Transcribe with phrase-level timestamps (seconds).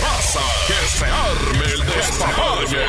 [0.00, 2.86] Raza, que se arme el despapalle.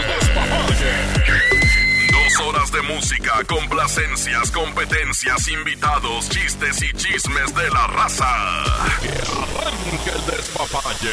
[2.12, 8.32] Dos horas de música, complacencias, competencias, invitados, chistes y chismes de la raza.
[9.02, 11.12] Que arranque el despapalle.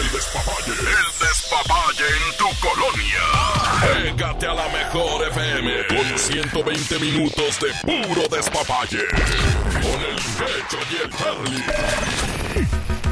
[0.00, 0.72] El despapalle.
[0.72, 3.24] El despapalle en tu colonia.
[3.80, 9.06] Pégate a la mejor FM con 120 minutos de puro despapalle.
[9.82, 11.64] Con el pecho y el Charlie.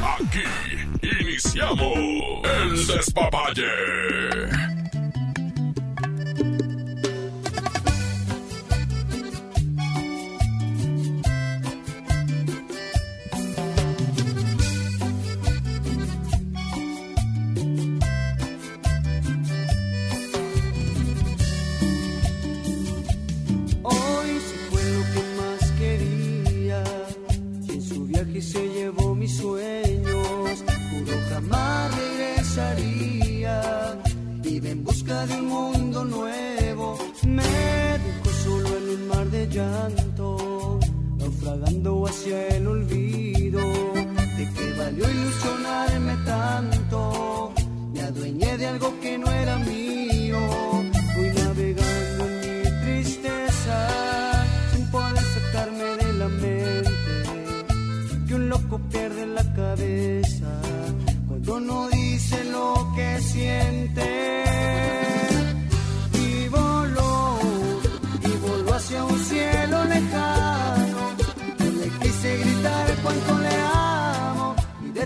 [0.01, 0.88] Aquí
[1.39, 4.98] iniciamos el despapalle.
[39.59, 40.79] Llanto,
[41.17, 43.59] naufragando hacia el olvido.
[44.37, 47.53] ¿De qué valió ilusionarme tanto?
[47.93, 50.18] Me adueñé de algo que no era mío.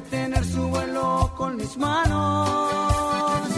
[0.03, 3.49] Detener su vuelo con mis manos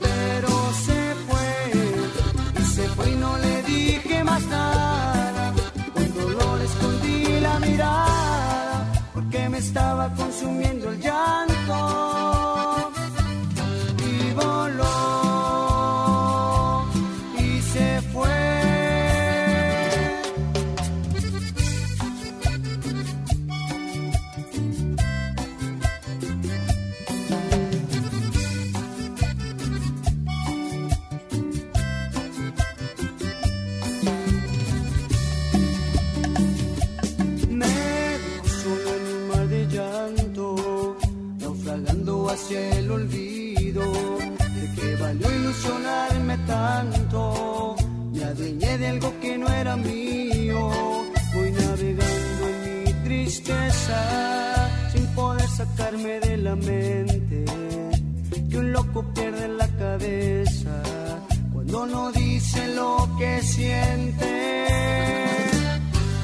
[0.00, 0.48] pero
[0.86, 5.52] se fue y se fue y no le dije más nada.
[5.94, 11.53] Con dolor escondí la mirada porque me estaba consumiendo el llanto.
[61.86, 64.66] No dice lo que siente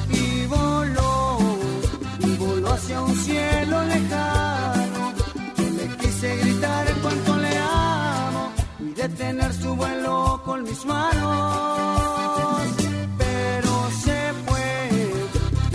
[0.09, 1.37] y voló,
[2.19, 5.13] y voló hacia un cielo lejano.
[5.57, 12.61] Yo le quise gritar cuánto le amo y detener su vuelo con mis manos.
[13.17, 14.89] Pero se fue,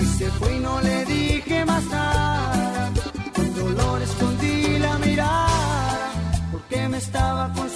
[0.03, 2.93] y se fue y no le dije más nada.
[3.35, 6.13] Con dolor escondí la mirada
[6.53, 7.76] porque me estaba consumiendo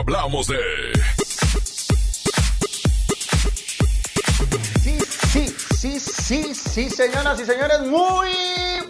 [0.00, 0.56] hablamos de.
[4.82, 4.98] Sí,
[5.30, 8.30] sí, sí, sí, sí, señoras y señores, muy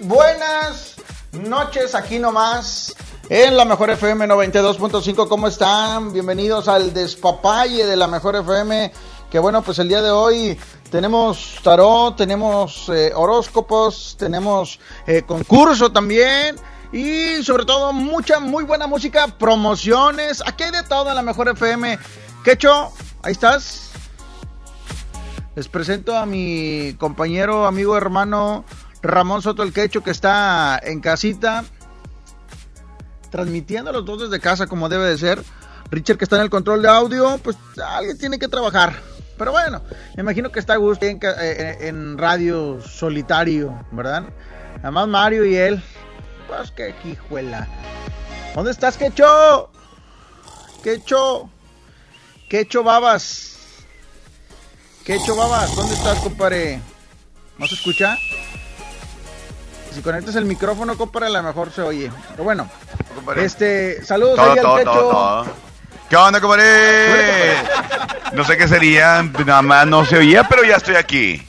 [0.03, 0.95] buenas
[1.33, 2.95] noches aquí nomás
[3.29, 5.29] en la mejor FM 92.5.
[5.29, 6.12] ¿Cómo están?
[6.12, 8.93] Bienvenidos al despapalle de la mejor FM.
[9.33, 10.56] Que bueno, pues el día de hoy
[10.93, 14.79] tenemos tarot, tenemos eh, horóscopos, tenemos
[15.09, 16.56] eh, concurso también.
[16.93, 20.43] Y sobre todo mucha, muy buena música, promociones.
[20.45, 21.99] Aquí hay de todo en la mejor FM.
[22.45, 22.93] Quecho,
[23.23, 23.91] ahí estás.
[25.55, 28.65] Les presento a mi compañero, amigo, hermano
[29.03, 31.65] Ramón Soto el Quecho, que está en casita,
[33.31, 35.43] transmitiendo los dos desde casa como debe de ser.
[35.91, 38.95] Richard, que está en el control de audio, pues alguien tiene que trabajar.
[39.37, 39.83] Pero bueno,
[40.17, 44.25] me imagino que está a gusto en, eh, en radio solitario, ¿verdad?
[44.83, 45.83] Además Mario y él
[46.50, 47.67] pues qué hijuela.
[48.55, 49.70] ¿Dónde estás, Quecho?
[50.82, 51.49] Quecho.
[52.49, 53.58] Quecho Babas.
[55.05, 56.81] Quecho Babas, ¿dónde estás, compadre?
[57.58, 58.17] ¿No se escucha?
[59.93, 62.11] Si conectas el micrófono, compadre, a lo mejor se oye.
[62.31, 62.69] Pero bueno,
[63.37, 65.44] este, saludos ahí al Quecho.
[66.08, 67.56] ¿Qué onda, compadre?
[68.32, 71.46] No sé qué sería, nada más no se oía, pero ya estoy aquí.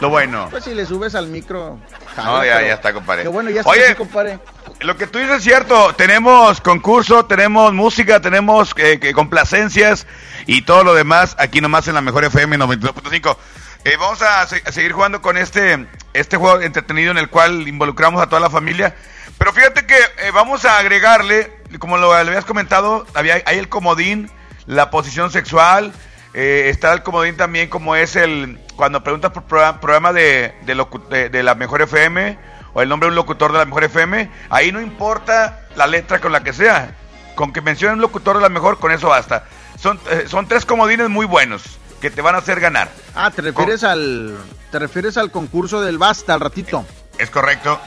[0.00, 0.48] Lo bueno.
[0.50, 1.78] Pues si le subes al micro,
[2.16, 3.26] no, ya, ya está, compadre.
[3.28, 4.38] bueno, ya está Oye, compadre.
[4.80, 5.92] Lo que tú dices es cierto.
[5.94, 10.06] Tenemos concurso, tenemos música, tenemos eh, complacencias
[10.46, 13.36] y todo lo demás aquí nomás en la mejor FM 92.5.
[13.84, 18.28] Eh, vamos a, seguir jugando con este, este juego entretenido en el cual involucramos a
[18.28, 18.94] toda la familia.
[19.38, 24.30] Pero fíjate que eh, vamos a agregarle, como lo, habías comentado, había, hay el comodín,
[24.66, 25.92] la posición sexual,
[26.34, 31.54] eh, está el comodín también como es el cuando preguntas por programa, de, de, la
[31.56, 32.38] mejor FM
[32.74, 36.20] o el nombre de un locutor de la mejor FM, ahí no importa la letra
[36.20, 36.94] con la que sea.
[37.34, 39.46] Con que mencione un locutor de la mejor, con eso basta.
[39.76, 42.88] Son, eh, son tres comodines muy buenos que te van a hacer ganar.
[43.16, 44.36] Ah, te refieres al
[44.70, 46.84] te refieres al concurso del basta al ratito.
[47.18, 47.80] Es correcto.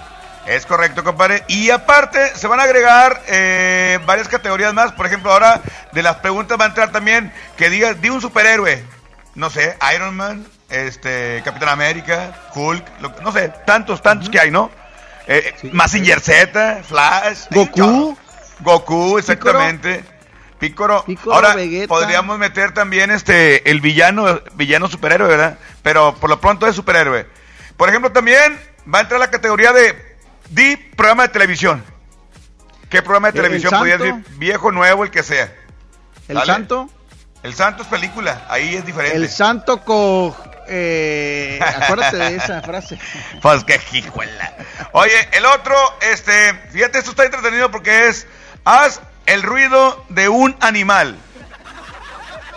[0.45, 1.43] Es correcto, compadre.
[1.47, 4.91] Y aparte, se van a agregar eh, varias categorías más.
[4.93, 5.61] Por ejemplo, ahora
[5.91, 8.83] de las preguntas va a entrar también que digas, di un superhéroe.
[9.35, 12.85] No sé, Iron Man, este, Capitán América, Hulk,
[13.21, 14.71] no sé, tantos, tantos que hay, ¿no?
[15.27, 18.17] Eh, Massinger Z, Flash, Goku.
[18.59, 20.03] Goku, exactamente.
[20.59, 21.03] Pícoro.
[21.31, 21.55] Ahora
[21.87, 25.57] podríamos meter también este el villano, villano superhéroe, ¿verdad?
[25.81, 27.25] Pero por lo pronto es superhéroe.
[27.77, 28.59] Por ejemplo, también
[28.93, 30.10] va a entrar la categoría de
[30.49, 31.83] Di programa de televisión.
[32.89, 34.15] ¿Qué programa de televisión podría decir?
[34.37, 35.53] Viejo, nuevo, el que sea.
[36.27, 36.89] ¿El Santo?
[37.43, 39.17] El Santo es película, ahí es diferente.
[39.17, 40.35] El Santo con...
[40.67, 42.99] Eh, acuérdate de esa frase.
[43.41, 44.53] Pues qué hijuela.
[44.91, 48.27] Oye, el otro, este, fíjate, esto está entretenido porque es,
[48.63, 51.17] haz el ruido de un animal.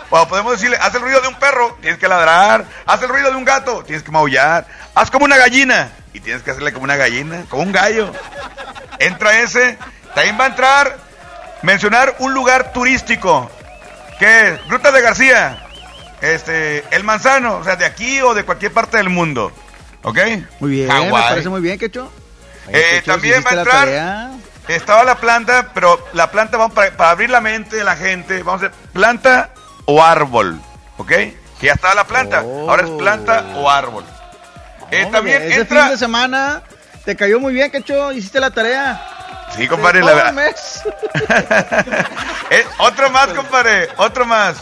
[0.09, 2.65] O podemos decirle, haz el ruido de un perro, tienes que ladrar.
[2.85, 4.67] Haz el ruido de un gato, tienes que maullar.
[4.93, 8.09] Haz como una gallina y tienes que hacerle como una gallina, como un gallo.
[8.99, 9.77] Entra ese,
[10.13, 10.97] también va a entrar
[11.61, 13.51] mencionar un lugar turístico,
[14.17, 15.67] que es Gruta de García,
[16.21, 19.51] este, El Manzano, o sea, de aquí o de cualquier parte del mundo.
[20.03, 20.19] ¿Ok?
[20.59, 22.09] Muy bien, me parece muy bien, Quecho.
[22.69, 24.29] Eh, también va a entrar.
[24.69, 28.63] Estaba la planta, pero la planta, vamos para, abrir la mente de la gente, vamos
[28.63, 29.51] a hacer planta
[29.85, 30.59] o árbol,
[30.97, 31.09] ¿ok?
[31.09, 34.05] Que ya estaba la planta, ahora es planta o árbol.
[34.91, 36.63] Eh, también ese fin de semana
[37.05, 39.01] te cayó muy bien, Quecho, hiciste la tarea.
[39.55, 40.55] Sí, compadre, la verdad.
[42.51, 44.57] Eh, otro más, compadre, otro más.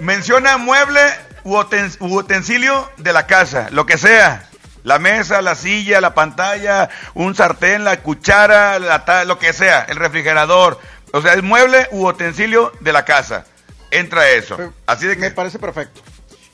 [0.00, 1.00] Menciona mueble
[1.44, 1.56] u,
[2.00, 4.48] utensilio de la casa, lo que sea.
[4.82, 8.80] La mesa, la silla, la pantalla, un sartén, la cuchara,
[9.24, 10.80] lo que sea, el refrigerador.
[11.12, 13.44] O sea, el mueble u utensilio de la casa.
[13.92, 14.58] Entra eso.
[14.86, 15.20] Así de que.
[15.20, 16.02] Me parece perfecto.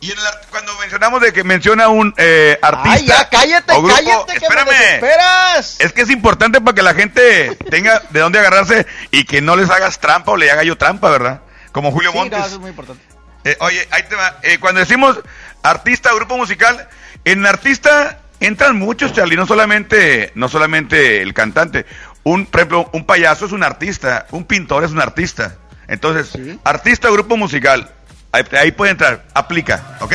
[0.00, 0.12] Y
[0.50, 2.92] cuando mencionamos de que menciona un eh, artista.
[2.92, 4.32] ¡Ay, ya, cállate, cállate!
[4.34, 5.58] Espérame.
[5.80, 9.56] es que es importante para que la gente tenga de dónde agarrarse y que no
[9.56, 11.40] les hagas trampa o le haga yo trampa, ¿verdad?
[11.72, 12.38] Como Julio sí, Montes.
[12.38, 13.02] No, eso es muy importante.
[13.44, 14.38] Eh, oye, ahí te va.
[14.42, 15.18] Eh, cuando decimos
[15.64, 16.88] artista, grupo musical,
[17.24, 21.86] en artista entran muchos, Charlie, no solamente, no solamente el cantante.
[22.22, 25.56] Un, por ejemplo, un payaso es un artista, un pintor es un artista.
[25.88, 27.90] Entonces, artista, grupo musical.
[28.52, 30.12] Ahí, puede entrar, aplica, ¿ok?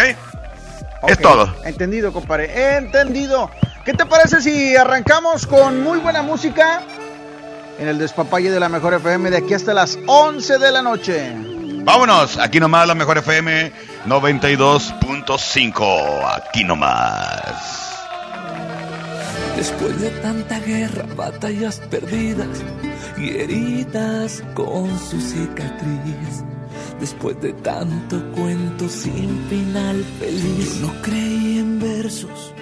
[1.07, 1.53] Es todo.
[1.65, 2.77] Entendido, compadre.
[2.77, 3.51] Entendido.
[3.83, 6.81] ¿Qué te parece si arrancamos con muy buena música
[7.77, 11.33] en el despapalle de la Mejor FM de aquí hasta las 11 de la noche?
[11.83, 13.73] Vámonos, aquí nomás la Mejor FM
[14.05, 16.33] 92.5.
[16.33, 17.91] Aquí nomás.
[19.57, 22.63] Después de tanta guerra, batallas perdidas
[23.17, 26.45] y heridas con su cicatriz
[27.03, 32.53] Después de tanto cuento sin final feliz, no creí en versos.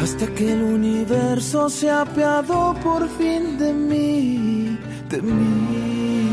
[0.00, 4.78] Hasta que el universo se apiadó por fin de mí,
[5.10, 6.28] de mí.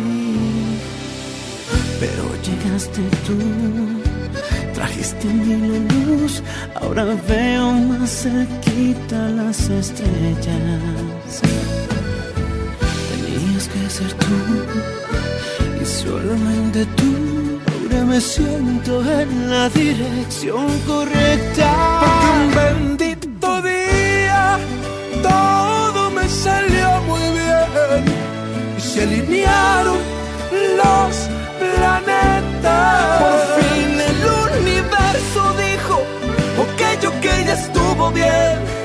[2.00, 4.06] Pero llegaste tú
[5.06, 6.42] Diste mi luz,
[6.74, 11.42] ahora veo más cerquita las estrellas.
[13.10, 15.05] Tenías que ser tú
[15.86, 17.12] y solamente tú.
[17.72, 21.70] Ahora me siento en la dirección correcta.
[22.02, 24.58] Porque un bendito día
[25.22, 28.02] todo me salió muy bien
[28.78, 30.00] y se alinearon
[30.82, 31.16] los
[31.62, 33.22] planetas.
[33.22, 34.22] Por fin el
[34.60, 35.96] universo dijo,
[36.64, 38.85] ok, ok, ya estuvo bien.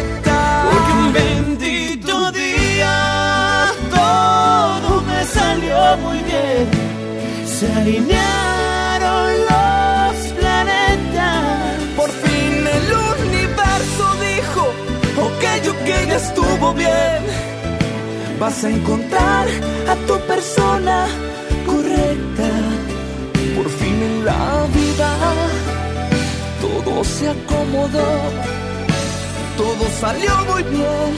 [5.97, 6.67] Muy bien.
[7.45, 11.79] Se alinearon los planetas.
[11.95, 12.87] Por fin el
[13.25, 14.63] universo dijo,
[15.27, 17.21] ok, ok, ya estuvo bien.
[18.39, 19.47] Vas a encontrar
[19.87, 21.07] a tu persona
[21.65, 22.49] correcta.
[23.55, 25.09] Por fin en la vida
[26.61, 28.09] todo se acomodó,
[29.57, 31.11] todo salió muy bien.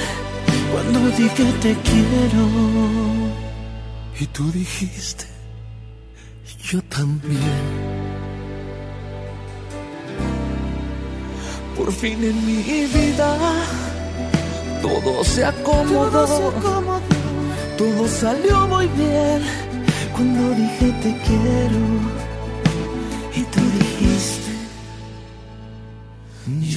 [0.72, 3.13] Cuando dije te quiero
[4.20, 5.26] y tú dijiste
[6.64, 7.40] yo también.
[11.76, 12.62] Por fin en mi
[12.98, 13.38] vida
[14.82, 17.02] todo se acomodó,
[17.78, 19.42] todo salió muy bien.
[20.14, 21.82] Cuando dije te quiero
[23.36, 24.52] y tú dijiste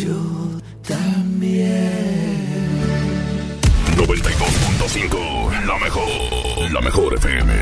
[0.00, 0.16] yo
[0.86, 2.16] también.
[3.96, 6.08] 92.5, la mejor,
[6.76, 7.52] la mejor FM.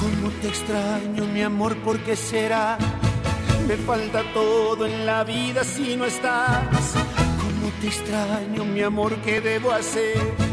[0.00, 2.78] Cómo te extraño, mi amor, ¿por qué será?
[3.66, 6.94] Me falta todo en la vida si no estás.
[7.42, 10.43] Cómo te extraño, mi amor, ¿qué debo hacer?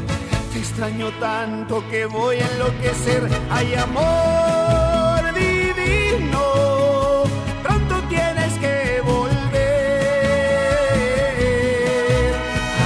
[0.51, 3.22] Te extraño tanto que voy a enloquecer.
[3.50, 7.24] Ay, amor divino,
[7.63, 9.62] pronto tienes que volver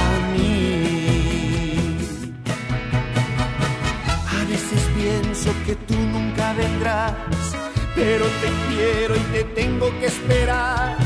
[0.03, 1.87] a mí.
[4.29, 7.13] A veces pienso que tú nunca vendrás,
[7.95, 10.97] pero te quiero y te tengo que esperar.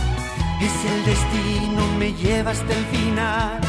[0.62, 3.62] Es el destino, me lleva hasta el final,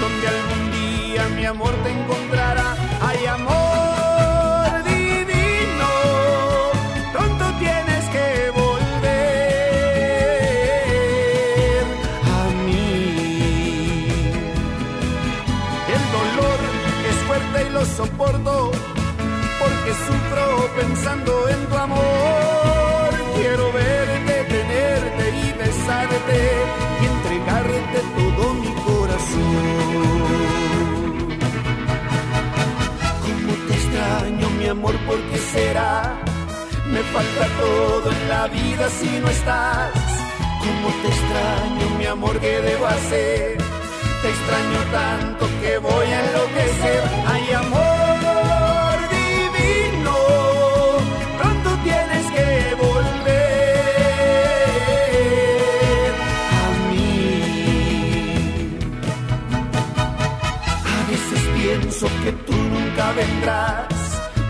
[0.00, 0.89] donde algún día
[1.28, 2.76] mi amor te encontrará.
[3.00, 5.90] Ay, amor divino,
[7.12, 9.10] pronto tienes que volver
[12.24, 13.04] a mí.
[15.94, 16.58] El dolor
[17.08, 18.70] es fuerte y lo soporto
[19.60, 20.46] porque sufro
[20.76, 21.39] pensando
[35.52, 36.16] será?
[36.92, 39.92] Me falta todo en la vida si no estás.
[40.64, 43.56] Cómo te extraño, mi amor, ¿qué debo hacer?
[44.22, 47.02] Te extraño tanto que voy a enloquecer.
[47.26, 50.16] Ay, amor divino,
[51.38, 52.48] pronto tienes que
[52.84, 53.30] volver
[56.60, 57.14] a mí.
[60.94, 63.86] A veces pienso que tú nunca vendrás,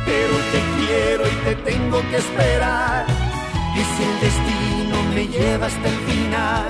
[0.05, 0.59] pero te
[0.91, 3.07] quiero y te tengo que esperar.
[3.79, 6.67] Y si el destino me lleva hasta el final,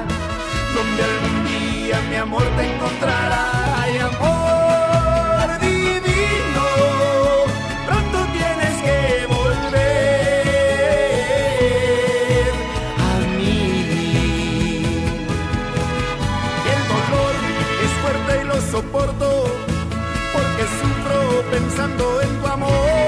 [0.76, 3.44] donde algún día mi amor te encontrará.
[3.82, 6.66] Ay, amor divino,
[7.88, 8.98] pronto tienes que
[9.36, 10.42] volver
[13.08, 13.58] a mí.
[16.74, 17.34] El dolor
[17.84, 19.28] es fuerte y lo soporto,
[20.34, 21.18] porque sufro
[21.50, 22.99] pensando en tu amor.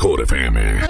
[0.00, 0.89] Mejor, la mejor FM.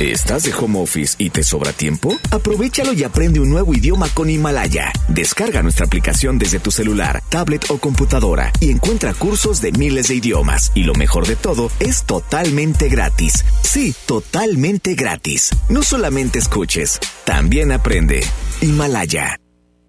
[0.00, 2.16] ¿Estás de home office y te sobra tiempo?
[2.32, 4.92] Aprovechalo y aprende un nuevo idioma con Himalaya.
[5.08, 10.16] Descarga nuestra aplicación desde tu celular, tablet o computadora y encuentra cursos de miles de
[10.16, 10.72] idiomas.
[10.74, 13.44] Y lo mejor de todo, es totalmente gratis.
[13.62, 15.50] Sí, totalmente gratis.
[15.68, 18.24] No solamente escuches, también aprende.
[18.62, 19.38] Himalaya.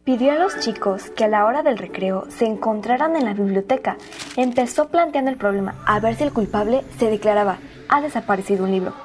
[0.03, 3.97] Pidió a los chicos que a la hora del recreo se encontraran en la biblioteca.
[4.37, 7.57] Empezó planteando el problema a ver si el culpable se declaraba,
[7.89, 9.04] ha desaparecido un libro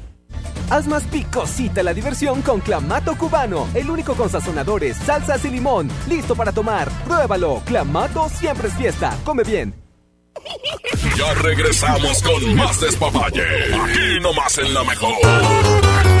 [0.71, 5.89] Haz más picosita la diversión con Clamato Cubano, el único con sazonadores, salsas y limón.
[6.07, 6.89] Listo para tomar.
[7.03, 7.61] Pruébalo.
[7.65, 9.13] Clamato siempre es fiesta.
[9.25, 9.75] Come bien.
[11.17, 13.43] Ya regresamos con más despapalle.
[13.83, 16.20] Aquí nomás en la mejor.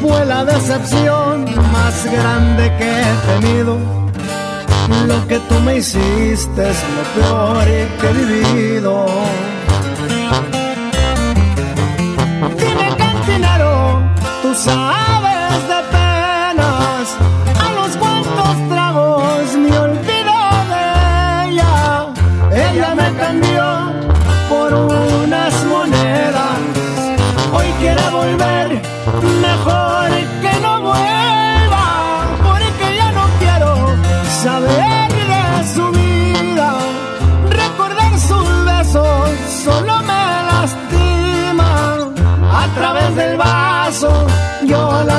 [0.00, 3.78] fue la decepción más grande que he tenido.
[5.06, 7.64] Lo que tú me hiciste es lo peor
[8.00, 9.06] que he vivido.
[12.58, 14.02] Dime cantinero,
[14.42, 15.17] tú sabes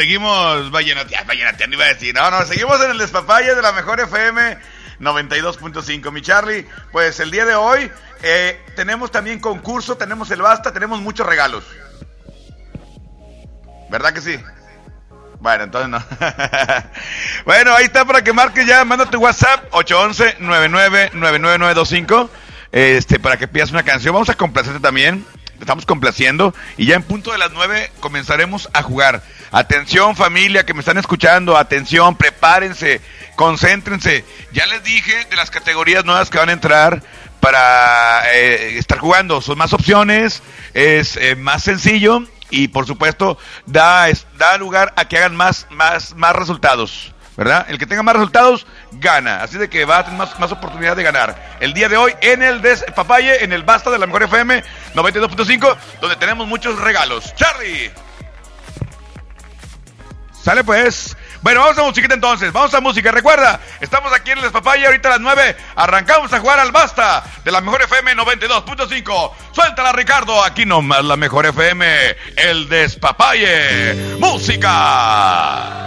[0.00, 2.14] Seguimos vallenateando, vallenateando iba a decir.
[2.14, 4.56] No, no, seguimos en el despapalle de la mejor FM
[4.98, 6.10] 92.5.
[6.10, 11.02] Mi Charlie, pues el día de hoy eh, tenemos también concurso, tenemos el basta, tenemos
[11.02, 11.64] muchos regalos.
[13.90, 14.40] ¿Verdad que sí?
[15.38, 15.98] Bueno, entonces no.
[17.44, 22.30] bueno, ahí está para que marques ya, manda tu WhatsApp 811-999925
[22.72, 24.14] este, para que pidas una canción.
[24.14, 25.26] Vamos a complacerte también.
[25.60, 29.22] Estamos complaciendo y ya en punto de las 9 comenzaremos a jugar.
[29.52, 33.00] Atención familia que me están escuchando, atención, prepárense,
[33.34, 34.24] concéntrense.
[34.52, 37.02] Ya les dije de las categorías nuevas que van a entrar
[37.40, 39.40] para eh, estar jugando.
[39.40, 44.06] Son más opciones, es eh, más sencillo y por supuesto da,
[44.38, 47.12] da lugar a que hagan más, más, más resultados.
[47.36, 47.66] ¿verdad?
[47.70, 49.42] El que tenga más resultados gana.
[49.42, 51.56] Así de que va a tener más, más oportunidad de ganar.
[51.58, 54.62] El día de hoy en el Despapalle, en el Basta de la Mejor FM
[54.94, 57.34] 92.5, donde tenemos muchos regalos.
[57.34, 57.90] Charlie.
[60.50, 61.16] Sale pues.
[61.42, 63.12] Bueno, vamos a musiquita entonces, vamos a música.
[63.12, 65.56] Recuerda, estamos aquí en el Despapalle, ahorita a las 9.
[65.76, 69.32] Arrancamos a jugar al basta de la mejor FM 92.5.
[69.52, 71.86] Suéltala, Ricardo, aquí nomás la mejor FM,
[72.34, 74.16] el Despapalle.
[74.18, 75.86] ¡Música!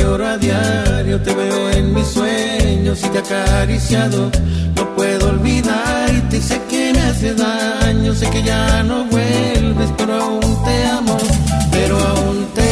[1.19, 4.31] te veo en mis sueños y te he acariciado.
[4.75, 10.13] No puedo olvidarte y sé que me hace daño, sé que ya no vuelves, pero
[10.21, 11.17] aún te amo,
[11.71, 12.70] pero aún te amo.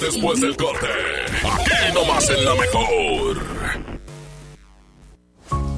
[0.00, 0.86] Después del corte?
[1.44, 3.56] Aquí nomás en la mejor.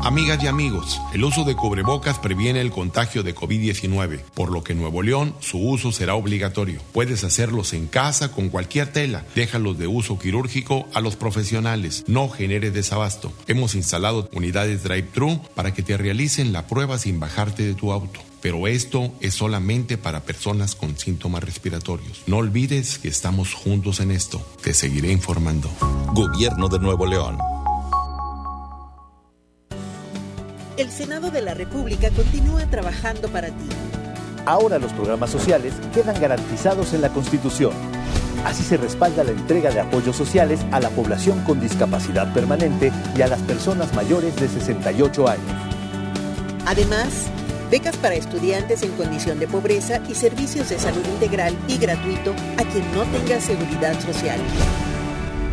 [0.09, 4.72] Amigas y amigos, el uso de cubrebocas previene el contagio de COVID-19, por lo que
[4.72, 6.81] en Nuevo León su uso será obligatorio.
[6.92, 9.26] Puedes hacerlos en casa con cualquier tela.
[9.35, 12.04] Déjalos de uso quirúrgico a los profesionales.
[12.07, 13.33] No genere desabasto.
[13.48, 18.20] Hemos instalado unidades drive-thru para que te realicen la prueba sin bajarte de tu auto.
[18.40, 22.22] Pero esto es solamente para personas con síntomas respiratorios.
[22.27, 24.40] No olvides que estamos juntos en esto.
[24.62, 25.70] Te seguiré informando.
[26.14, 27.38] Gobierno de Nuevo León.
[30.79, 33.68] el Senado de la República continúa trabajando para ti.
[34.46, 37.72] Ahora los programas sociales quedan garantizados en la Constitución.
[38.44, 43.22] Así se respalda la entrega de apoyos sociales a la población con discapacidad permanente y
[43.22, 45.44] a las personas mayores de 68 años.
[46.64, 47.27] Además,
[47.70, 52.64] becas para estudiantes en condición de pobreza y servicios de salud integral y gratuito a
[52.64, 54.40] quien no tenga seguridad social.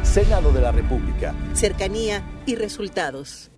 [0.03, 1.33] Senado de la República.
[1.53, 3.51] Cercanía y resultados.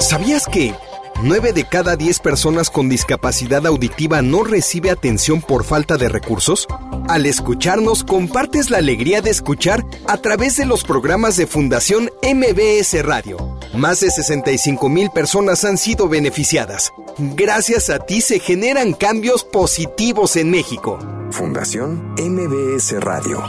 [0.00, 0.74] ¿Sabías que
[1.22, 6.66] 9 de cada 10 personas con discapacidad auditiva no recibe atención por falta de recursos?
[7.08, 13.02] Al escucharnos, compartes la alegría de escuchar a través de los programas de Fundación MBS
[13.02, 13.58] Radio.
[13.72, 16.92] Más de 65 mil personas han sido beneficiadas.
[17.18, 20.98] Gracias a ti se generan cambios positivos en México.
[21.30, 23.42] Fundación MBS Radio.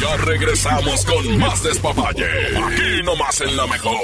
[0.00, 2.26] Ya regresamos con más despapalle.
[2.26, 3.96] Aquí nomás en la mejor.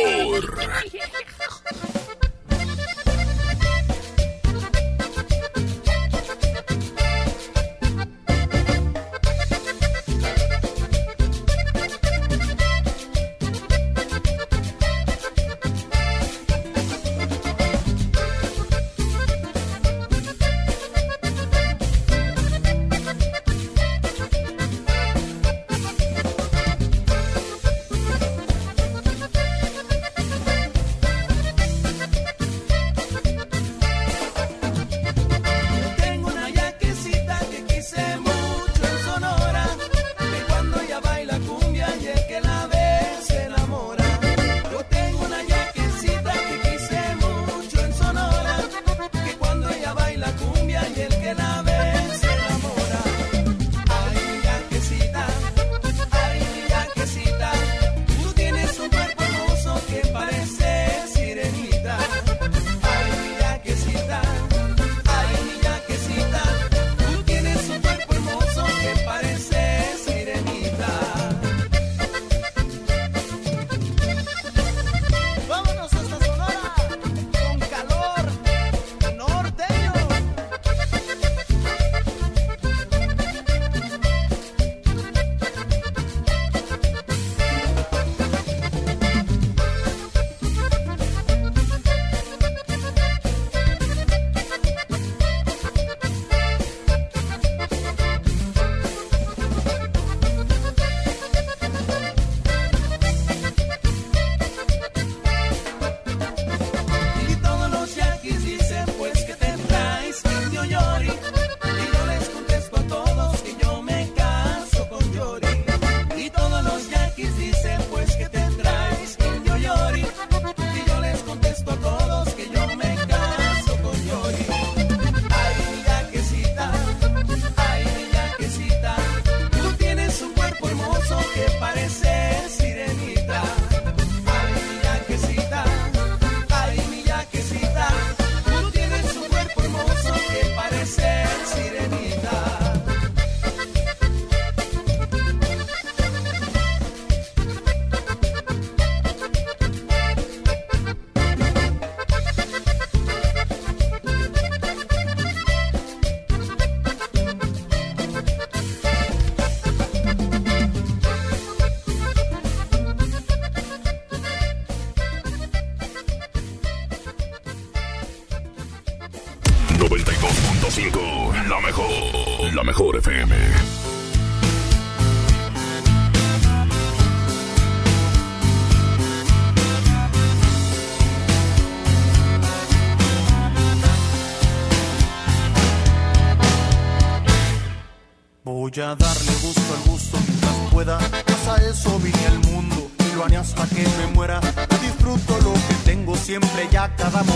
[188.76, 190.98] Voy a darle gusto al gusto mientras pueda.
[190.98, 194.38] Pues a eso vine al mundo y lo haré hasta que me muera.
[194.82, 197.35] Disfruto lo que tengo siempre y a cada momento.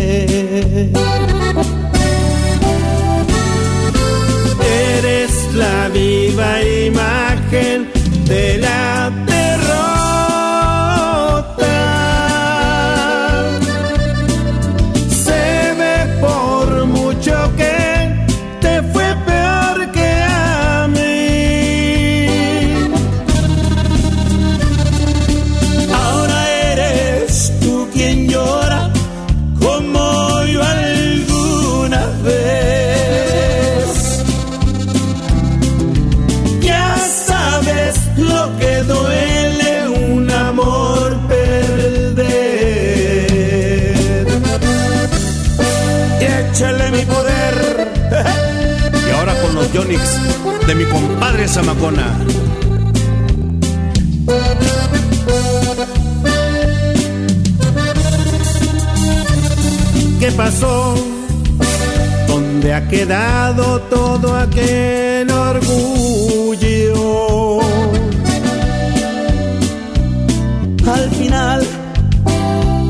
[6.41, 7.87] Viva imagen
[8.25, 9.00] de la
[50.71, 52.07] de mi compadre Zamacona.
[60.19, 60.95] ¿Qué pasó?
[62.27, 66.89] ¿Dónde ha quedado todo aquel orgullo?
[70.95, 71.67] Al final,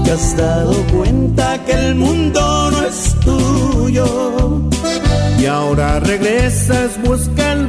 [0.04, 4.70] te has dado cuenta que el mundo no es tuyo.
[5.40, 7.61] Y ahora regresas buscando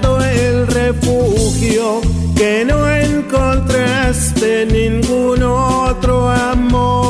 [0.92, 2.00] refugio
[2.36, 7.01] que no encontraste en ningún otro amor.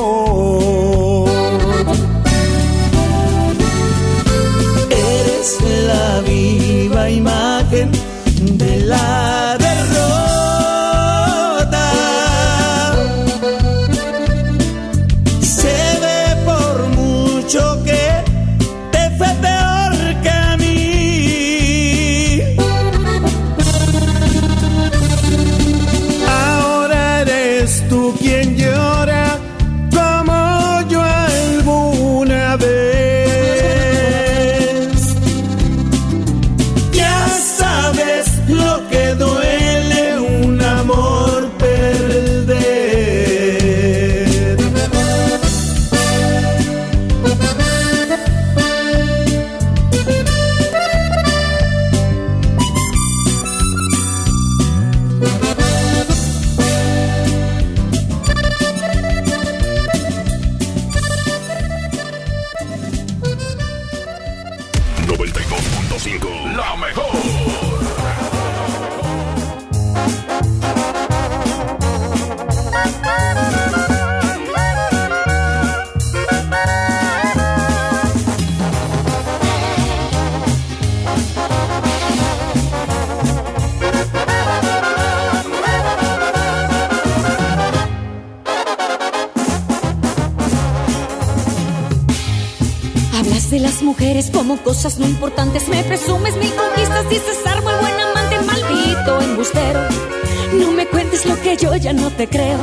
[102.16, 102.58] Te creo.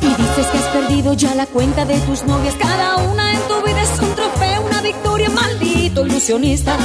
[0.00, 2.54] Y dices que has perdido ya la cuenta de tus novias.
[2.54, 6.76] Cada una en tu vida es un trofeo, una victoria, maldito ilusionista.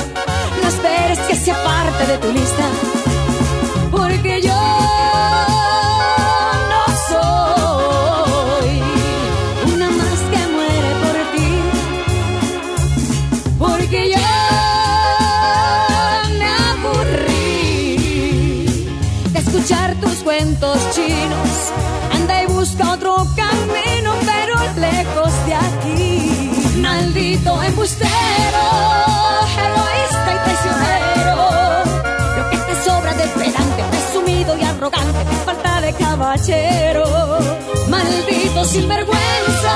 [37.89, 39.73] Maldito sinvergüenza,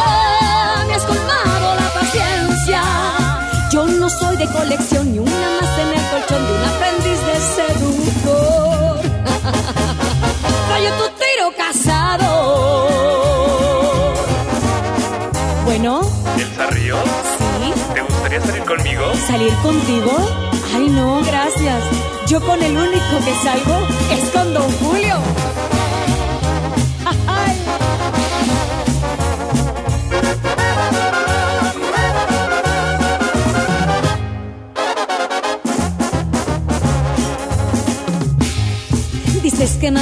[0.87, 2.81] me has colmado la paciencia.
[3.71, 7.35] Yo no soy de colección ni una más en el colchón de un aprendiz de
[7.55, 8.99] seductor.
[10.69, 12.29] Fallo tu tiro casado.
[15.65, 16.01] Bueno,
[16.37, 16.99] ¿Elsa Ríos?
[17.59, 19.03] sí, ¿Te gustaría salir conmigo?
[19.27, 20.11] salir contigo.
[20.75, 21.83] Ay, no, gracias.
[22.27, 23.79] Yo con el único que salgo
[24.11, 25.15] es con Don Julio.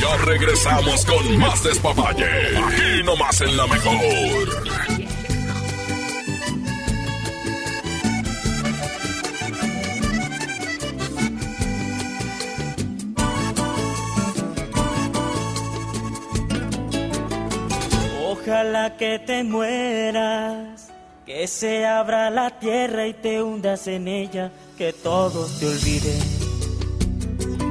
[0.00, 2.26] Ya regresamos con más despapalle.
[2.58, 4.66] Aquí nomás en la mejor.
[18.28, 20.88] Ojalá que te mueras,
[21.24, 26.55] que se abra la tierra y te hundas en ella, que todos te olviden.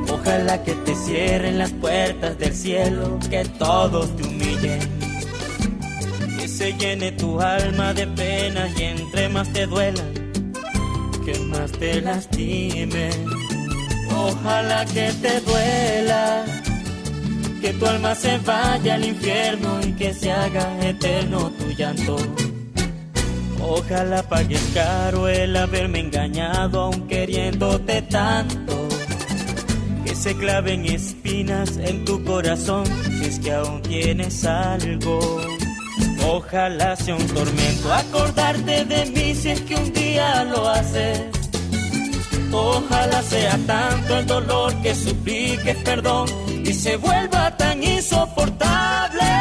[0.09, 4.79] Ojalá que te cierren las puertas del cielo, que todos te humillen.
[6.37, 10.31] Que se llene tu alma de penas y entre más te duelan,
[11.25, 13.25] que más te lastimen.
[14.15, 16.45] Ojalá que te duela,
[17.61, 22.17] que tu alma se vaya al infierno y que se haga eterno tu llanto.
[23.67, 28.84] Ojalá pagues caro el haberme engañado aun queriéndote tanto.
[30.19, 32.85] Se claven espinas en tu corazón
[33.19, 35.41] si es que aún tienes algo.
[36.27, 41.21] Ojalá sea un tormento acordarte de mí si es que un día lo haces.
[42.51, 46.27] Ojalá sea tanto el dolor que supliques perdón
[46.63, 49.31] y se vuelva tan insoportable.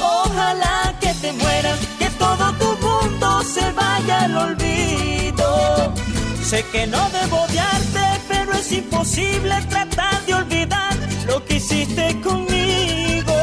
[0.00, 5.94] Ojalá que te mueras, que todo tu mundo se vaya al olvido.
[6.42, 8.17] Sé que no debo odiarte,
[8.58, 10.94] es imposible tratar de olvidar
[11.26, 13.34] lo que hiciste conmigo.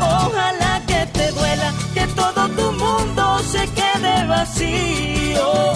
[0.00, 5.72] Ojalá que te duela, que todo tu mundo se quede vacío.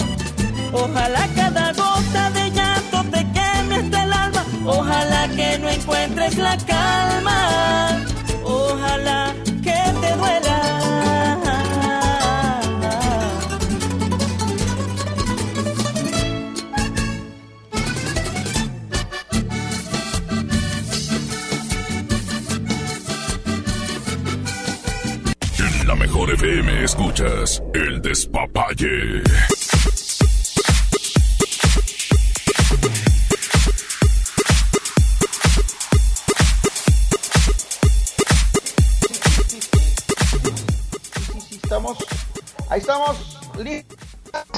[0.73, 4.45] Ojalá cada gota de llanto te queme hasta el alma.
[4.65, 8.08] Ojalá que no encuentres la calma.
[26.39, 29.21] FM escuchas el despapalle.
[41.61, 41.97] Estamos,
[42.69, 43.17] ahí estamos,
[43.61, 43.97] listos.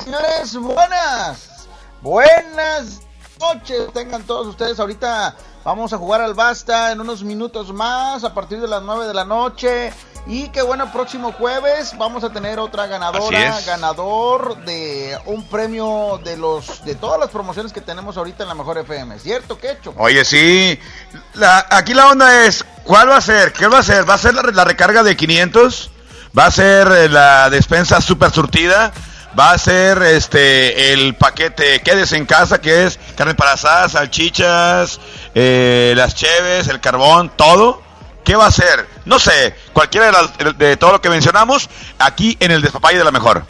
[0.03, 1.67] Señores, buenas.
[2.03, 3.01] Buenas
[3.39, 4.79] noches, tengan todos ustedes.
[4.79, 9.07] Ahorita vamos a jugar al Basta en unos minutos más, a partir de las 9
[9.07, 9.91] de la noche.
[10.28, 16.38] Y qué bueno, próximo jueves vamos a tener otra ganadora, ganador de un premio de
[16.38, 19.17] los de todas las promociones que tenemos ahorita en la Mejor FM.
[19.19, 19.93] ¿Cierto, Quecho?
[19.97, 20.80] Oye, sí.
[21.34, 23.51] La- aquí la onda es, ¿cuál va a ser?
[23.51, 24.07] ¿Qué va a ser?
[24.07, 25.89] ¿Va a ser la, la recarga de 500?
[26.38, 28.93] ¿Va a ser eh, la despensa super surtida?
[29.38, 34.99] ¿Va a ser este el paquete Quedes en casa, que es carne para asar, salchichas,
[35.34, 37.82] eh, las cheves, el carbón, todo?
[38.24, 38.88] ¿Qué va a ser?
[39.05, 41.69] No sé, cualquiera de, las- de todo lo que mencionamos
[41.99, 43.43] aquí en el despapalle de la mejor.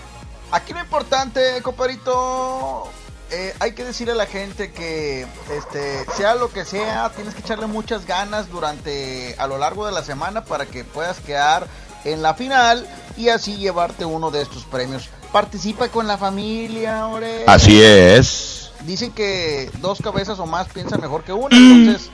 [0.52, 2.90] Aquí lo importante, compadrito,
[3.30, 5.26] eh, hay que decirle a la gente que
[5.58, 9.92] este sea lo que sea, tienes que echarle muchas ganas durante a lo largo de
[9.94, 11.68] la semana para que puedas quedar
[12.04, 15.10] en la final y así llevarte uno de estos premios.
[15.32, 17.46] Participa con la familia, ore.
[17.48, 18.72] Así es.
[18.82, 22.10] Dicen que dos cabezas o más piensan mejor que una, entonces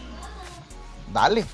[1.13, 1.45] dale.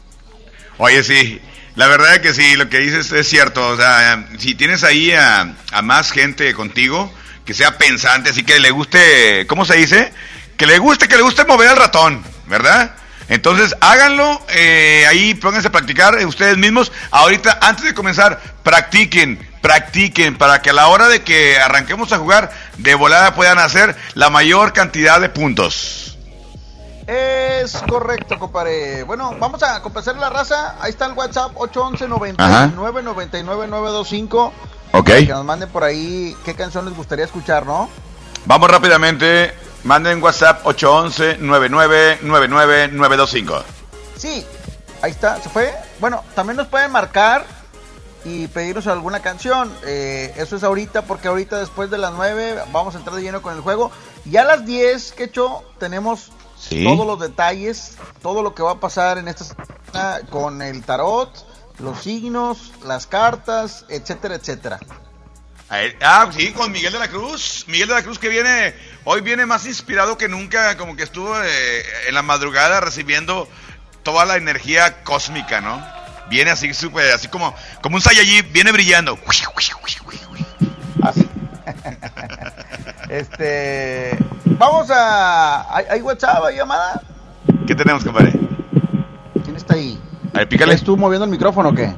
[0.77, 1.41] Oye, sí,
[1.75, 3.67] la verdad que sí, lo que dices es cierto.
[3.69, 7.13] O sea, si tienes ahí a, a más gente contigo,
[7.45, 10.13] que sea pensante, así que le guste, ¿cómo se dice?
[10.57, 12.95] Que le guste, que le guste mover al ratón, ¿verdad?
[13.29, 16.91] Entonces háganlo, eh, ahí pónganse a practicar eh, ustedes mismos.
[17.11, 22.17] Ahorita, antes de comenzar, practiquen, practiquen, para que a la hora de que arranquemos a
[22.17, 26.12] jugar, de volada puedan hacer la mayor cantidad de puntos.
[27.07, 29.03] Es correcto, compadre.
[29.03, 30.75] Bueno, vamos a complacer la raza.
[30.79, 32.67] Ahí está el WhatsApp 811 Ajá.
[32.67, 34.53] 99 99 925.
[34.93, 35.05] Ok.
[35.05, 37.89] Que nos manden por ahí qué canción les gustaría escuchar, ¿no?
[38.45, 39.53] Vamos rápidamente.
[39.83, 43.63] Manden WhatsApp 811-9999-925.
[44.17, 44.45] Sí,
[45.01, 45.73] ahí está, se fue.
[45.99, 47.45] Bueno, también nos pueden marcar
[48.23, 49.73] y pedirnos alguna canción.
[49.85, 53.41] Eh, eso es ahorita, porque ahorita después de las 9 vamos a entrar de lleno
[53.41, 53.91] con el juego.
[54.25, 56.31] Y a las 10, que hecho, tenemos
[56.69, 56.83] Sí.
[56.83, 61.29] todos los detalles, todo lo que va a pasar en esta semana con el tarot,
[61.79, 64.79] los signos, las cartas, etcétera, etcétera.
[66.01, 67.65] Ah, sí, con Miguel de la Cruz.
[67.67, 71.35] Miguel de la Cruz que viene, hoy viene más inspirado que nunca, como que estuvo
[71.43, 73.49] eh, en la madrugada recibiendo
[74.03, 75.83] toda la energía cósmica, ¿no?
[76.29, 79.17] Viene así súper, así como, como un Saiyajin, viene brillando.
[83.09, 84.17] Este,
[84.57, 87.01] vamos a, ¿hay, hay WhatsApp, hay llamada?
[87.67, 88.33] ¿Qué tenemos, compadre?
[89.43, 90.01] ¿Quién está ahí?
[90.33, 90.73] A ver, pícale.
[90.73, 91.93] ¿Estás tú moviendo el micrófono o qué?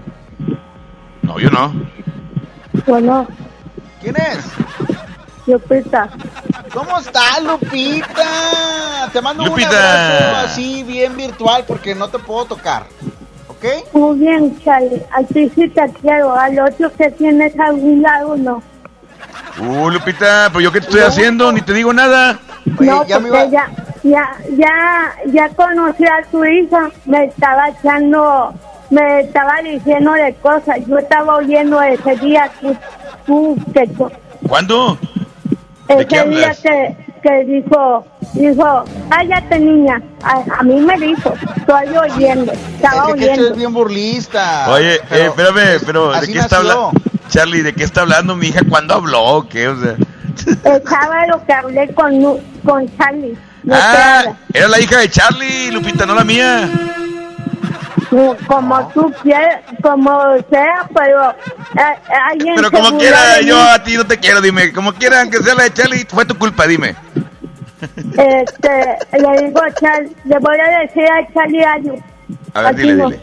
[1.22, 1.74] No, yo no.
[2.86, 3.28] Bueno,
[4.02, 4.46] ¿Quién es?
[5.48, 6.10] Lupita.
[6.74, 9.10] ¿Cómo estás, Lupita?
[9.12, 9.70] Te mando Lupita.
[9.70, 12.86] un abrazo así bien virtual porque no te puedo tocar.
[13.48, 13.66] ¿Ok?
[13.94, 15.02] Muy bien, Charlie.
[15.12, 16.36] A ti sí te quiero.
[16.36, 18.62] Al otro que tienes a un lado, no.
[19.60, 22.40] Uh, Lupita, pues yo qué te estoy haciendo, ni te digo nada.
[22.66, 23.70] no, porque ya,
[24.04, 26.90] ya, ya, ya conocí a tu hija.
[27.06, 28.54] Me estaba echando,
[28.90, 30.78] me estaba diciendo de cosas.
[30.88, 32.76] Yo estaba oyendo ese día que
[33.26, 34.12] tú, que tú-
[34.48, 34.98] ¿Cuándo?
[35.88, 40.02] ese qué día que, que dijo, dijo, cállate niña.
[40.24, 43.48] A, a mí me dijo, estoy oyendo, estaba Es que oyendo.
[43.50, 44.66] es bien burlista.
[44.72, 46.92] Oye, Pero eh, espérame, pero ¿de qué está hablando?
[47.30, 48.62] Charlie, ¿de qué está hablando mi hija?
[48.68, 49.22] ¿Cuándo habló?
[49.22, 49.68] o ¿Qué?
[49.68, 49.96] O sea,
[50.64, 53.38] Estaba lo que hablé con, con Charlie.
[53.64, 54.24] No ah,
[54.54, 56.70] era la hija de Charlie, Lupita, no la mía.
[58.48, 62.00] Como tú quieras, como sea, pero eh,
[62.30, 64.72] alguien Pero como quiera, yo a ti no te quiero, dime.
[64.72, 66.96] Como quiera, aunque sea la de Charlie, fue tu culpa, dime.
[67.82, 71.98] Este, le digo a Charlie, le voy a decir a Charlie algo.
[72.54, 73.20] A ver, dile, dile.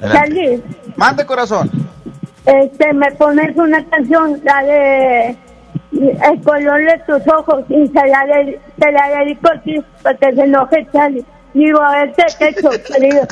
[0.00, 0.18] Adelante.
[0.18, 0.62] Charlie,
[0.96, 1.70] Mande corazón.
[2.46, 5.36] Este, me pones una canción, la de
[5.92, 10.16] El color de tus ojos, y se la, de, se la dedico a ti, para
[10.16, 11.24] que se enoje Charlie.
[11.54, 13.22] Digo, a ver, ¿qué he hecho, querido?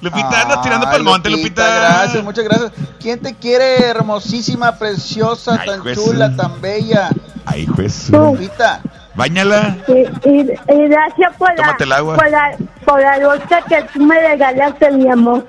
[0.00, 1.62] Lupita, andas tirando Ay, pa'l monte, Lupita.
[1.66, 2.72] Gracias, muchas gracias.
[3.00, 5.98] ¿Quién te quiere, hermosísima, preciosa, tan juez.
[5.98, 7.10] chula, tan bella?
[7.44, 8.08] Ay, juez.
[8.10, 8.80] Lupita.
[9.16, 9.76] Báñala.
[9.88, 12.16] Y, y, y gracias por la, el agua.
[12.16, 15.46] por la, por la bolsa que tú me regalaste, mi amor.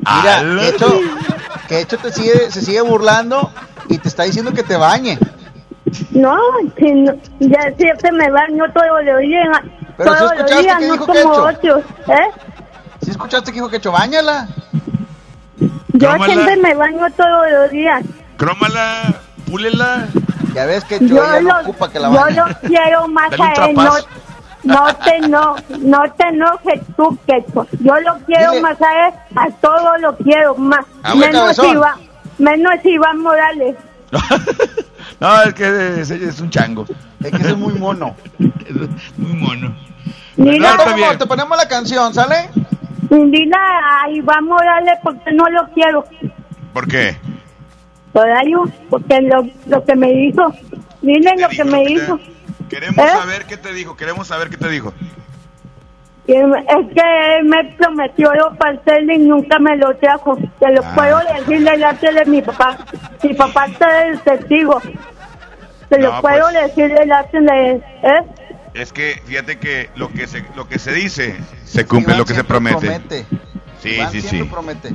[0.00, 1.00] Mira, que hecho,
[1.68, 3.50] que hecho te sigue, se sigue burlando
[3.88, 5.18] y te está diciendo que te bañe.
[6.10, 6.36] No,
[6.78, 9.48] si no, ya siempre me baño todos los días.
[9.96, 11.44] Pero ¿sí todos los escuchaste días, que no dijo como Quecho?
[11.46, 11.84] otros.
[12.08, 12.30] ¿Eh?
[13.02, 14.48] ¿Sí escuchaste que dijo que bañala?
[15.58, 16.26] Yo Crómala.
[16.26, 18.02] siempre me baño todos los días.
[18.36, 19.14] Crómala,
[19.46, 20.06] púlela.
[20.54, 23.66] Ya ves que Yo ella no ocupa que la yo lo quiero más Dale a
[23.66, 23.76] él.
[24.64, 27.66] No, te no, no te enojes tú, Quecho.
[27.80, 28.62] Yo lo quiero Dile.
[28.62, 29.14] más a él.
[29.36, 30.84] A todo lo quiero más.
[31.02, 31.58] Ah, menos.
[31.58, 32.00] Iván,
[32.38, 33.76] menos Iván Morales.
[35.18, 36.84] No, es que es, es un chango.
[37.24, 38.14] Es que es muy mono.
[38.38, 39.74] muy mono.
[40.36, 42.50] Mira, No, te, ponemos la canción, ¿sale?
[43.08, 44.06] Dile a
[44.64, 46.04] darle porque no lo quiero.
[46.74, 47.16] ¿Por qué?
[48.12, 48.56] Todavía,
[48.88, 50.52] porque lo, lo que me dijo.
[51.02, 52.18] Dile lo que me dijo.
[52.70, 53.08] Queremos ¿Eh?
[53.08, 54.92] saber qué te dijo, queremos saber qué te dijo.
[56.26, 56.34] Es
[56.92, 60.36] que él me prometió los pasteles y nunca me lo trajo.
[60.58, 60.92] Te lo Ah.
[60.96, 62.78] puedo decir delante de mi papá.
[63.22, 64.80] Mi papá está el testigo.
[65.88, 66.54] Te lo No, puedo pues.
[66.76, 67.84] decir delante de él.
[68.02, 68.22] ¿Eh?
[68.74, 72.24] Es que fíjate que lo que se, lo que se dice se cumple, Iván lo
[72.24, 72.78] que se promete.
[72.80, 73.26] promete.
[73.80, 74.42] Sí, Iván sí, sí.
[74.42, 74.88] promete.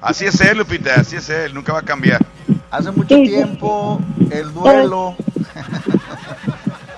[0.00, 2.20] Así es él, Lupita, así es él, nunca va a cambiar.
[2.70, 5.16] Hace mucho tiempo, el duelo.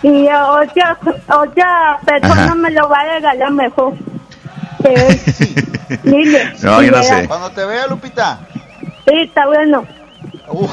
[0.02, 2.54] Y otra, otra persona Ajá.
[2.54, 3.94] me lo va a regalar mejor.
[4.84, 5.20] Él.
[6.04, 6.54] Dile.
[6.62, 7.26] No, yo no sé.
[7.26, 8.38] Cuando te vea, Lupita.
[9.06, 9.86] Sí, está bueno.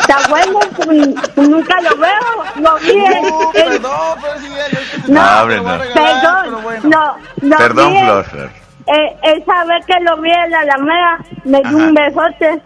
[0.00, 2.44] Está bueno, pues, nunca lo veo.
[2.56, 5.78] Lo vi Uh, en- perdón, pero sí, yo que No, No, no.
[5.92, 8.50] Perdón, no, no Perdón, Flor.
[8.94, 12.62] Eh, esa vez que lo vi en la Alameda, me dio un besote.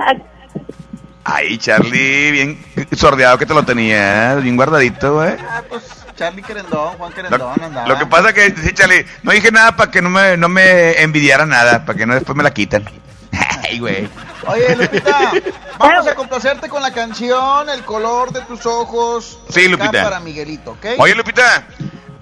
[1.24, 5.34] Ay, Charlie, bien sordeado que te lo tenía, bien guardadito, güey.
[5.48, 5.82] Ah, pues
[6.16, 7.88] Charlie Querendón, Juan Lo, Querendón andaba.
[7.88, 11.00] lo que pasa que, sí, Charlie, no dije nada para que no me, no me
[11.02, 12.84] envidiara nada, para que no después me la quitan.
[13.68, 14.08] Ay, güey.
[14.46, 15.32] Oye, Lupita,
[15.78, 19.38] vamos a complacerte con la canción El color de tus ojos.
[19.48, 20.02] Sí, Lupita.
[20.02, 20.86] Para Miguelito, ¿ok?
[20.98, 21.64] Oye, Lupita,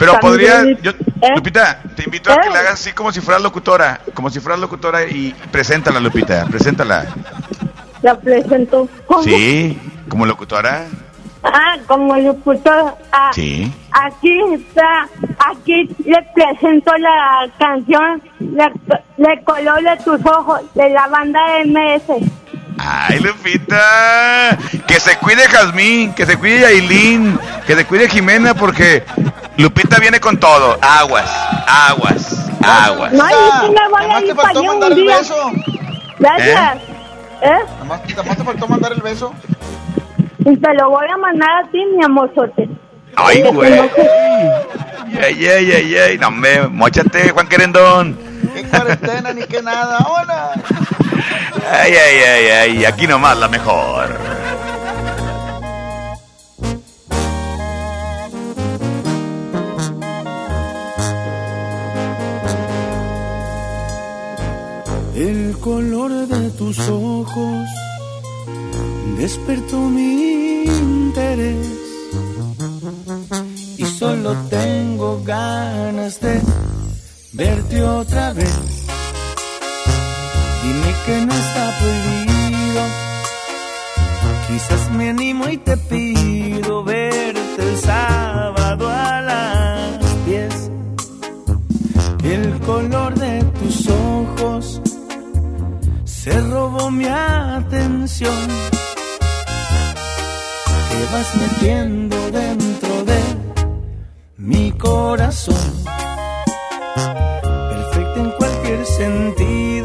[0.01, 1.29] pero podría, yo, ¿Eh?
[1.37, 4.59] Lupita, te invito a que la hagas así como si fueras locutora, como si fueras
[4.59, 7.07] locutora y preséntala, Lupita, preséntala.
[8.01, 8.89] La presentó.
[9.07, 9.23] ¿Cómo?
[9.23, 9.79] Sí,
[10.09, 10.87] como locutora.
[11.43, 12.95] Ah, como locutor.
[13.13, 13.71] Ah, Sí.
[13.93, 15.07] Aquí está,
[15.39, 18.73] aquí le presento la canción Le,
[19.19, 22.05] Le color de tus ojos de la banda MS.
[22.79, 24.57] Ay, Lupita,
[24.87, 29.05] que se cuide Jazmín, que se cuide Yailin, que se cuide Jimena porque
[29.57, 30.79] Lupita viene con todo.
[30.81, 31.31] Aguas,
[31.67, 33.13] aguas, aguas.
[33.13, 35.19] No, y sí me voy a te ir faltó para allá mandar un el día.
[35.19, 35.53] beso.
[36.19, 36.79] Gracias.
[37.43, 37.59] ¿Eh?
[37.81, 39.35] Nomás, nomás te faltó mandar el beso.
[40.39, 42.69] Y te lo voy a mandar a ti, mi amorzote.
[43.17, 43.73] Ay, güey.
[45.23, 46.19] Ay, ay, ay, ay.
[46.19, 48.19] No, me, mochate, Juan Querendón.
[48.55, 49.99] Qué cuarentena ni qué nada.
[50.09, 50.53] Hola.
[51.69, 52.85] Ay, ay, ay, ay.
[52.85, 54.19] Aquí nomás la mejor.
[65.15, 67.69] El color de tus ojos
[69.19, 71.67] despertó mi interés
[73.77, 76.41] y solo tengo ganas de
[77.35, 78.80] verte otra vez.
[80.63, 82.83] Dime que no está prohibido,
[84.49, 90.71] quizás me animo y te pido verte el sábado a las 10.
[92.25, 94.81] El color de tus ojos
[96.05, 98.49] se robó mi atención.
[100.91, 103.21] Te vas metiendo dentro de
[104.37, 105.57] mi corazón.
[107.43, 109.80] Perfecta en cualquier sentido.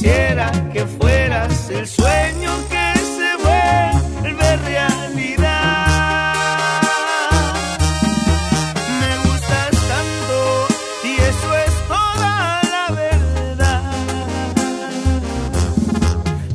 [0.00, 5.84] Quisiera que fueras el sueño que se vuelve realidad?
[9.00, 10.38] Me gustas tanto
[11.04, 13.82] y eso es toda la verdad.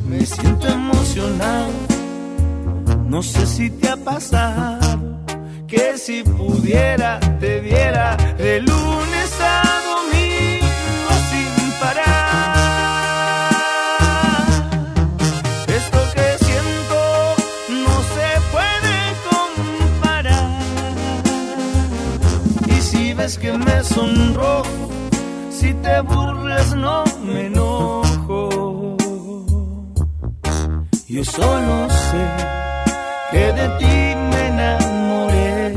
[0.08, 1.72] Me siento emocionado,
[3.04, 5.20] no sé si te ha pasado
[5.68, 9.65] que si pudiera te viera de lunes a
[23.26, 24.88] ves que me sonrojo,
[25.50, 28.96] si te burlas no me enojo.
[31.08, 32.24] Yo solo sé
[33.32, 33.96] que de ti
[34.30, 35.74] me enamoré.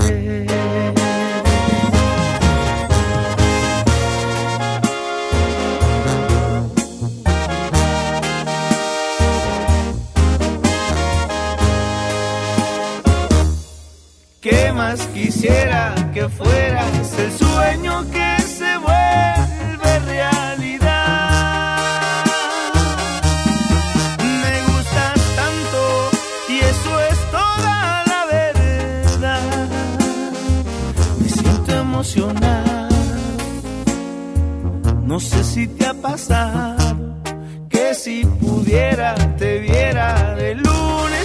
[14.41, 21.36] ¿Qué más quisiera que fueras el sueño que se vuelve realidad?
[24.43, 25.82] Me gustas tanto
[26.49, 29.67] y eso es toda la verdad.
[31.20, 32.89] Me siento emocionado,
[35.03, 36.99] No sé si te ha pasado
[37.70, 41.18] que si pudiera te viera de lunes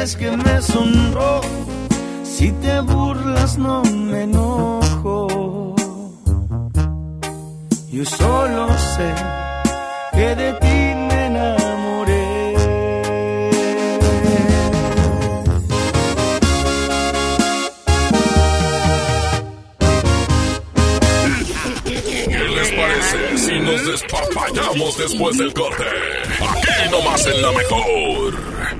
[0.00, 1.46] Que me sonrojo,
[2.24, 5.76] si te burlas no me enojo.
[7.92, 9.14] Yo solo sé
[10.12, 12.54] que de ti me enamoré.
[21.84, 25.84] ¿Qué les parece si nos despapallamos después del corte?
[26.40, 28.79] Aquí nomás en la mejor.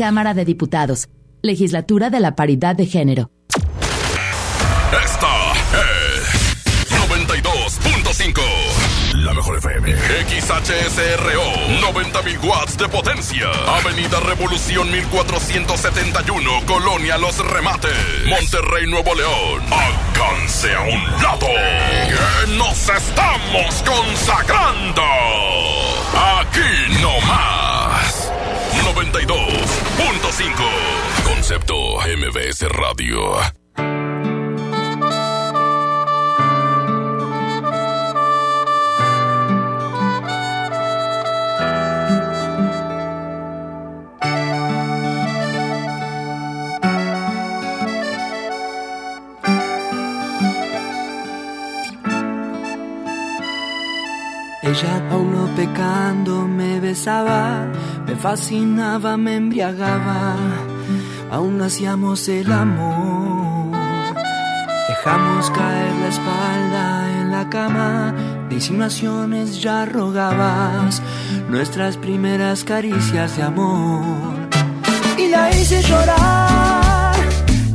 [0.00, 1.10] Cámara de Diputados.
[1.42, 3.30] Legislatura de la Paridad de Género.
[5.04, 8.40] Esta es 92.5.
[9.16, 9.92] La mejor FM.
[9.92, 11.44] XHSRO.
[11.92, 13.50] 90.000 watts de potencia.
[13.76, 16.50] Avenida Revolución 1471.
[16.64, 17.92] Colonia Los Remates.
[18.26, 19.62] Monterrey, Nuevo León.
[19.70, 21.46] Alcance a un lado.
[21.46, 25.02] Que nos estamos consagrando.
[26.40, 28.32] Aquí no más.
[28.94, 29.49] 92.5.
[31.24, 33.59] Concepto MBS Radio.
[54.70, 57.66] Ella aún no pecando me besaba,
[58.06, 60.36] me fascinaba, me embriagaba,
[61.28, 63.76] aún hacíamos el amor.
[64.88, 68.14] Dejamos caer la espalda en la cama,
[68.48, 71.02] de insinuaciones ya rogabas
[71.48, 74.04] nuestras primeras caricias de amor.
[75.18, 77.16] Y la hice llorar,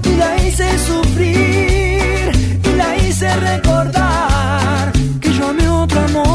[0.02, 2.32] y la hice sufrir,
[2.64, 6.35] y la hice recordar que yo amé otro amor,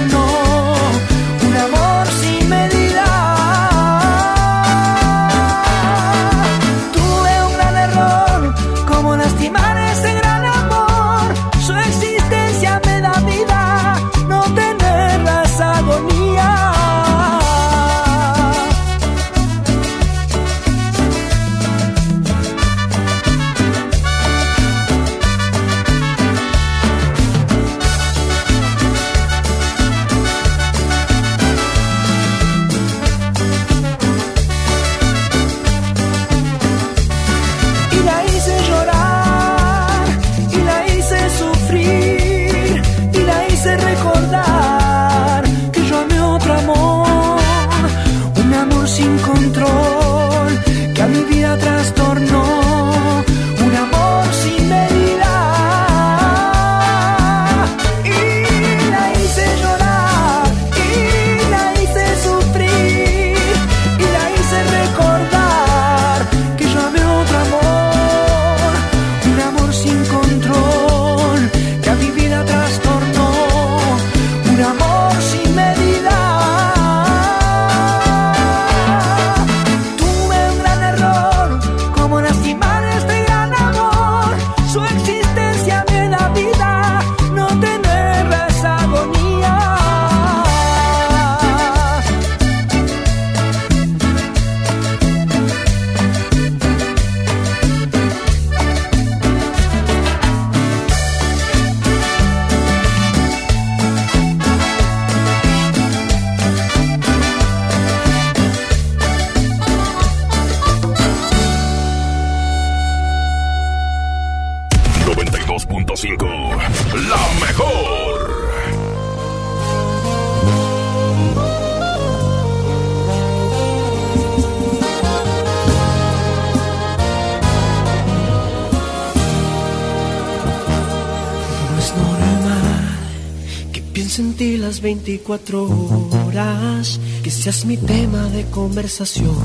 [137.41, 139.35] Este seas mi tema de conversación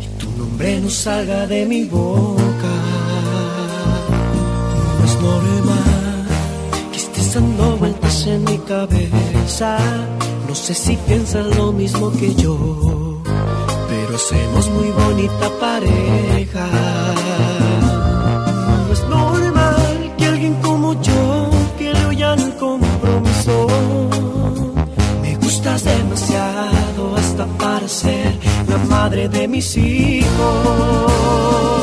[0.00, 2.72] y tu nombre no salga de mi boca.
[4.98, 6.26] No es normal
[6.90, 9.76] que estés dando vueltas en mi cabeza.
[10.48, 13.20] No sé si piensas lo mismo que yo,
[13.90, 16.81] pero hacemos muy bonita pareja.
[28.92, 31.81] madre de mis hijos.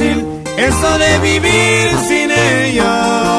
[0.00, 3.34] Eso de vivir sin ella.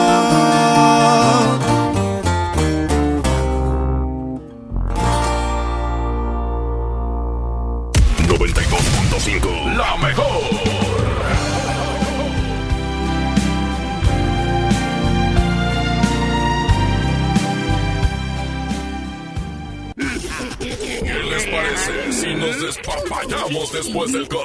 [8.27, 10.25] 92.5, la mejor.
[21.03, 24.44] ¿Qué les parece si nos despapallamos después del corte?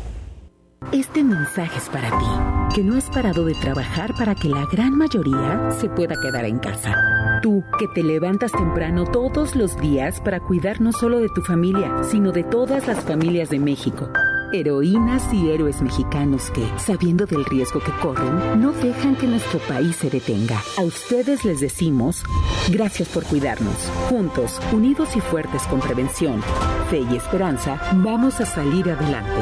[0.91, 4.97] Este mensaje es para ti, que no has parado de trabajar para que la gran
[4.97, 7.39] mayoría se pueda quedar en casa.
[7.41, 12.03] Tú, que te levantas temprano todos los días para cuidar no solo de tu familia,
[12.03, 14.09] sino de todas las familias de México.
[14.51, 19.95] Heroínas y héroes mexicanos que, sabiendo del riesgo que corren, no dejan que nuestro país
[19.95, 20.61] se detenga.
[20.77, 22.21] A ustedes les decimos,
[22.69, 23.89] gracias por cuidarnos.
[24.09, 26.41] Juntos, unidos y fuertes con prevención,
[26.89, 29.41] fe y esperanza, vamos a salir adelante.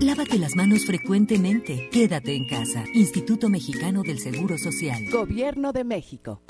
[0.00, 1.88] Lávate las manos frecuentemente.
[1.90, 2.84] Quédate en casa.
[2.92, 5.08] Instituto Mexicano del Seguro Social.
[5.10, 6.42] Gobierno de México.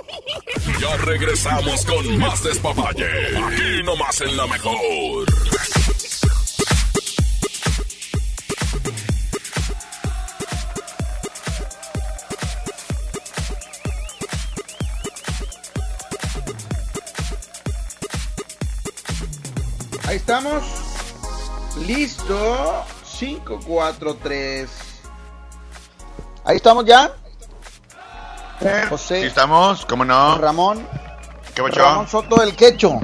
[0.80, 3.06] Ya regresamos con más despapalle.
[3.36, 5.26] Aquí nomás en la mejor.
[20.08, 20.64] Ahí estamos.
[21.86, 22.84] Listo
[23.18, 24.68] 5, 4, 3.
[26.44, 27.12] Ahí estamos ya.
[28.90, 29.20] José.
[29.20, 30.36] Sí estamos, ¿cómo no?
[30.36, 30.86] Ramón.
[31.54, 31.80] ¿Qué pacho?
[31.80, 33.00] Ramón Soto del Quecho.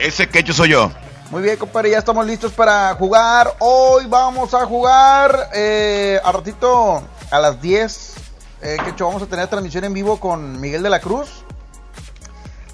[0.00, 0.90] Ese quecho soy yo.
[1.30, 3.54] Muy bien, compadre, ya estamos listos para jugar.
[3.60, 8.14] Hoy vamos a jugar eh, a ratito a las 10.
[8.62, 11.44] Eh, Quecho, vamos a tener transmisión en vivo con Miguel de la Cruz.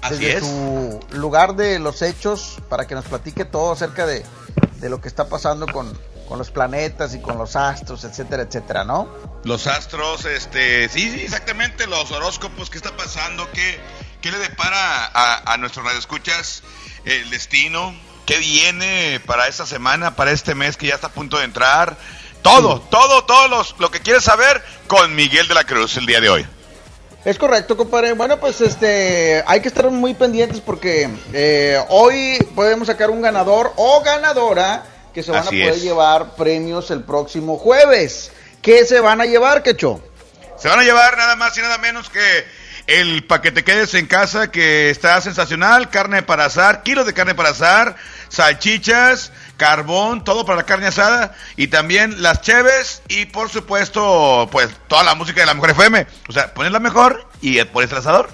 [0.01, 0.45] Así desde es.
[0.45, 4.25] su lugar de los hechos para que nos platique todo acerca de,
[4.79, 5.95] de lo que está pasando con,
[6.27, 9.09] con los planetas y con los astros, etcétera, etcétera, ¿no?
[9.43, 13.49] Los astros, este, sí, sí, exactamente, los horóscopos, ¿qué está pasando?
[13.51, 13.79] ¿Qué,
[14.21, 16.63] qué le depara a, a nuestros radioescuchas
[17.05, 17.95] el destino?
[18.25, 21.95] ¿Qué viene para esta semana, para este mes que ya está a punto de entrar?
[22.41, 26.21] Todo, todo, todo los, lo que quieres saber con Miguel de la Cruz el día
[26.21, 26.45] de hoy.
[27.23, 28.13] Es correcto, compadre.
[28.13, 33.73] Bueno, pues este, hay que estar muy pendientes porque eh, hoy podemos sacar un ganador
[33.77, 34.83] o ganadora
[35.15, 35.81] que se van Así a poder es.
[35.81, 38.33] llevar premios el próximo jueves.
[38.61, 40.03] ¿Qué se van a llevar, Quecho?
[40.57, 42.45] Se van a llevar nada más y nada menos que
[42.87, 47.49] el paquete quedes en casa que está sensacional, carne para asar, kilos de carne para
[47.49, 47.95] asar,
[48.27, 54.69] salchichas, carbón, todo para la carne asada y también las cheves y por supuesto pues
[54.89, 57.99] toda la música de la mejor FM, o sea, pones la mejor y pones el
[57.99, 58.29] asador.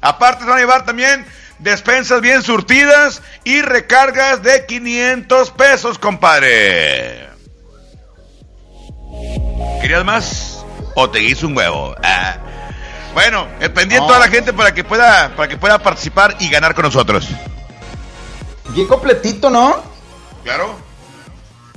[0.00, 1.26] Aparte se van a llevar también
[1.62, 7.28] despensas bien surtidas y recargas de 500 pesos, compadre.
[9.80, 10.64] ¿Querías más?
[10.94, 11.94] ¿O te hizo un huevo?
[12.02, 12.36] Ah.
[13.14, 14.14] Bueno, eh, pendiente No.
[14.14, 17.28] a la gente para que pueda para que pueda participar y ganar con nosotros.
[18.70, 19.82] Bien completito, ¿no?
[20.44, 20.76] Claro.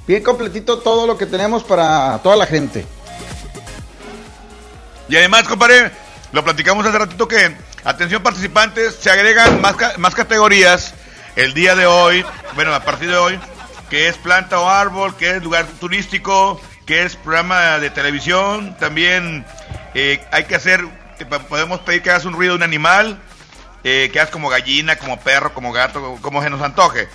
[0.07, 2.85] Bien completito todo lo que tenemos para toda la gente.
[5.09, 5.91] Y además, compadre,
[6.31, 7.55] lo platicamos hace ratito que,
[7.85, 10.93] atención participantes, se agregan más, más categorías
[11.35, 12.25] el día de hoy,
[12.55, 13.39] bueno, a partir de hoy,
[13.89, 19.45] que es planta o árbol, que es lugar turístico, que es programa de televisión, también
[19.93, 20.85] eh, hay que hacer,
[21.29, 23.19] pa- podemos pedir que hagas un ruido de un animal,
[23.83, 27.07] eh, que hagas como gallina, como perro, como gato, como se nos antoje.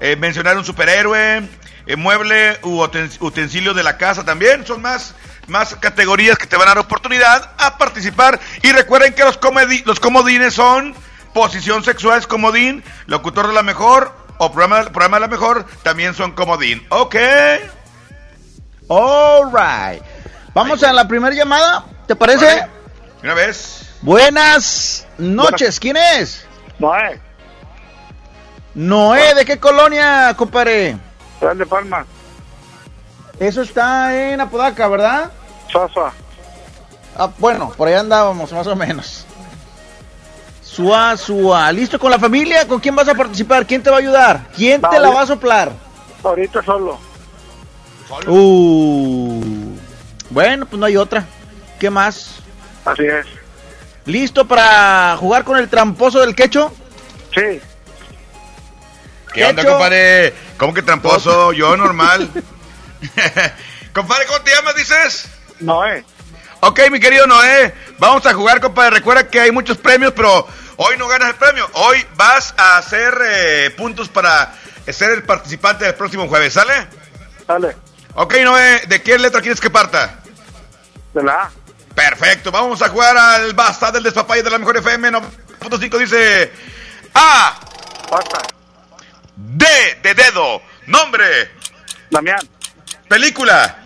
[0.00, 1.42] Eh, mencionar un superhéroe,
[1.86, 5.14] eh, mueble u uten- utensilio de la casa también, son más,
[5.46, 8.38] más categorías que te van a dar oportunidad a participar.
[8.62, 10.94] Y recuerden que los, comedi- los comodines son
[11.32, 16.14] posición sexual es comodín, locutor de la mejor o programa, programa de la mejor también
[16.14, 16.84] son comodín.
[16.90, 17.16] Ok.
[18.88, 20.02] All right.
[20.54, 22.44] Vamos a la primera llamada, ¿te parece?
[22.46, 22.68] Vale.
[23.22, 23.82] Una vez.
[24.02, 26.46] Buenas noches, ¿quién es?
[26.78, 27.20] Noé,
[28.74, 30.96] Noé, ¿de qué colonia, compadre?
[31.40, 32.06] Real de Palma,
[33.38, 35.30] Eso está en Apodaca, ¿verdad?
[35.72, 36.12] Sasua.
[37.16, 39.26] Ah, bueno, por ahí andábamos, más o menos.
[40.62, 41.72] Sua.
[41.72, 42.66] ¿Listo con la familia?
[42.68, 43.66] ¿Con quién vas a participar?
[43.66, 44.48] ¿Quién te va a ayudar?
[44.54, 45.72] ¿Quién te la va a soplar?
[46.22, 46.98] Ahorita solo.
[48.26, 49.74] Uh.
[50.28, 51.24] Bueno, pues no hay otra.
[51.78, 52.40] ¿Qué más?
[52.84, 53.26] Así es.
[54.04, 56.72] ¿Listo para jugar con el tramposo del quecho?
[57.34, 57.60] Sí.
[59.36, 59.72] ¿Qué onda, Hecho.
[59.72, 60.34] compadre?
[60.56, 61.52] ¿Cómo que tramposo?
[61.52, 62.30] Yo normal.
[63.92, 65.28] compadre, ¿cómo te llamas, dices?
[65.60, 66.04] Noé.
[66.60, 68.96] Ok, mi querido Noé, vamos a jugar, compadre.
[68.96, 71.68] Recuerda que hay muchos premios, pero hoy no ganas el premio.
[71.74, 74.54] Hoy vas a hacer eh, puntos para
[74.88, 76.86] ser el participante del próximo jueves, ¿sale?
[77.46, 77.76] Dale.
[78.14, 80.18] Ok, Noé, ¿de qué letra quieres que parta?
[81.12, 81.50] De la A.
[81.94, 85.98] Perfecto, vamos a jugar al basta del despapalle de la mejor FM 9.5.
[85.98, 86.52] Dice
[87.12, 87.60] A.
[88.10, 88.55] Basta.
[89.36, 89.66] D
[90.02, 90.62] de dedo.
[90.86, 91.50] Nombre.
[92.10, 92.40] Damián.
[93.08, 93.84] Película.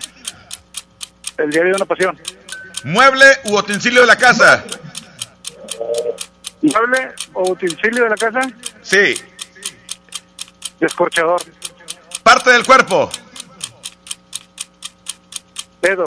[1.37, 2.21] El diario de una pasión.
[2.85, 4.65] Mueble u utensilio de la casa.
[6.63, 8.41] Mueble o utensilio de la casa.
[8.83, 9.15] Sí.
[10.79, 11.43] Descorchador.
[12.23, 13.11] Parte del cuerpo.
[15.83, 16.05] Dedo.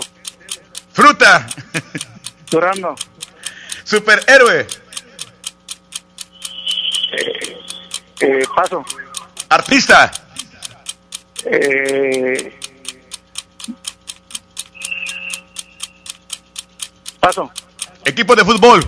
[0.94, 1.48] Fruta.
[2.50, 2.96] Durando.
[3.84, 4.68] Superhéroe.
[8.20, 8.86] Eh, paso.
[9.54, 10.12] Artista.
[11.46, 12.60] Eh,
[17.20, 17.52] paso.
[18.04, 18.84] Equipo de fútbol.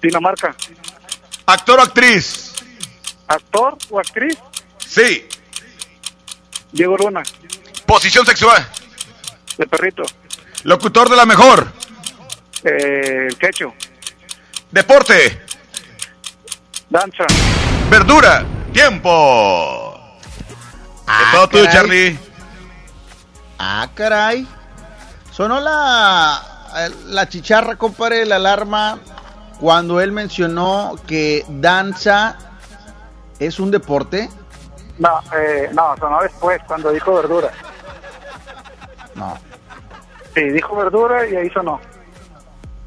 [0.00, 0.54] Dinamarca.
[1.46, 2.54] Actor o actriz.
[3.26, 4.38] Actor o actriz.
[4.86, 5.26] Sí.
[6.70, 7.24] Diego Luna.
[7.84, 8.64] Posición sexual.
[9.58, 10.04] De perrito.
[10.62, 11.72] Locutor de la mejor.
[12.62, 13.74] Eh, el quecho.
[14.70, 15.50] Deporte.
[16.90, 17.24] Danza.
[17.88, 18.44] Verdura.
[18.72, 19.94] Tiempo.
[21.06, 21.76] es todo tuyo, caray.
[21.76, 22.18] Charlie.
[23.58, 24.46] Ah, caray.
[25.30, 26.42] Sonó la,
[27.06, 28.98] la chicharra, compadre, la alarma.
[29.60, 32.36] cuando él mencionó que danza
[33.38, 34.28] es un deporte?
[34.98, 37.50] No, eh, no, sonó después, cuando dijo verdura.
[39.14, 39.38] No.
[40.34, 41.80] Sí, dijo verdura y ahí sonó.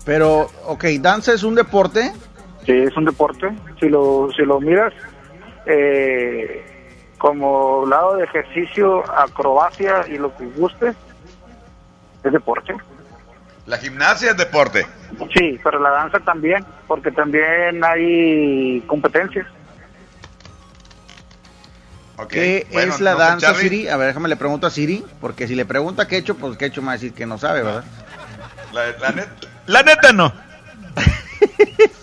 [0.06, 2.14] Pero, ok, danza es un deporte.
[2.66, 3.52] Sí, es un deporte.
[3.80, 4.94] Si lo, si lo miras
[5.66, 6.66] eh,
[7.18, 10.94] como lado de ejercicio, acrobacia y lo que guste,
[12.24, 12.74] es deporte.
[13.66, 14.86] La gimnasia es deporte.
[15.34, 19.48] Sí, pero la danza también, porque también hay competencias.
[22.30, 23.54] ¿Qué bueno, es la no danza.
[23.56, 23.88] Siri?
[23.90, 26.66] A ver, déjame le pregunto a Siri, porque si le pregunta qué hecho, pues qué
[26.66, 27.84] hecho me va a decir que no sabe, ¿verdad?
[28.72, 30.32] La, la net- la neta no.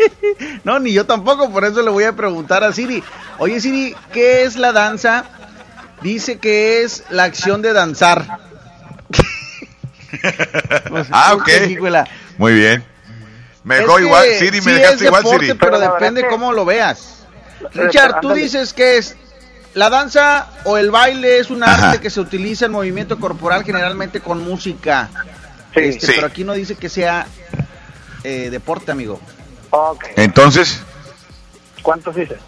[0.64, 3.02] No, ni yo tampoco, por eso le voy a preguntar a Siri.
[3.39, 5.24] Oye, Siri, ¿qué es la danza?
[6.02, 8.27] Dice que es la acción de danzar.
[10.89, 11.48] Pues, ah, ok.
[12.36, 12.85] Muy bien.
[13.62, 15.59] Me Es dejó que igual, Siri, me sí dejaste es igual, deporte, Siri.
[15.59, 17.27] Pero depende cómo lo veas.
[17.74, 19.16] Richard, tú dices que es
[19.74, 24.20] la danza o el baile es un arte que se utiliza en movimiento corporal generalmente
[24.20, 25.10] con música.
[25.74, 26.12] Este, Sí.
[26.16, 27.27] Pero aquí no dice que sea
[28.24, 29.20] eh, deporte, amigo.
[29.70, 30.05] Ok.
[30.16, 30.82] Entonces,
[31.82, 32.38] ¿Cuántos dices?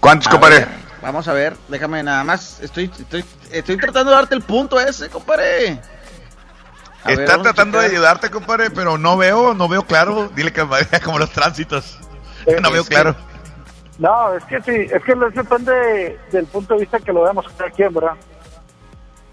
[0.00, 0.60] ¿cuántos, A compadre?
[0.60, 0.68] ver,
[1.02, 2.60] vamos a ver, déjame nada más.
[2.60, 5.80] Estoy, estoy, estoy tratando de darte el punto ese, compadre.
[7.04, 10.28] A Está tratando de ayudarte, compadre, pero no veo, no veo claro.
[10.34, 11.98] Dile que me vea como los tránsitos.
[12.60, 13.14] No veo claro.
[13.98, 17.46] No, es que sí, es que eso depende del punto de vista que lo veamos
[17.56, 18.14] cada quien, ¿verdad?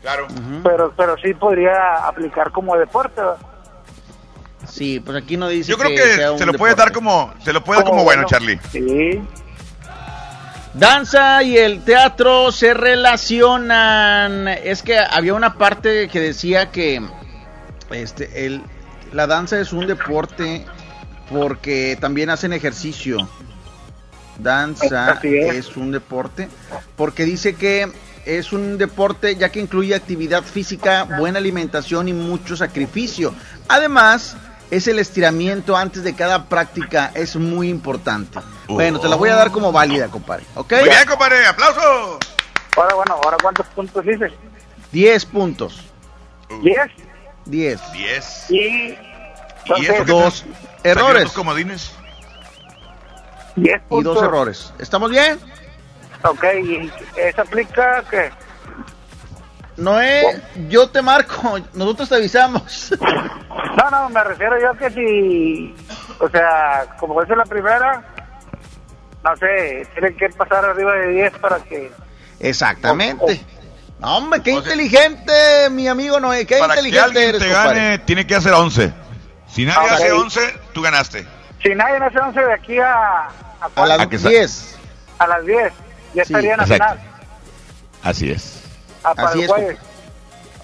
[0.01, 0.27] Claro.
[0.63, 3.37] Pero, pero sí podría aplicar como deporte, ¿verdad?
[4.69, 6.91] Sí, pues aquí no dice Yo creo que que sea un se lo puede dar
[6.91, 8.59] como, se lo puede dar como bueno, Charlie.
[8.71, 9.21] Sí.
[10.73, 14.47] Danza y el teatro se relacionan.
[14.47, 17.01] Es que había una parte que decía que
[17.91, 18.61] este el
[19.13, 20.65] la danza es un deporte
[21.31, 23.29] porque también hacen ejercicio.
[24.37, 26.49] Danza es un deporte
[26.97, 27.89] porque dice que
[28.25, 33.33] es un deporte ya que incluye actividad física, buena alimentación y mucho sacrificio.
[33.69, 34.35] Además,
[34.75, 38.39] es el estiramiento antes de cada práctica, es muy importante.
[38.67, 40.43] Bueno, te la voy a dar como válida, compadre.
[40.55, 40.73] ¿Ok?
[40.73, 42.19] Muy bien, compadre, aplauso.
[42.75, 44.33] Ahora, bueno, ahora ¿cuántos puntos dices?
[44.91, 45.81] 10 puntos.
[46.61, 46.91] ¿Diez?
[47.45, 47.91] 10.
[47.93, 48.45] 10.
[48.51, 48.57] Y...
[48.57, 50.45] ¿Y entonces, que Dos
[50.83, 51.91] errores dos comodines?
[53.55, 54.15] diez y puntos.
[54.15, 54.73] dos errores.
[54.77, 55.39] ¿Estamos bien?
[56.23, 58.29] Ok, ¿y eso aplica qué?
[59.77, 62.91] Noé, yo te marco, nosotros te avisamos.
[63.77, 65.75] No, no, me refiero yo que si,
[66.19, 68.03] o sea, como esa es la primera,
[69.23, 71.91] no sé, tienen que pasar arriba de 10 para que...
[72.39, 73.43] Exactamente.
[73.99, 75.33] No, hombre, qué inteligente,
[75.71, 77.79] mi amigo Noé, qué Para que inteligente alguien eres, te compadre.
[77.81, 78.93] gane, tiene que hacer 11.
[79.49, 79.91] Si nadie Ok.
[79.93, 81.27] hace 11, tú ganaste.
[81.61, 83.27] Si nadie hace 11 de aquí a,
[83.75, 84.77] a, las ¿A qué sa- 10.
[85.19, 85.73] a las 10,
[86.13, 86.93] ya Sí, estaría en la exacto.
[86.95, 87.09] final.
[88.03, 88.54] Así es.
[89.05, 89.77] Ah, para Así el es, jueves.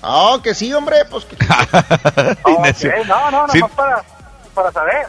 [0.02, 1.36] Oh, que sí, hombre, pues que-
[2.44, 2.92] Ok, Necio.
[3.06, 3.60] no, no, no, Sí.
[3.60, 4.04] más para,
[4.54, 5.08] para saber.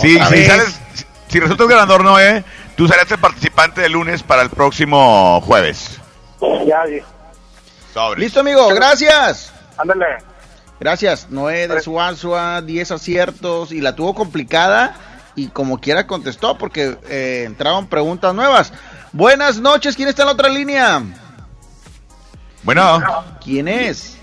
[0.00, 0.80] Sí, si sales,
[1.28, 2.44] si- resultas ganador, Noé,
[2.76, 6.00] tú serás el participante el lunes para el próximo jueves.
[6.66, 6.82] Ya.
[7.92, 8.20] Sobre.
[8.20, 9.52] Listo, amigo, gracias.
[9.78, 10.18] ándale.
[10.80, 14.96] Gracias, Noé de Suazua, 10 aciertos y la tuvo complicada
[15.36, 18.72] y como quiera contestó porque eh, entraron preguntas nuevas.
[19.12, 21.00] Buenas noches, ¿quién está en la otra línea?
[22.64, 23.00] Bueno,
[23.42, 24.18] ¿Quién es?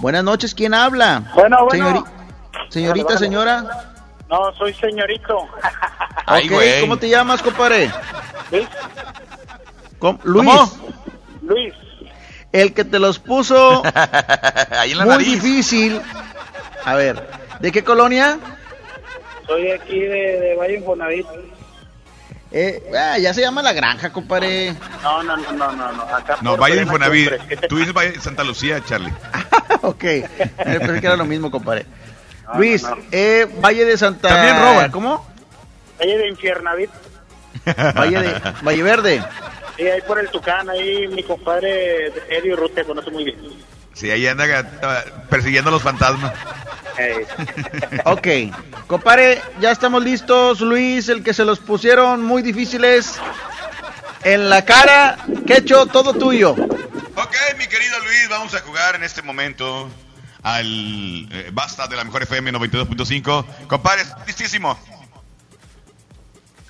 [0.00, 1.22] Buenas noches, ¿quién habla?
[1.34, 1.86] Bueno, bueno.
[2.04, 2.04] Señori-
[2.68, 3.64] señorita, Bueno, señora.
[4.28, 5.38] No, soy señorito.
[6.26, 6.80] Ay, Ok, güey.
[6.80, 7.90] ¿Cómo te llamas, compadre?
[8.50, 8.68] Luis.
[9.98, 10.18] ¿Cómo?
[10.24, 10.70] Luis, ¿Cómo?
[11.42, 11.74] Luis.
[12.52, 13.82] el que te los puso
[14.70, 15.42] ahí en la muy nariz.
[15.42, 16.00] difícil.
[16.84, 17.28] A ver,
[17.60, 18.38] ¿de qué colonia?
[19.46, 21.26] Soy aquí de, de Valle Infonavit.
[22.50, 24.74] Eh, ah, ya se llama La Granja, compadre.
[25.02, 26.02] No, no, no, no, no, no.
[26.02, 27.28] Acá No, por Valle de Infonavit.
[27.28, 27.48] Cumbres.
[27.48, 29.12] ¿Qué te Tú dices Valle de Santa Lucía, Charlie.
[29.82, 31.84] ok, eh, pensé que era lo mismo, compadre.
[32.46, 33.02] No, Luis, no, no.
[33.12, 34.28] Eh, Valle de Santa...
[34.28, 34.90] También roban.
[34.90, 35.26] ¿Cómo?
[36.00, 36.90] Valle de Infiernavit.
[37.96, 38.40] Valle, de...
[38.62, 39.24] Valle Verde.
[39.76, 43.38] Sí, ahí por el Tucán, ahí mi compadre Eddie Rute conoce muy bien.
[43.98, 44.64] Sí, ahí anda eh,
[45.28, 46.32] persiguiendo a los fantasmas.
[48.04, 48.26] Ok,
[48.86, 50.60] compadre, ya estamos listos.
[50.60, 53.14] Luis, el que se los pusieron muy difíciles
[54.24, 55.18] en la cara.
[55.46, 56.50] Quecho, todo tuyo.
[56.52, 59.88] Ok, mi querido Luis, vamos a jugar en este momento
[60.42, 60.66] al
[61.32, 63.44] eh, Basta de la Mejor FM 92.5.
[63.68, 64.78] Compadre, es listísimo.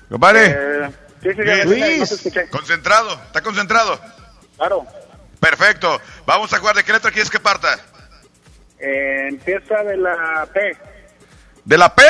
[0.09, 0.89] Compadre, Eh,
[1.21, 2.35] sí, sí, Luis.
[2.35, 3.99] no concentrado, está concentrado.
[4.57, 4.85] Claro.
[5.39, 6.75] Perfecto, vamos a jugar.
[6.75, 7.79] ¿De qué letra quieres que parta?
[8.79, 10.77] Eh, empieza de la P.
[11.65, 12.03] De la P.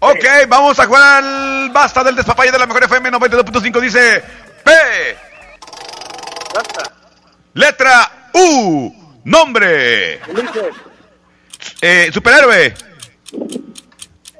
[0.00, 3.80] Ok, vamos a jugar al basta del despapalle de la mejor FM 92.5.
[3.80, 4.22] Dice
[4.64, 4.70] P.
[7.54, 8.94] Letra U.
[9.24, 10.20] Nombre.
[10.28, 10.74] Ulises,
[11.80, 12.66] Eh, superhéroe.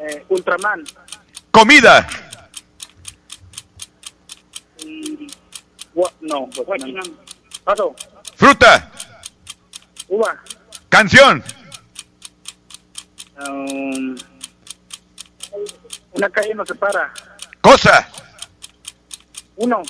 [0.00, 0.84] eh, Ultraman,
[1.50, 2.06] Comida.
[5.94, 7.02] Gua- no, pues, no.
[7.64, 7.94] Paso,
[8.38, 8.88] Fruta.
[10.08, 10.40] uva,
[10.88, 11.42] Canción.
[13.46, 14.16] um,
[16.12, 17.12] una calle nos separa,
[17.60, 18.08] Cosa.
[19.56, 19.82] uno,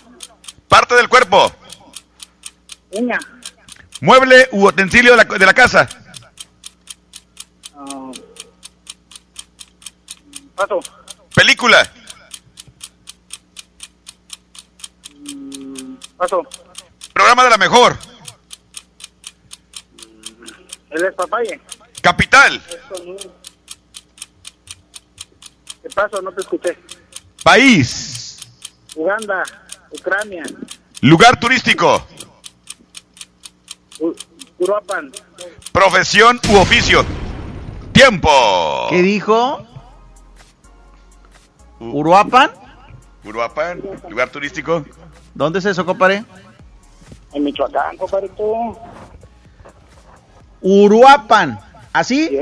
[0.66, 1.52] Parte del cuerpo.
[2.92, 3.18] uña,
[4.00, 5.86] Mueble u utensilio de la, de la casa.
[7.74, 8.12] um,
[10.56, 10.80] paso,
[11.34, 11.86] Película.
[16.16, 16.42] paso,
[17.12, 17.96] Programa de la mejor.
[20.90, 21.60] El despapalle,
[22.02, 22.62] Capital.
[25.82, 26.20] ¿qué paso?
[26.22, 26.78] No te escuché,
[27.42, 28.38] País.
[28.96, 29.42] Uganda,
[29.90, 30.42] Ucrania,
[31.02, 32.04] Lugar turístico.
[34.00, 34.14] U-
[34.58, 35.12] Uruapan,
[35.72, 37.04] Profesión u oficio.
[37.92, 38.30] Tiempo.
[38.90, 39.64] ¿Qué dijo?
[41.80, 42.50] ¿Uruapan?
[43.24, 44.84] Uruapan, lugar turístico.
[45.34, 46.24] ¿Dónde es eso, compadre?
[47.34, 48.78] en Michoacán, compadrito,
[50.60, 51.58] Uruapan.
[51.92, 52.38] ¿Así?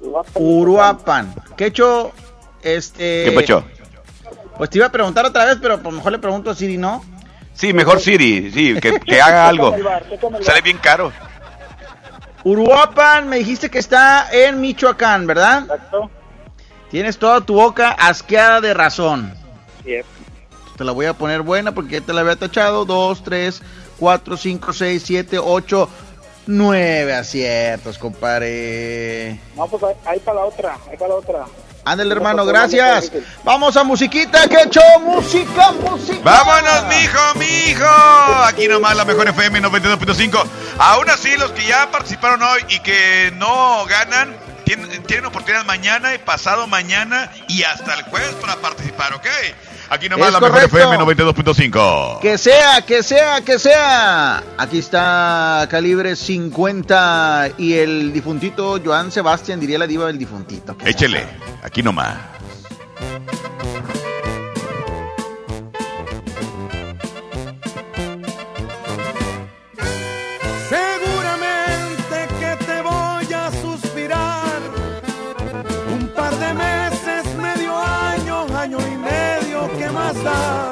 [0.00, 1.34] Uruapan, Uruapan.
[1.56, 2.12] ¿Qué hecho?
[2.62, 3.24] Este.
[3.24, 3.64] ¿Qué pecho?
[4.56, 7.04] Pues te iba a preguntar otra vez, pero pues mejor le pregunto a Siri, ¿no?
[7.54, 9.74] Sí, mejor Siri, sí, que, que haga algo.
[10.42, 11.12] Sale bien caro.
[12.44, 15.62] Uruapan, me dijiste que está en Michoacán, ¿verdad?
[15.62, 16.10] Exacto.
[16.90, 19.32] Tienes toda tu boca asqueada de razón.
[19.84, 20.06] Sí, es.
[20.76, 22.84] Te la voy a poner buena porque ya te la había tachado.
[22.84, 23.62] 2, 3,
[23.98, 25.88] 4, 5, 6, 7, 8,
[26.46, 29.38] 9 aciertos, compadre.
[29.56, 31.44] No, pues ahí, ahí para la otra, ahí para la otra.
[31.84, 33.10] Ándale, hermano, gracias.
[33.42, 36.20] Vamos a musiquita, que hecho música, música.
[36.22, 38.44] Vámonos, mijo, mijo.
[38.44, 40.44] Aquí nomás la mejor FM 92.5.
[40.78, 46.14] Aún así, los que ya participaron hoy y que no ganan, tienen, tienen oportunidad mañana
[46.14, 49.26] y pasado mañana y hasta el jueves para participar, ¿ok?
[49.90, 50.76] Aquí nomás Es la correcto.
[50.76, 52.20] mejor FM 92.5.
[52.20, 54.42] Que sea, que sea, que sea.
[54.58, 60.76] Aquí está calibre 50 y el difuntito Joan Sebastián, diría la diva del difuntito.
[60.84, 61.26] Échele,
[61.62, 62.14] aquí nomás.
[80.14, 80.71] Medio,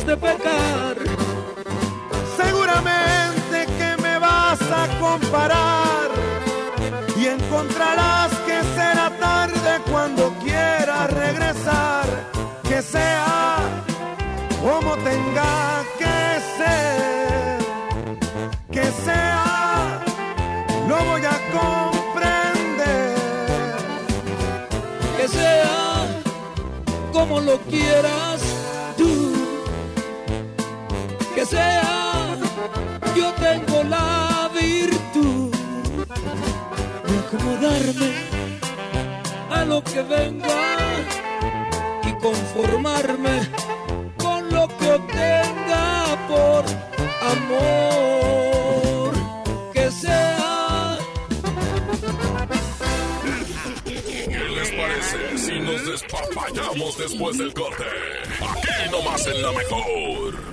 [0.00, 0.96] De pecar.
[2.34, 6.08] Seguramente que me vas a comparar
[7.14, 12.06] y encontrarás que será tarde cuando quieras regresar.
[12.62, 13.58] Que sea
[14.62, 17.58] como tenga que ser,
[18.72, 20.00] que sea,
[20.88, 23.14] lo voy a comprender.
[25.18, 26.06] Que sea
[27.12, 28.41] como lo quieras
[31.42, 32.36] que sea,
[33.16, 35.50] yo tengo la virtud
[37.08, 38.12] de acomodarme
[39.50, 40.76] a lo que venga
[42.04, 43.48] y conformarme
[44.18, 46.64] con lo que obtenga por
[47.34, 49.12] amor
[49.72, 50.98] que sea.
[53.84, 57.84] ¿Qué les parece si nos despapallamos después del corte?
[58.40, 60.52] Aquí nomás en la mejor.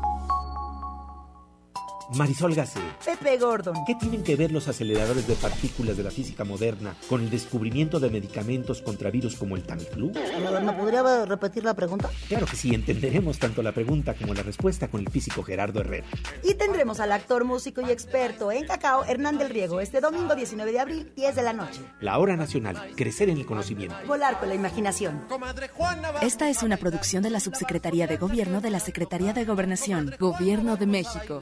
[2.15, 3.75] Marisol Gacé, Pepe Gordon.
[3.85, 7.99] ¿qué tienen que ver los aceleradores de partículas de la física moderna con el descubrimiento
[7.99, 10.11] de medicamentos contra virus como el Tamiflu?
[10.11, 12.09] ¿Me podría repetir la pregunta?
[12.27, 16.05] Claro que sí, entenderemos tanto la pregunta como la respuesta con el físico Gerardo Herrera.
[16.43, 20.71] Y tendremos al actor, músico y experto en cacao, Hernán del Riego, este domingo 19
[20.71, 21.81] de abril, 10 de la noche.
[22.01, 23.95] La hora nacional, crecer en el conocimiento.
[24.05, 25.21] Volar con la imaginación.
[26.21, 30.75] Esta es una producción de la Subsecretaría de Gobierno de la Secretaría de Gobernación, Gobierno
[30.75, 31.41] de México.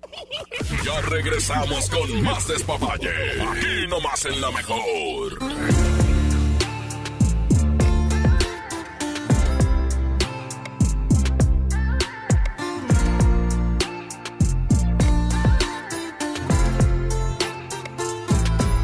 [0.83, 3.09] Ya regresamos con más despapalle.
[3.41, 5.37] Aquí nomás en la mejor.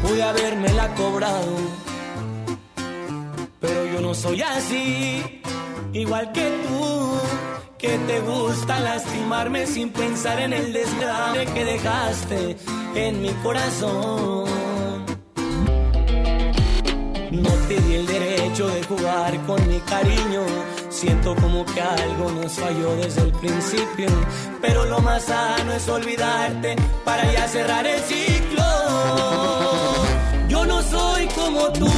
[0.02, 1.56] Pude habérmela cobrado,
[3.60, 5.42] pero yo no soy así,
[5.92, 7.20] igual que tú,
[7.78, 12.56] que te gusta lastimarme sin pensar en el desgrace que dejaste
[12.96, 14.48] en mi corazón.
[17.30, 20.42] No te di el derecho de jugar con mi cariño.
[20.90, 24.08] Siento como que algo nos falló desde el principio.
[24.60, 26.74] Pero lo más sano es olvidarte
[27.04, 28.64] para ya cerrar el ciclo.
[30.48, 31.97] Yo no soy como tú.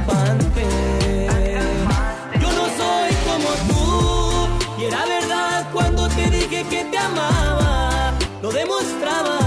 [4.81, 9.39] Y era verdad cuando te dije que te amaba, lo demostraba.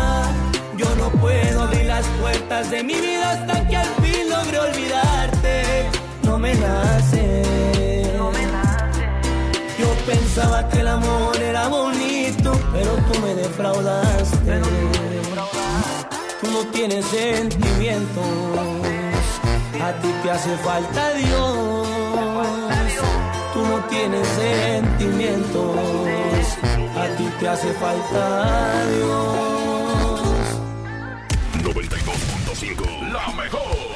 [0.77, 5.90] Yo no puedo abrir las puertas de mi vida hasta que al fin logre olvidarte.
[6.23, 7.43] No me nace.
[9.78, 14.61] Yo pensaba que el amor era bonito, pero tú me defraudaste.
[16.40, 18.24] Tú no tienes sentimientos,
[19.82, 22.13] a ti te hace falta Dios.
[23.89, 25.77] Tienes sentimientos,
[26.97, 30.20] a ti te hace falta Dios.
[31.62, 33.93] 92.5, la mejor.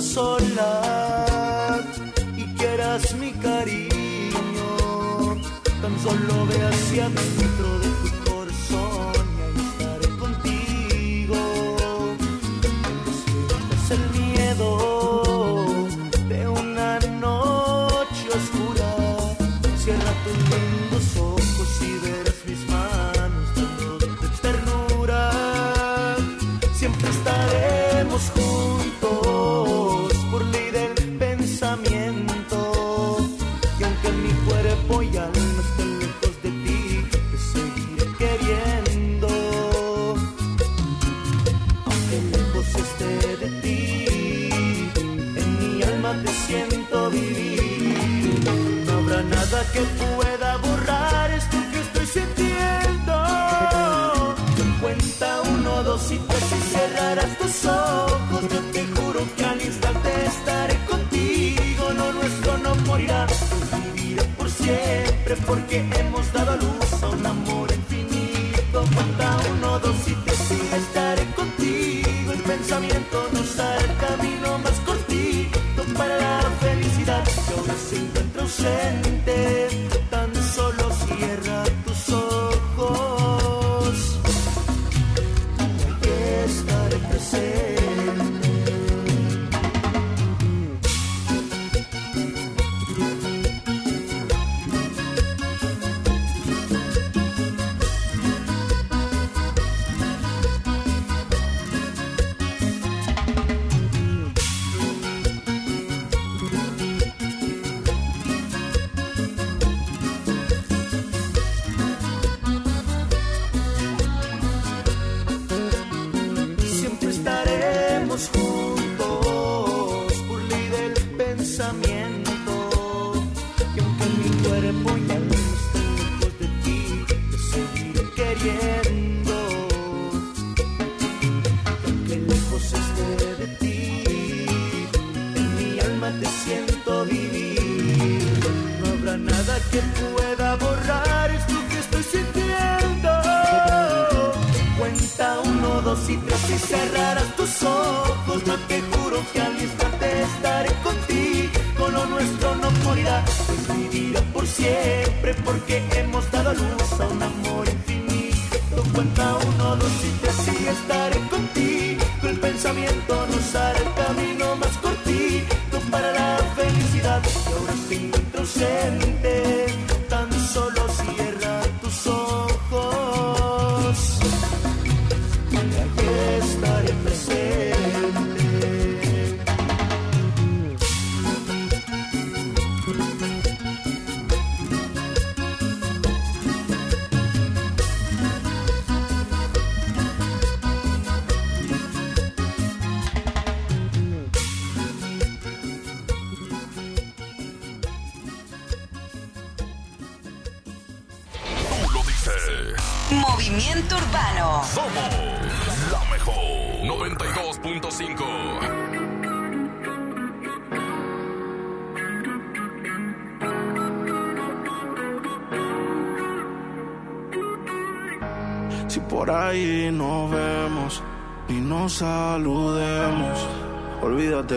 [0.00, 1.80] sola
[2.36, 5.36] y quieras mi cariño,
[5.80, 7.83] tan solo ve hacia dentro de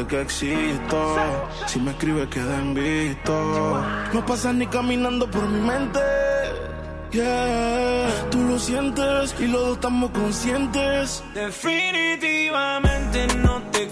[0.08, 1.16] que existo.
[1.68, 3.84] Si me escribe queda en visto.
[4.14, 6.00] No pasas ni caminando por mi mente.
[7.12, 11.24] Yeah, tú lo sientes y los dos estamos conscientes.
[11.34, 13.84] Definitivamente no te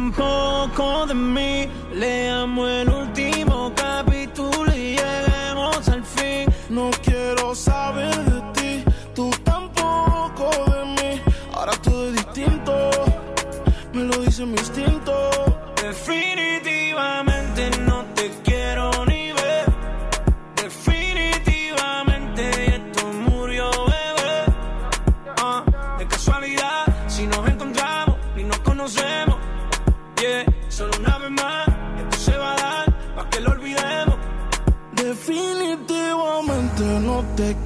[0.00, 1.68] tampoco de mí.
[1.92, 6.46] Leamos el último capítulo y lleguemos al fin.
[6.70, 8.09] No quiero saber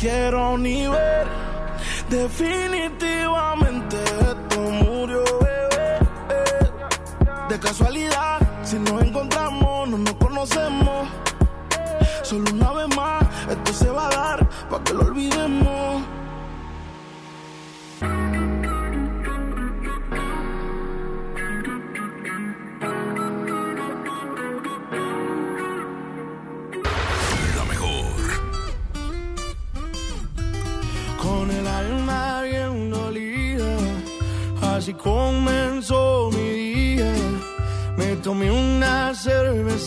[0.04, 1.26] quiero ni ver.
[2.10, 3.13] Definitivamente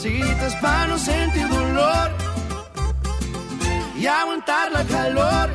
[0.08, 2.12] cervecitas para no sentir dolor
[3.98, 5.50] y aguantar la calor.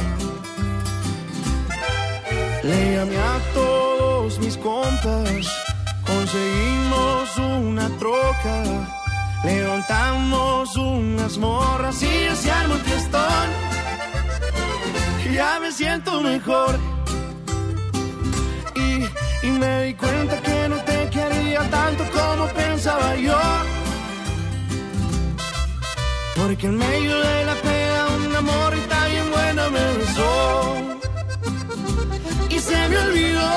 [2.62, 5.46] Le llamé a todos mis compas,
[6.06, 8.62] conseguimos una troca,
[9.44, 13.48] levantamos unas morras y se armó el fiestón.
[15.32, 16.78] Ya me siento mejor
[18.74, 23.71] y, y me di cuenta que no te quería tanto como pensaba yo.
[26.42, 30.76] Porque en medio de la peda una morrita bien buena me besó
[32.50, 33.48] y se me olvidó.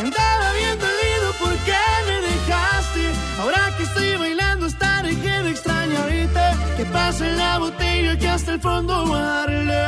[0.00, 1.76] Andaba bien dolido porque
[2.08, 3.04] me dejaste.
[3.40, 6.46] Ahora que estoy bailando, hasta dejé de extrañarte.
[6.76, 9.86] Que pase la botella que hasta el fondo darle.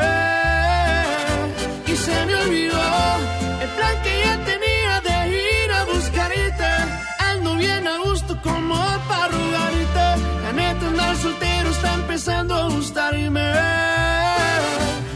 [1.88, 2.80] Y se me olvidó
[3.64, 5.16] el plan que ya tenía de
[5.64, 6.70] ir a buscarte.
[7.18, 8.76] Ando bien a gusto como
[9.08, 9.30] para.
[12.20, 13.52] Empezando a gustarme.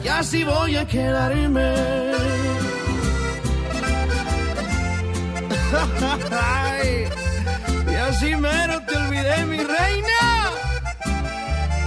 [0.02, 1.74] Y así voy a quedarme.
[7.90, 10.20] Y así mero te olvidé, mi reina.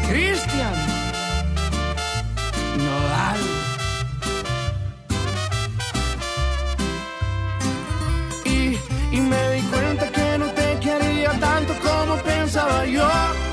[0.08, 0.76] Cristian
[2.86, 3.40] Nodal.
[8.46, 8.78] Y,
[9.16, 13.47] y me di cuenta que no te quería tanto como pensaba yo.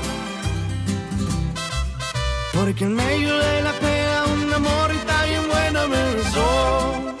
[2.65, 7.15] Porque en medio de la peda una morrita bien buena me besó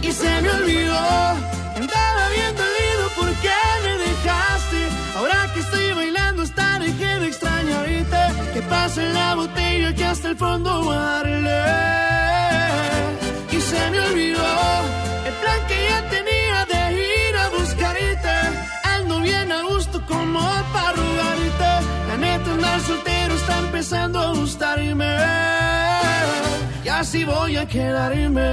[0.00, 0.98] y se me olvidó.
[1.76, 3.50] Andaba bien dolido porque
[3.84, 4.78] me dejaste.
[5.18, 8.22] Ahora que estoy bailando, hasta dejé de extrañarte.
[8.54, 11.60] Que pase la botella que hasta el fondo darle.
[13.52, 14.99] Y se me olvidó
[22.90, 25.16] soltero está empezando a gustarme.
[26.84, 28.50] Y así voy a quedarme.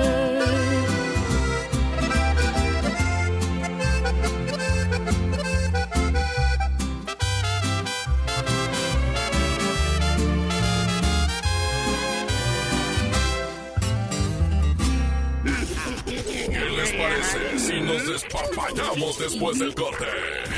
[16.05, 20.05] ¿Qué les parece si nos despapallamos después del corte?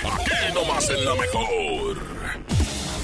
[0.04, 2.59] Aquí nomás en la mejor.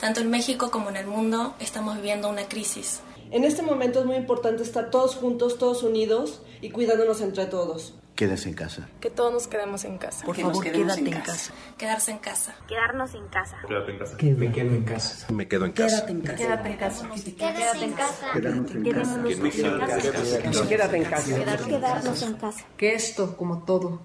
[0.00, 3.00] Tanto en México como en el mundo estamos viviendo una crisis.
[3.30, 7.94] En este momento es muy importante estar todos juntos, todos unidos y cuidándonos entre todos.
[8.16, 8.88] Quédese en casa.
[9.00, 10.24] Que todos nos quedemos en casa.
[10.24, 11.52] Por favor, quédate en casa.
[11.76, 12.54] Quedarse en casa.
[12.66, 13.58] Quedarnos en casa.
[13.68, 14.16] Quédate en casa.
[14.20, 15.32] Me quedo en casa.
[15.32, 16.06] Me quedo en casa.
[16.06, 16.38] Quédate en casa.
[16.38, 17.06] Quédate en casa.
[17.38, 19.22] Quédate en casa.
[19.22, 20.68] Quédate en casa.
[20.68, 21.66] Quédate en casa.
[21.66, 22.64] Quedarnos en casa.
[22.76, 24.00] Que esto, como todo,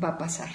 [0.00, 0.50] va a pasar.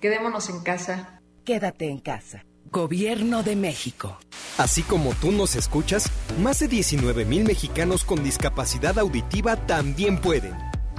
[0.00, 1.20] Quedémonos en casa.
[1.44, 2.44] Quédate en casa.
[2.72, 4.16] Gobierno de México.
[4.56, 6.08] Así como tú nos escuchas,
[6.40, 10.54] más de 19 mil mexicanos con discapacidad auditiva también pueden.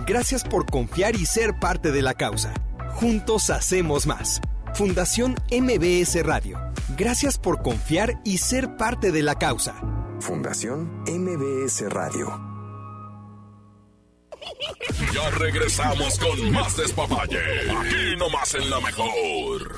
[0.06, 2.54] Gracias por confiar y ser parte de la causa.
[2.96, 4.42] Juntos hacemos más.
[4.74, 6.60] Fundación MBS Radio.
[6.98, 9.76] Gracias por confiar y ser parte de la causa.
[10.20, 12.52] Fundación MBS Radio.
[15.14, 17.40] Ya regresamos con más despapalle.
[17.72, 19.78] Aquí nomás en la mejor.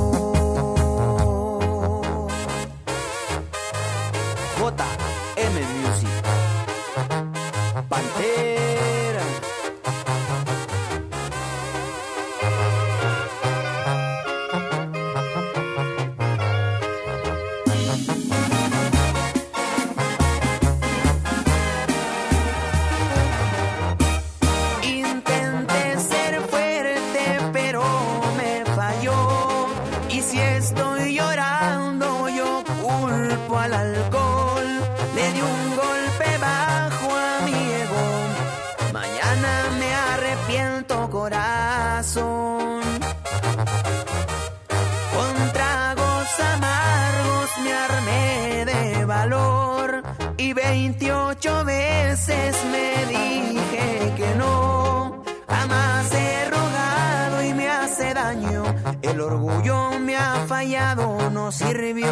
[59.21, 62.11] El orgullo me ha fallado, no sirvió.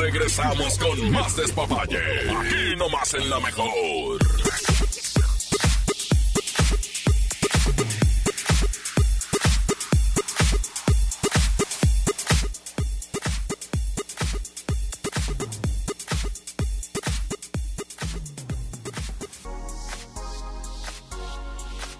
[0.00, 1.98] Regresamos con más despapalle.
[2.30, 4.18] Aquí nomás en la mejor.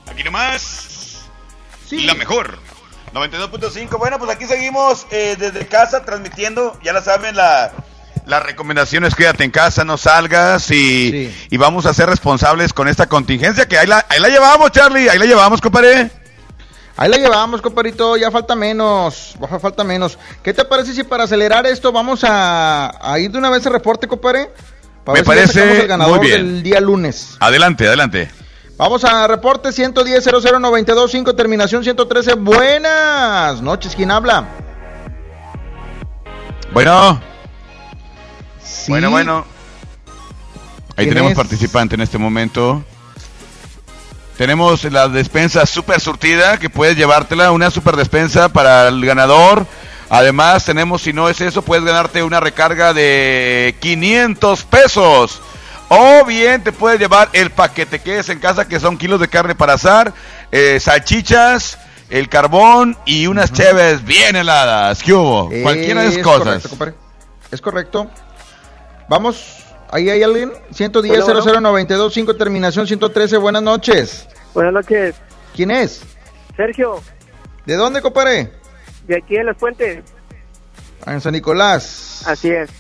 [0.07, 1.29] Aquí nomás.
[1.91, 2.70] La mejor.
[3.15, 3.99] 92.5.
[3.99, 6.79] Bueno, pues aquí seguimos eh, desde casa transmitiendo.
[6.83, 7.73] Ya la saben, la,
[8.27, 12.89] la recomendación es quédate en casa, no salgas y, y vamos a ser responsables con
[12.89, 15.09] esta contingencia que ahí la, ahí la llevamos, Charlie.
[15.11, 16.11] Ahí la llevamos, compadre.
[16.97, 20.19] Ahí la llevamos, compadrito, ya falta menos, baja falta menos.
[20.43, 23.73] ¿Qué te parece si para acelerar esto vamos a, a ir de una vez al
[23.73, 24.51] reporte, compadre?
[25.07, 26.43] Me parece el ganador muy bien.
[26.43, 27.37] del día lunes.
[27.41, 28.31] Adelante, adelante.
[28.81, 32.33] Vamos a reporte 110 00925 terminación 113.
[32.37, 34.49] Buenas noches, ¿quién habla?
[36.73, 37.21] Bueno.
[38.89, 39.45] Bueno, bueno.
[40.97, 41.37] Ahí ¿Quién tenemos es?
[41.37, 42.83] participante en este momento.
[44.39, 49.67] Tenemos la despensa super surtida que puedes llevártela, una super despensa para el ganador.
[50.09, 55.43] Además, tenemos, si no es eso, puedes ganarte una recarga de 500 pesos.
[55.93, 59.27] O bien te puedes llevar el paquete que es en casa, que son kilos de
[59.27, 60.13] carne para asar,
[60.53, 61.79] eh, salchichas,
[62.11, 65.03] el carbón y unas cheves bien heladas.
[65.03, 65.51] ¿Qué hubo?
[65.63, 66.67] Cualquiera de esas Es cosas.
[66.69, 67.01] correcto.
[67.51, 68.11] Es correcto.
[69.09, 70.53] Vamos, ahí hay alguien.
[70.71, 71.61] 110 Bueno, bueno.
[71.73, 73.37] 00925 terminación 113.
[73.39, 74.29] Buenas noches.
[74.55, 75.17] Buenas noches.
[75.57, 76.03] ¿Quién es?
[76.57, 77.03] Sergio,
[77.67, 78.53] ¿De dónde, compadre?
[79.09, 80.05] de aquí en Las Fuentes.
[81.05, 82.23] Ah, En San Nicolás.
[82.27, 82.71] Así es.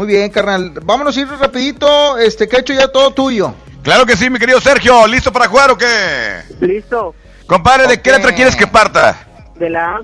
[0.00, 0.72] Muy bien, carnal.
[0.82, 2.16] Vámonos a ir rapidito.
[2.16, 3.54] Este, que he hecho ya todo tuyo.
[3.82, 5.06] Claro que sí, mi querido Sergio.
[5.06, 6.40] ¿Listo para jugar o qué?
[6.58, 7.14] Listo.
[7.46, 9.26] Compadre, ¿de qué letra quieres que parta?
[9.56, 10.02] De la A.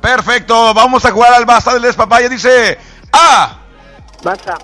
[0.00, 2.30] Perfecto, vamos a jugar al basta del despapaya.
[2.30, 2.78] Dice
[3.12, 3.58] A,
[4.22, 4.56] Basta.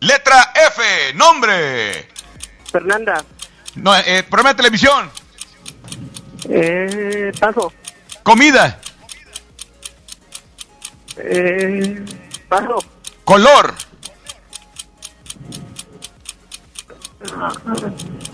[0.00, 2.08] letra F, nombre.
[2.72, 3.22] Fernanda.
[3.74, 5.10] No, eh, programa de televisión.
[6.48, 7.70] Eh, paso.
[8.22, 8.80] Comida.
[11.18, 12.02] Eh,
[12.48, 12.78] paso.
[13.24, 13.74] Color.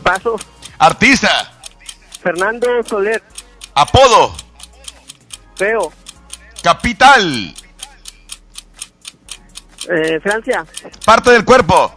[0.02, 0.36] Paso.
[0.78, 1.52] Artista.
[2.23, 3.23] Fernando Soler.
[3.74, 4.35] Apodo.
[5.56, 5.93] Feo.
[6.62, 7.55] Capital.
[9.89, 10.66] Eh, Francia.
[11.05, 11.94] Parte del cuerpo.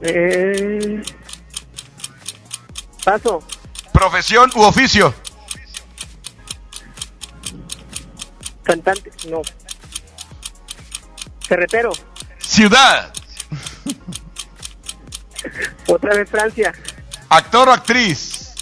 [0.00, 1.02] Eh,
[3.04, 3.42] paso.
[3.92, 5.14] Profesión u oficio.
[8.62, 9.10] Cantante.
[9.28, 9.42] No.
[11.50, 11.90] Carretero.
[12.38, 13.12] Ciudad.
[15.88, 16.72] Otra vez Francia.
[17.28, 18.52] Actor o actriz.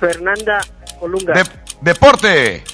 [0.00, 0.60] Fernanda
[1.00, 1.34] Olunga.
[1.34, 1.44] De-
[1.82, 2.64] deporte.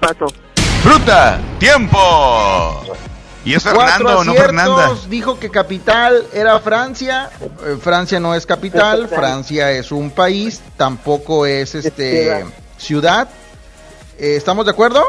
[0.00, 0.24] Paso.
[0.82, 1.38] Fruta.
[1.58, 2.82] Tiempo.
[3.44, 4.96] ¿Y es Fernando no aciertos, Fernanda?
[5.10, 7.28] Dijo que capital era Francia.
[7.42, 9.06] Eh, Francia no es capital.
[9.06, 10.62] Francia es un país.
[10.78, 12.42] Tampoco es este
[12.78, 13.28] ciudad.
[14.20, 15.02] Eh, ¿Estamos de acuerdo?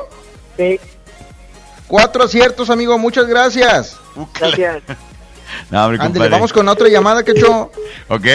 [0.55, 0.79] Sí.
[1.88, 2.97] Cuatro aciertos, amigo.
[2.97, 3.97] Muchas gracias.
[4.39, 4.81] Gracias.
[5.69, 7.71] No, Ándale, vamos con otra llamada que hecho.
[8.07, 8.25] Ok.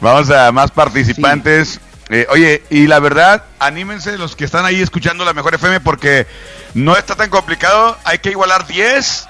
[0.00, 1.80] Vamos a más participantes.
[2.08, 6.28] Eh, oye, y la verdad, anímense los que están ahí escuchando la mejor FM porque
[6.74, 7.96] no está tan complicado.
[8.04, 9.26] Hay que igualar 10,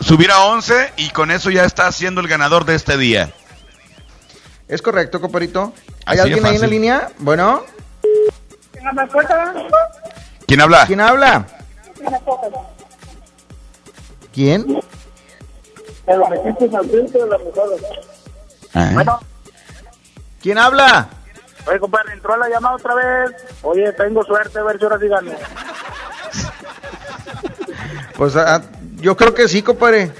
[0.00, 3.32] subir a 11 y con eso ya está siendo el ganador de este día.
[4.68, 5.72] Es correcto, compadrito.
[6.04, 7.08] ¿Hay Así alguien ahí en la línea?
[7.20, 7.64] Bueno,
[10.46, 10.86] ¿Quién habla?
[10.86, 11.46] ¿quién habla?
[14.32, 14.80] ¿Quién?
[18.74, 18.90] Ah.
[18.94, 19.20] Bueno,
[20.40, 21.08] ¿Quién habla?
[21.66, 23.30] oye, compadre, entró la llamada otra vez.
[23.62, 25.32] Oye, tengo suerte, a ver si ahora sí gano.
[28.16, 28.62] Pues ah,
[28.96, 30.10] yo creo que sí, compadre.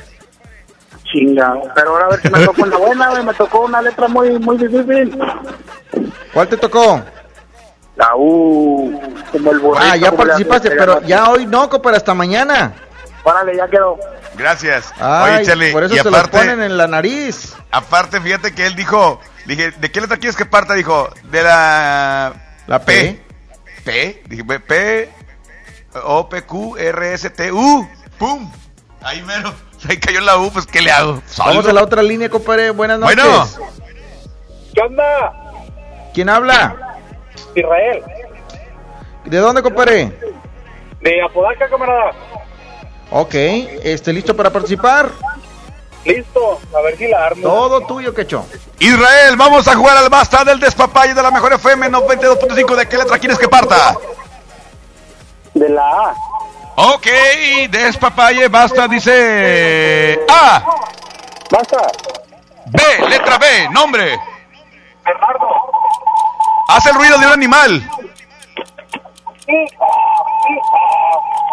[1.04, 3.22] Chinga, pero ahora a ver si me tocó una buena.
[3.22, 5.18] Me tocó una letra muy, muy difícil.
[6.32, 7.02] ¿Cuál te tocó?
[7.98, 9.00] La U,
[9.32, 9.84] como el burrito.
[9.84, 12.72] Ah, ya participaste, hacen, pero ya hoy no, compadre, hasta mañana.
[13.24, 13.98] Órale, ya quedó.
[14.36, 14.92] Gracias.
[15.00, 17.56] Ay, Oye, Charlie, por eso y se aparte, lo ponen en la nariz.
[17.72, 20.74] aparte, fíjate que él dijo, dije, ¿de qué letra quieres que parta?
[20.74, 22.34] Dijo, de la...
[22.68, 23.20] La P.
[23.84, 24.22] P.
[24.28, 25.10] Dije, P, P,
[26.04, 27.88] O, P, Q, R, S, T, U.
[28.16, 28.48] ¡Pum!
[29.02, 29.52] Ahí mero.
[29.88, 31.20] Ahí cayó la U, pues ¿qué le hago?
[31.38, 32.70] Vamos a la otra línea, compadre.
[32.70, 33.16] Buenas noches.
[33.16, 33.48] Bueno.
[34.72, 35.32] ¿Qué onda?
[36.14, 36.97] ¿Quién habla?
[37.54, 38.02] Israel.
[39.24, 40.12] ¿De dónde, compadre?
[41.00, 42.12] De Apodaca, camarada.
[43.10, 45.10] Ok, este, ¿listo para participar?
[46.04, 47.42] Listo, a ver si la armo.
[47.42, 48.46] Todo tuyo, quecho.
[48.78, 52.76] Israel, vamos a jugar al basta del despapalle de la mejor FM 92.5.
[52.76, 53.96] ¿De qué letra quieres que parta?
[55.54, 56.14] De la A.
[56.76, 57.06] Ok,
[57.70, 60.64] despapalle, basta, dice A.
[61.50, 61.78] Basta.
[62.66, 64.18] B, letra B, nombre.
[66.68, 67.90] Hace el ruido de un animal.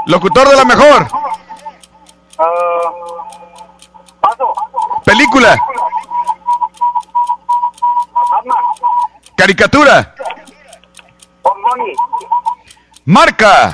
[0.08, 1.08] Locutor de la mejor.
[5.06, 5.58] Película.
[9.38, 10.16] Caricatura.
[13.06, 13.74] Marca.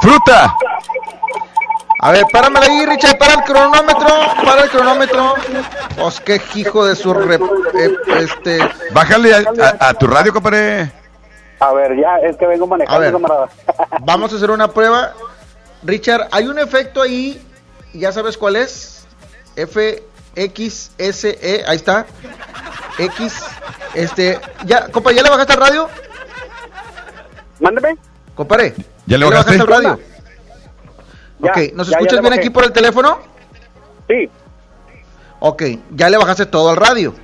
[0.00, 0.56] Fruta.
[1.98, 4.06] A ver, páramela ahí, Richard, para el cronómetro,
[4.44, 5.34] para el cronómetro.
[5.96, 7.40] Pues qué hijo de su rep,
[7.74, 8.58] eh, este.
[8.92, 9.38] Bájale a,
[9.78, 10.92] a- a tu radio, compadre.
[11.58, 13.12] A ver, ya, es que vengo A manejando, ver.
[13.12, 13.48] camarada.
[14.02, 15.14] Vamos a hacer una prueba.
[15.82, 17.40] Richard, hay un efecto ahí,
[17.94, 19.06] ya sabes cuál es.
[19.56, 20.02] F
[20.34, 22.04] X S E, ahí está.
[22.98, 23.42] X
[23.94, 25.88] este, ya, compa, ¿ya le bajaste al radio?
[27.60, 27.96] Mándeme.
[28.34, 28.74] Compadre.
[29.06, 29.54] ¿Ya le bajaste?
[29.60, 29.98] al radio?
[31.38, 33.18] Ya, ok, ¿nos ya, escuchas bien aquí por el teléfono?
[34.08, 34.28] Sí.
[35.40, 37.14] Ok, ya le bajaste todo al radio.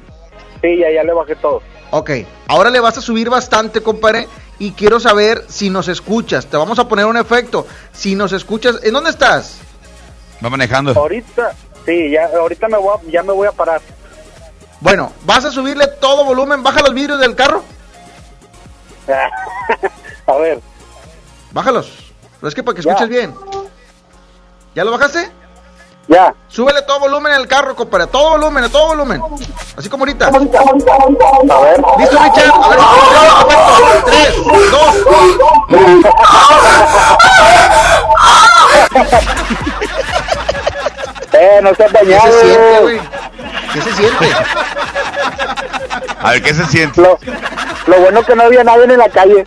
[0.61, 1.63] Sí, ya, ya le bajé todo.
[1.91, 2.11] Ok,
[2.49, 4.29] ahora le vas a subir bastante, compadre.
[4.59, 6.47] Y quiero saber si nos escuchas.
[6.47, 7.67] Te vamos a poner un efecto.
[7.93, 9.59] Si nos escuchas, ¿en dónde estás?
[10.45, 10.93] Va manejando.
[10.93, 11.53] Ahorita,
[11.85, 13.81] sí, ya, ahorita me voy a, ya me voy a parar.
[14.81, 16.63] Bueno, ¿vas a subirle todo volumen?
[16.63, 17.63] ¿Baja los vidrios del carro?
[20.27, 20.61] a ver.
[21.53, 22.13] Bájalos.
[22.41, 22.93] Pero es que para que Ya.
[22.93, 23.35] escuches bien.
[24.75, 25.31] ¿Ya lo bajaste?
[26.09, 26.35] Ya.
[26.49, 28.07] Súbele todo volumen al carro, compadre.
[28.09, 29.23] Todo volumen, a todo volumen.
[29.77, 30.27] Así como ahorita.
[30.29, 30.43] A ver.
[31.99, 32.53] ¿Listo, Richard?
[32.53, 32.87] A ver si.
[34.07, 34.35] Tres,
[34.71, 34.95] dos,
[41.43, 42.33] Eh, no seas ¿Qué dañado.
[42.33, 43.01] se siente, güey?
[43.73, 44.27] ¿Qué se siente?
[46.23, 47.01] A ver, ¿qué se siente?
[47.01, 47.19] Lo,
[47.89, 49.45] lo bueno que no había nadie en la calle.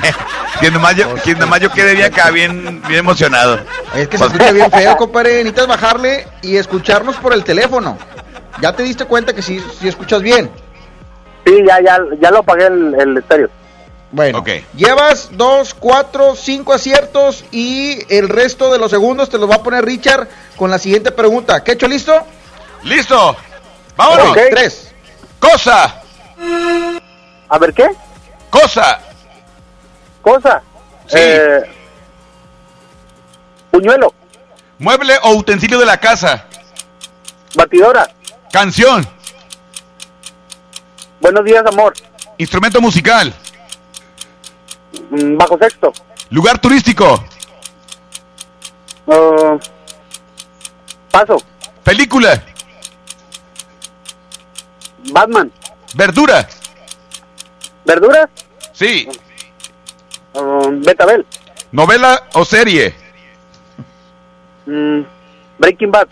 [0.60, 3.58] Quien nomás yo, quien nomás yo quedé bien acá, bien, bien emocionado.
[3.94, 5.36] Es que se escucha bien feo, compadre.
[5.38, 7.96] Necesitas bajarle y escucharnos por el teléfono.
[8.60, 10.50] Ya te diste cuenta que sí, sí escuchas bien.
[11.46, 13.48] Sí, ya, ya, ya lo pagué el, el estéreo.
[14.12, 14.48] Bueno, Ok.
[14.74, 19.62] llevas dos, cuatro, cinco aciertos y el resto de los segundos te los va a
[19.62, 21.62] poner Richard con la siguiente pregunta.
[21.62, 22.26] ¿Qué hecho listo?
[22.82, 23.36] ¡Listo!
[23.96, 24.36] ¡Vámonos!
[24.50, 24.92] Tres.
[25.38, 26.02] ¡Cosa!
[27.48, 27.88] A ver, ¿qué?
[28.50, 29.00] ¡Cosa!
[30.22, 30.62] Cosa.
[31.06, 31.16] Sí.
[31.18, 31.60] Eh,
[33.70, 34.12] puñuelo.
[34.78, 36.46] Mueble o utensilio de la casa.
[37.54, 38.08] Batidora.
[38.52, 39.06] Canción.
[41.20, 41.92] Buenos días, amor.
[42.38, 43.32] Instrumento musical.
[45.10, 45.92] Mm, bajo sexto.
[46.30, 47.22] Lugar turístico.
[49.06, 49.58] Uh,
[51.10, 51.36] paso.
[51.82, 52.42] Película.
[55.12, 55.50] Batman.
[55.94, 56.46] Verdura.
[57.84, 58.28] Verduras.
[58.72, 59.08] Sí.
[60.34, 61.26] Uh, Betabel.
[61.72, 62.94] Novela o serie.
[64.66, 65.00] Mm,
[65.58, 66.08] Breaking Bad.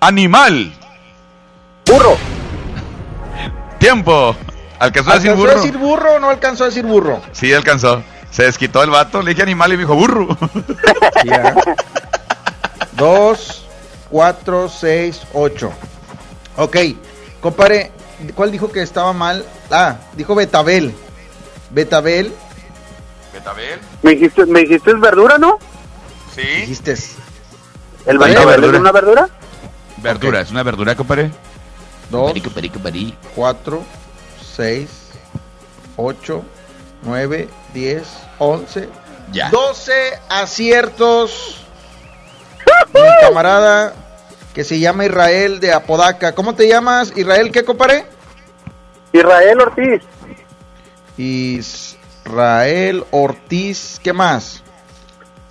[0.00, 0.72] Animal.
[1.86, 2.16] Burro.
[3.78, 4.34] Tiempo.
[4.78, 5.52] ¿Alcanzó a decir ¿Alcanzó burro?
[5.52, 7.20] a decir burro o no alcanzó a decir burro?
[7.32, 8.02] Sí, alcanzó.
[8.30, 10.28] Se desquitó el vato, le dije animal y me dijo burro.
[11.24, 11.54] Ya.
[12.92, 13.66] Dos,
[14.08, 15.70] cuatro, seis, ocho.
[16.56, 16.76] Ok,
[17.40, 17.92] compadre,
[18.34, 19.44] ¿cuál dijo que estaba mal?
[19.70, 20.94] Ah, dijo Betabel.
[21.70, 22.32] Betabel,
[23.32, 23.78] ¿Betabel?
[24.02, 25.58] ¿Me dijiste, me dijiste verdura, no?
[26.34, 26.42] Sí.
[26.42, 26.96] dijiste.
[28.06, 28.72] ¿El betabel verdura.
[28.72, 29.28] es una verdura?
[29.98, 31.30] Verdura, ¿es una verdura, compadre?
[32.10, 32.32] Dos,
[33.34, 33.84] cuatro,
[34.56, 34.88] seis,
[35.96, 36.42] ocho,
[37.02, 38.06] nueve, diez,
[38.38, 38.88] once,
[39.32, 39.50] Ya.
[39.50, 41.64] doce aciertos.
[42.92, 43.94] Mi camarada
[44.54, 46.34] que se llama Israel de Apodaca.
[46.34, 47.12] ¿Cómo te llamas?
[47.16, 48.04] Israel, ¿qué compadre?
[49.12, 50.02] Israel Ortiz.
[51.16, 54.62] Israel Ortiz, ¿qué más?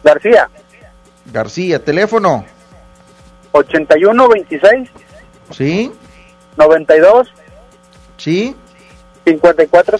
[0.03, 0.49] García.
[1.31, 2.45] García, teléfono,
[3.51, 4.89] 81 26
[5.51, 5.91] ¿sí?
[6.57, 7.27] 92
[8.17, 8.55] ¿Sí?
[9.25, 9.97] 54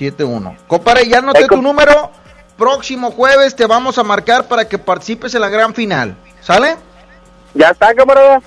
[0.00, 0.50] 71.
[0.50, 0.56] 71.
[0.66, 2.10] Compadre, ya anoté tu número.
[2.56, 6.16] Próximo jueves te vamos a marcar para que participes en la gran final.
[6.40, 6.76] ¿Sale?
[7.54, 8.40] ¿Ya está, camarada?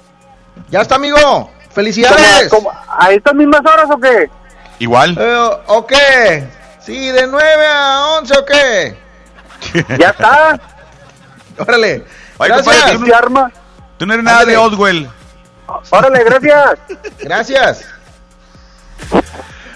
[0.69, 1.49] Ya está, amigo.
[1.71, 2.49] Felicidades.
[2.49, 4.30] ¿Cómo- cómo- ¿A estas mismas horas o qué?
[4.80, 5.17] Igual.
[5.19, 6.47] Eh, ¿O qué?
[6.80, 8.97] Sí, de 9 a 11 o qué?
[9.97, 10.59] ¿Ya está?
[11.57, 12.05] Órale.
[12.39, 12.75] Ay, Gracias.
[12.75, 13.51] compadre, tú ¿Se arma?
[13.97, 14.51] Tú no eres nada Ándale.
[14.51, 15.09] de Oswell.
[15.91, 16.80] Órale, gracias.
[17.19, 17.85] Gracias.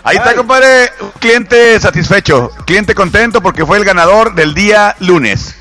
[0.08, 0.92] Ahí está, compadre.
[1.20, 2.52] Cliente satisfecho.
[2.66, 5.56] Cliente contento porque fue el ganador del día lunes.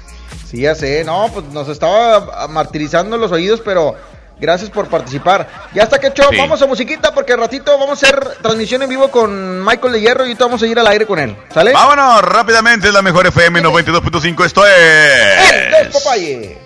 [0.48, 1.02] Sí, ya sé.
[1.05, 3.97] No, pues nos estaba martirizando los oídos, pero
[4.39, 5.48] Gracias por participar.
[5.74, 6.36] Ya está que Sí.
[6.36, 10.01] vamos a musiquita porque al ratito vamos a hacer transmisión en vivo con Michael de
[10.01, 11.35] Hierro y ahorita vamos a ir al aire con él.
[11.55, 11.73] ¿Sale?
[11.73, 14.44] Vámonos rápidamente, es la mejor FM 92.5.
[14.44, 15.85] Esto es.
[15.90, 16.65] Despapalle.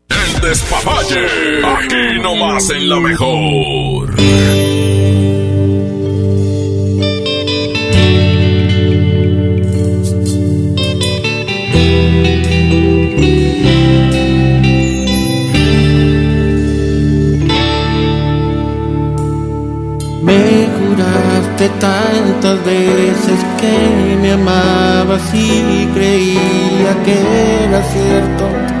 [0.33, 1.25] El despapalle.
[1.63, 4.15] Aquí nomás en la mejor.
[20.23, 28.80] Me juraste tantas veces que me amabas y creía que era cierto.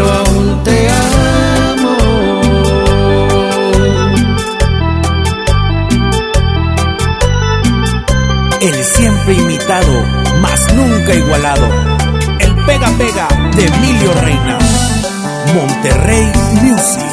[0.00, 1.96] pero aún te amo.
[8.60, 10.04] El siempre imitado,
[10.40, 11.68] mas nunca igualado.
[12.38, 14.58] El pega pega de Emilio Reina.
[15.54, 16.32] Monterrey
[16.62, 17.10] Music.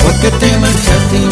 [0.00, 1.31] Porque te marchaste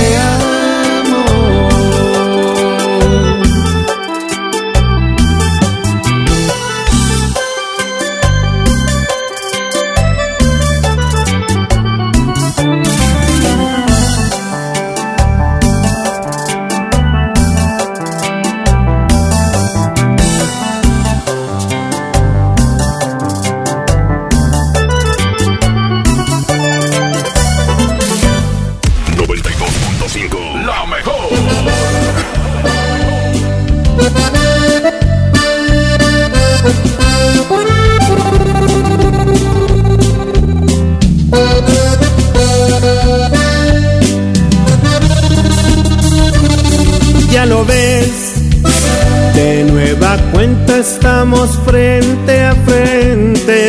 [51.71, 53.59] frente a frente.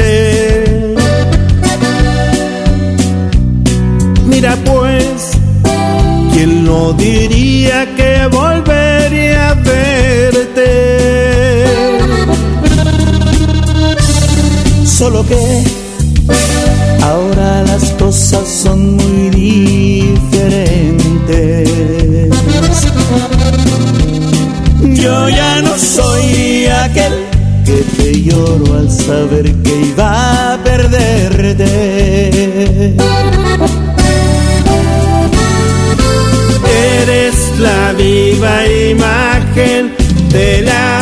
[4.26, 5.30] Mira pues,
[6.32, 10.70] ¿quién no diría que volvería a verte?
[14.84, 15.36] Solo que
[29.12, 30.10] saber que iba
[30.54, 31.72] a perderte.
[36.98, 38.54] Eres la viva
[38.90, 39.82] imagen
[40.30, 41.01] de la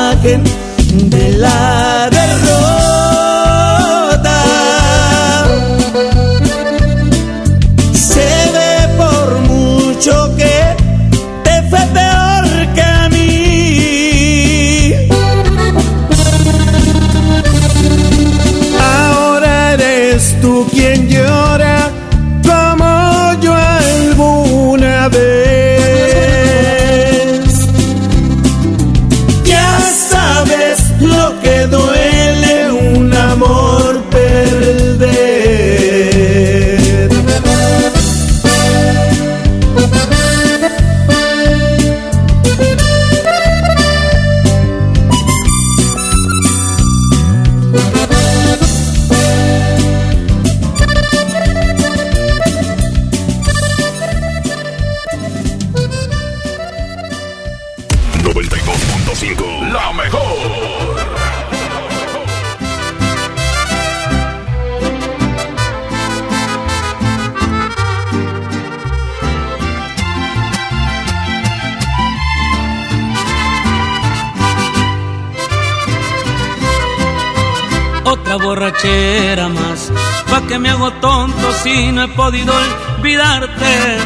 [82.03, 82.53] he podido
[82.97, 83.97] olvidarte.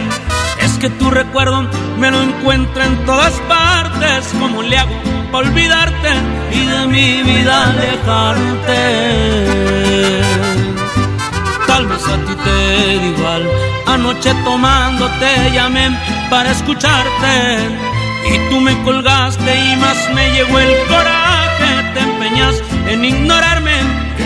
[0.59, 1.67] Es que tu recuerdo
[1.97, 4.33] me lo encuentro en todas partes.
[4.39, 4.95] ¿Cómo le hago
[5.31, 6.09] pa' olvidarte
[6.51, 8.81] y de mi vida alejarte?
[11.67, 13.49] Tal vez a ti te da igual.
[13.87, 15.89] Anoche tomando te llamé
[16.29, 17.57] para escucharte.
[18.33, 21.93] Y tú me colgaste y más me llegó el coraje.
[21.93, 22.55] Te empeñas
[22.87, 23.75] en ignorarme,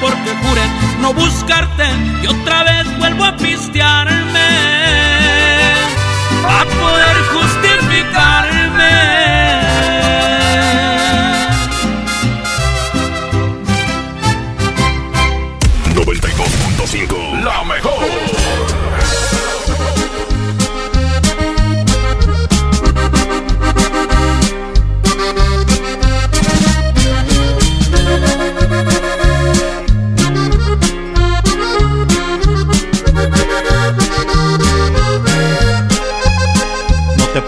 [0.00, 0.62] porque juré
[1.00, 1.84] no buscarte
[2.22, 4.48] y otra vez vuelvo a pistearme
[6.46, 8.94] a poder justificarme.
[15.94, 17.93] 92.5 La mejor.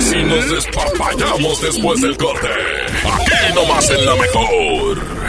[0.00, 2.48] Si nos despapallamos después del corte?
[3.04, 5.20] Aquí nomás en la mejor.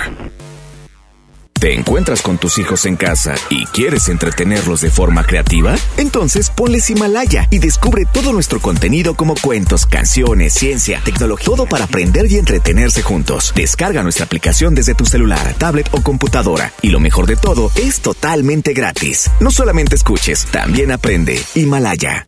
[1.61, 5.75] ¿Te encuentras con tus hijos en casa y quieres entretenerlos de forma creativa?
[5.97, 11.85] Entonces ponles Himalaya y descubre todo nuestro contenido como cuentos, canciones, ciencia, tecnología, todo para
[11.85, 13.53] aprender y entretenerse juntos.
[13.55, 16.73] Descarga nuestra aplicación desde tu celular, tablet o computadora.
[16.81, 19.29] Y lo mejor de todo, es totalmente gratis.
[19.39, 21.39] No solamente escuches, también aprende.
[21.53, 22.27] Himalaya.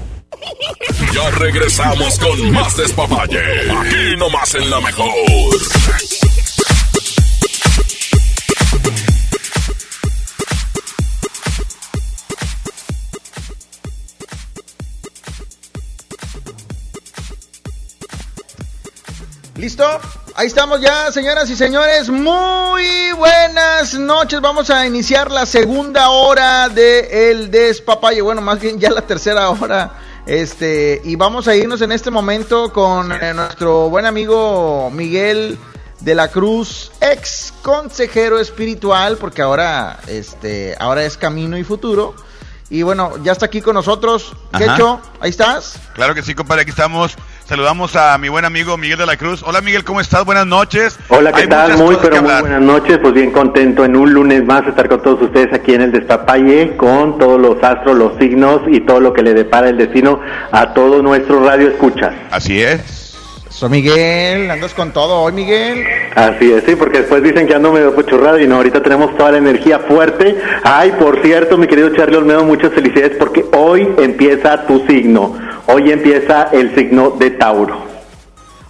[1.13, 3.71] Ya regresamos con más despapalle.
[3.71, 5.09] Aquí nomás en la mejor.
[19.55, 19.85] ¿Listo?
[20.33, 22.09] Ahí estamos ya, señoras y señores.
[22.09, 24.41] Muy buenas noches.
[24.41, 28.21] Vamos a iniciar la segunda hora de El Despapalle.
[28.21, 29.91] Bueno, más bien ya la tercera hora.
[30.25, 35.57] Este, y vamos a irnos en este momento con eh, nuestro buen amigo Miguel
[35.99, 42.15] de la Cruz, ex consejero espiritual, porque ahora, este, ahora es camino y futuro.
[42.69, 44.33] Y bueno, ya está aquí con nosotros.
[44.57, 45.75] Quecho, ahí estás.
[45.93, 47.15] Claro que sí, compadre, aquí estamos.
[47.51, 49.43] Saludamos a mi buen amigo Miguel de la Cruz.
[49.43, 50.23] Hola Miguel, ¿cómo estás?
[50.23, 50.97] Buenas noches.
[51.09, 51.75] Hola, ¿qué Hay tal?
[51.75, 52.97] Muy, pero muy buenas noches.
[52.99, 56.77] Pues bien contento en un lunes más estar con todos ustedes aquí en el Despapalle,
[56.77, 60.21] con todos los astros, los signos y todo lo que le depara el destino
[60.53, 62.13] a todo nuestro radio escuchas.
[62.31, 63.00] Así es.
[63.51, 65.85] Soy Miguel, andas con todo hoy, Miguel.
[66.15, 69.33] Así es, sí, porque después dicen que ando medio pochurrado y no, ahorita tenemos toda
[69.33, 70.37] la energía fuerte.
[70.63, 75.37] Ay, por cierto, mi querido Charlie Olmedo, muchas felicidades porque hoy empieza tu signo.
[75.67, 77.90] Hoy empieza el signo de Tauro.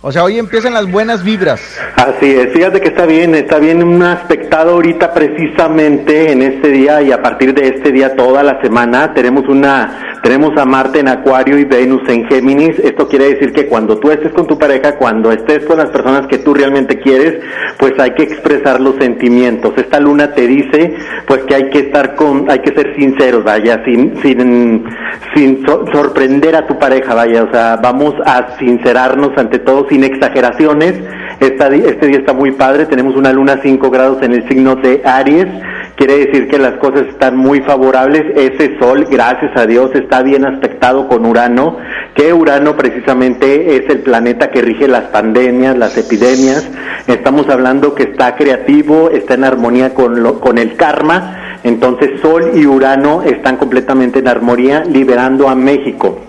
[0.03, 1.61] O sea, hoy empiezan las buenas vibras.
[1.95, 7.03] Así es, fíjate que está bien, está bien un aspectado ahorita precisamente en este día
[7.03, 11.07] y a partir de este día toda la semana tenemos una, tenemos a Marte en
[11.07, 12.79] Acuario y Venus en Géminis.
[12.79, 16.25] Esto quiere decir que cuando tú estés con tu pareja, cuando estés con las personas
[16.25, 17.39] que tú realmente quieres,
[17.77, 19.73] pues hay que expresar los sentimientos.
[19.77, 20.95] Esta luna te dice,
[21.27, 24.83] pues que hay que estar con, hay que ser sinceros, vaya, sin, sin,
[25.35, 30.03] sin so- sorprender a tu pareja, vaya, o sea, vamos a sincerarnos ante todo sin
[30.05, 30.93] exageraciones.
[31.41, 31.69] Este
[32.07, 35.47] día está muy padre, tenemos una luna 5 grados en el signo de Aries,
[35.95, 38.23] quiere decir que las cosas están muy favorables.
[38.35, 41.77] Ese sol, gracias a Dios, está bien aspectado con Urano,
[42.15, 46.69] que Urano precisamente es el planeta que rige las pandemias, las epidemias.
[47.07, 51.57] Estamos hablando que está creativo, está en armonía con, lo- con el karma.
[51.63, 56.19] Entonces Sol y Urano están completamente en armonía, liberando a México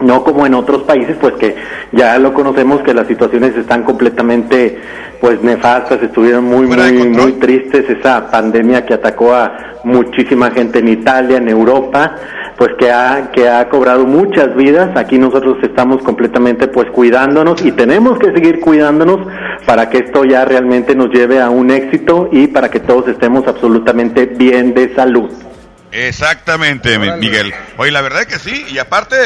[0.00, 1.56] no como en otros países, pues que
[1.92, 4.78] ya lo conocemos que las situaciones están completamente
[5.20, 10.88] pues nefastas, estuvieron muy muy muy tristes esa pandemia que atacó a muchísima gente en
[10.88, 12.14] Italia, en Europa,
[12.58, 14.94] pues que ha que ha cobrado muchas vidas.
[14.96, 19.26] Aquí nosotros estamos completamente pues cuidándonos y tenemos que seguir cuidándonos
[19.64, 23.46] para que esto ya realmente nos lleve a un éxito y para que todos estemos
[23.48, 25.30] absolutamente bien de salud.
[25.92, 27.54] Exactamente, mi- Miguel.
[27.78, 29.16] Oye, la verdad es que sí, y aparte,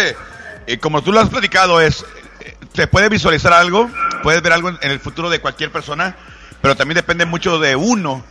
[0.67, 2.05] eh, como tú lo has platicado, es,
[2.41, 3.91] eh, se puede visualizar algo,
[4.23, 6.17] puedes ver algo en, en el futuro de cualquier persona,
[6.61, 8.23] pero también depende mucho de uno,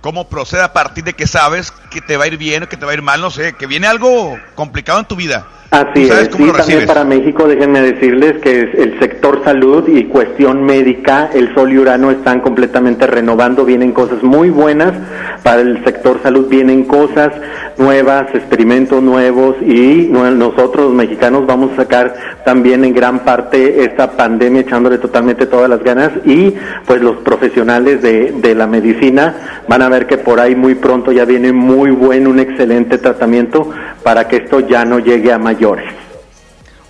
[0.00, 2.76] cómo procede a partir de que sabes que te va a ir bien o que
[2.76, 5.46] te va a ir mal, no sé, que viene algo complicado en tu vida.
[5.70, 10.04] Así ¿Tú sabes es, sí, también para México, déjenme decirles que el sector salud y
[10.04, 14.94] cuestión médica, el Sol y Urano están completamente renovando, vienen cosas muy buenas
[15.42, 17.32] para el sector salud, vienen cosas
[17.76, 22.14] nuevas, experimentos nuevos y nosotros los mexicanos vamos a sacar
[22.46, 26.54] también en gran parte esta pandemia echándole totalmente todas las ganas y
[26.86, 31.12] pues los profesionales de, de la medicina van a ver que por ahí muy pronto
[31.12, 33.70] ya viene muy buen, un excelente tratamiento
[34.08, 35.84] para que esto ya no llegue a mayores.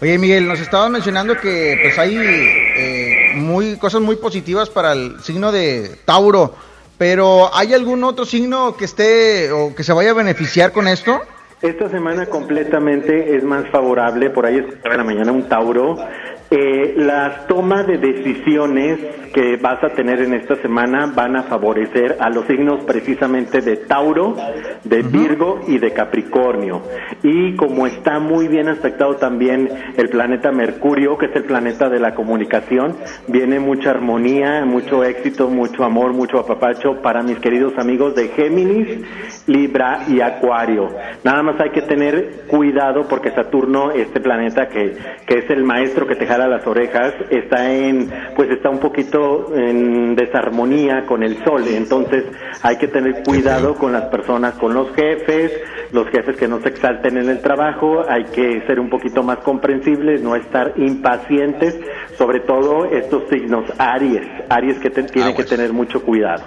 [0.01, 5.21] Oye, Miguel, nos estabas mencionando que pues hay eh, muy cosas muy positivas para el
[5.21, 6.55] signo de Tauro,
[6.97, 11.21] pero ¿hay algún otro signo que esté o que se vaya a beneficiar con esto?
[11.61, 15.99] Esta semana completamente es más favorable, por ahí en la mañana un Tauro.
[16.51, 18.99] Eh, las tomas de decisiones
[19.35, 23.77] que vas a tener en esta semana van a favorecer a los signos precisamente de
[23.77, 24.35] Tauro,
[24.83, 26.81] de Virgo y de Capricornio.
[27.23, 29.69] Y como está muy bien aspectado también
[29.99, 32.97] el planeta Mercurio, que es el planeta de la comunicación,
[33.27, 39.05] viene mucha armonía, mucho éxito, mucho amor, mucho apapacho para mis queridos amigos de Géminis,
[39.47, 40.89] Libra y Acuario.
[41.25, 44.97] Nada más hay que tener cuidado porque Saturno, este planeta que,
[45.27, 49.53] que es el maestro que te jala las orejas, está en, pues está un poquito
[49.57, 51.65] en desarmonía con el sol.
[51.69, 52.25] Entonces
[52.63, 55.53] hay que tener cuidado con las personas, con los jefes,
[55.93, 59.39] los jefes que no se exalten en el trabajo, hay que ser un poquito más
[59.39, 61.79] comprensibles, no estar impacientes,
[62.17, 66.43] sobre todo estos signos Aries, Aries que te- tiene que tener mucho cuidado.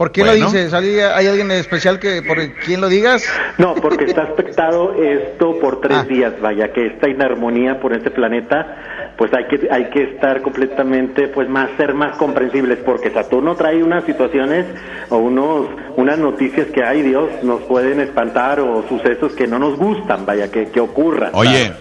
[0.00, 0.46] ¿Por qué Bueno.
[0.46, 0.72] lo dices?
[0.72, 3.22] ¿Hay, alguien especial que por quien lo digas?
[3.58, 9.12] No, porque está aspectado esto por tres días, vaya, que está inarmonía por este planeta,
[9.18, 13.82] pues hay que hay que estar completamente, pues más ser más comprensibles, porque Saturno trae
[13.82, 14.64] unas situaciones
[15.10, 19.76] o unos unas noticias que ay Dios nos pueden espantar o sucesos que no nos
[19.76, 21.32] gustan, vaya, que, que ocurran.
[21.34, 21.74] Oye,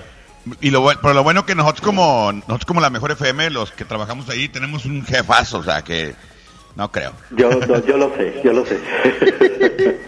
[0.59, 3.85] y lo, pero lo bueno que nosotros como nosotros como la mejor FM, los que
[3.85, 6.15] trabajamos ahí, tenemos un jefazo, o sea que
[6.75, 7.11] no creo.
[7.31, 8.79] Yo, yo, yo lo sé, yo lo sé.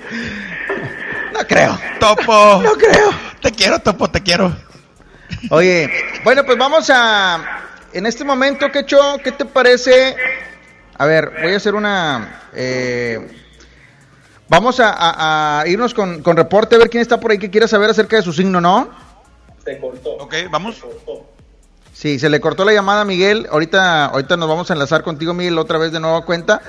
[1.33, 1.79] No creo.
[1.99, 2.61] Topo.
[2.61, 3.09] No creo.
[3.41, 4.53] Te quiero, Topo, te quiero.
[5.49, 5.89] Oye,
[6.23, 7.61] bueno, pues vamos a...
[7.93, 10.15] En este momento, Quecho, ¿qué te parece?
[10.97, 12.41] A ver, voy a hacer una...
[12.53, 13.27] eh,
[14.49, 17.49] vamos a, a- a irnos con, con reporte, a ver quién está por ahí que
[17.49, 18.89] quiera saber acerca de su signo, ¿no?
[19.63, 20.11] Se cortó.
[20.17, 20.83] Ok, vamos.
[22.01, 23.47] Sí, se le cortó la llamada a Miguel.
[23.51, 26.59] Ahorita, ahorita nos vamos a enlazar contigo, Miguel, otra vez de nueva cuenta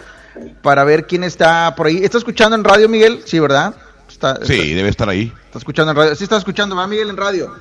[0.60, 2.04] para ver quién está por ahí.
[2.04, 3.22] ¿Está escuchando en radio, Miguel?
[3.24, 3.74] Sí, ¿verdad?
[4.10, 5.32] Está, está- Sí, debe estar ahí.
[5.46, 6.14] está escuchando en radio.
[6.16, 7.54] Sí, está escuchando, ¿va, Miguel, en radio?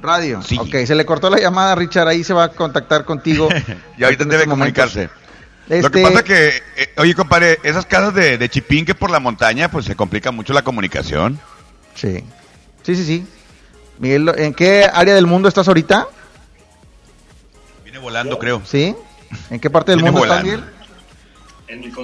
[0.00, 0.40] Radio.
[0.58, 2.08] Ok, se le cortó la llamada, Richard.
[2.08, 3.48] Ahí se va a contactar contigo.
[3.96, 4.84] Y ahorita debe momentos.
[4.88, 5.08] comunicarse.
[5.68, 9.10] Lo que Este- pasa que, eh, oye, compadre, esas casas de, de chipín que por
[9.12, 11.38] la montaña, pues se complica mucho la comunicación.
[11.94, 12.24] Sí.
[12.82, 13.26] Sí, sí, sí.
[14.02, 16.08] Miguel, ¿en qué área del mundo estás ahorita?
[17.84, 18.60] Viene volando, creo.
[18.66, 18.96] ¿Sí?
[19.48, 20.42] ¿En qué parte del Viene mundo estás.
[20.42, 20.64] Miguel?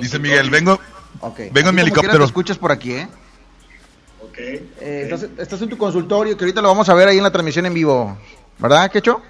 [0.01, 0.79] Dice Miguel, vengo,
[1.19, 1.41] Ok.
[1.51, 2.19] vengo en mi helicóptero.
[2.19, 3.09] Te escuchas por aquí, ¿eh?
[4.37, 7.33] Eh, estás, estás en tu consultorio, que ahorita lo vamos a ver ahí en la
[7.33, 8.17] transmisión en vivo.
[8.59, 9.21] ¿Verdad, Quecho?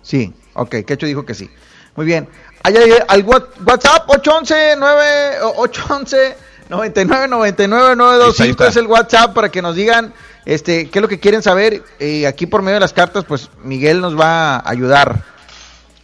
[0.00, 1.50] Sí, ok, Quecho dijo que sí.
[1.96, 2.26] Muy bien.
[2.62, 2.74] Ahí
[3.08, 6.36] al WhatsApp 811 9 o 811
[6.68, 8.68] 99 99 Ahí 925 está.
[8.68, 10.12] es el WhatsApp para que nos digan
[10.46, 13.50] este qué es lo que quieren saber y aquí por medio de las cartas pues
[13.62, 15.22] Miguel nos va a ayudar.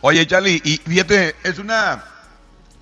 [0.03, 2.05] Oye, Charlie, y fíjate, es una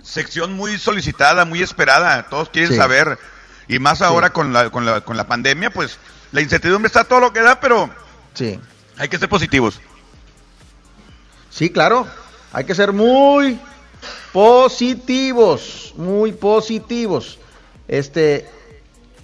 [0.03, 2.27] sección muy solicitada, muy esperada.
[2.31, 2.77] Todos quieren Sí.
[2.77, 3.19] saber.
[3.67, 5.99] Y más ahora con, la, con, la, con la pandemia, pues
[6.33, 7.91] la incertidumbre está todo lo que da, pero
[8.35, 8.59] Sí.
[8.97, 9.81] hay que ser positivos.
[11.51, 12.07] Sí, claro.
[12.53, 13.59] Hay que ser muy
[14.33, 17.39] positivos, muy positivos.
[17.89, 18.47] Este,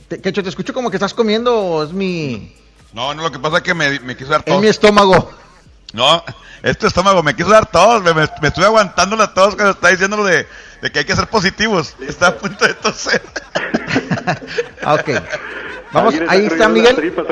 [0.09, 2.55] te, Quecho, te escucho como que estás comiendo, o es mi,
[2.93, 4.61] No, no, lo que pasa es que me, me quiso dar es tos.
[4.61, 5.31] mi estómago.
[5.93, 6.25] No,
[6.63, 8.03] este estómago me quiso dar tos.
[8.03, 10.47] Me, me, me estuve aguantando la tos cuando está diciendo lo de,
[10.83, 11.95] de que hay que ser positivos.
[12.01, 13.23] Está a punto de toser.
[14.87, 15.11] Ok.
[15.93, 16.97] Vamos, ¿Alguien ahí está Miguel.
[16.97, 17.27] tripas?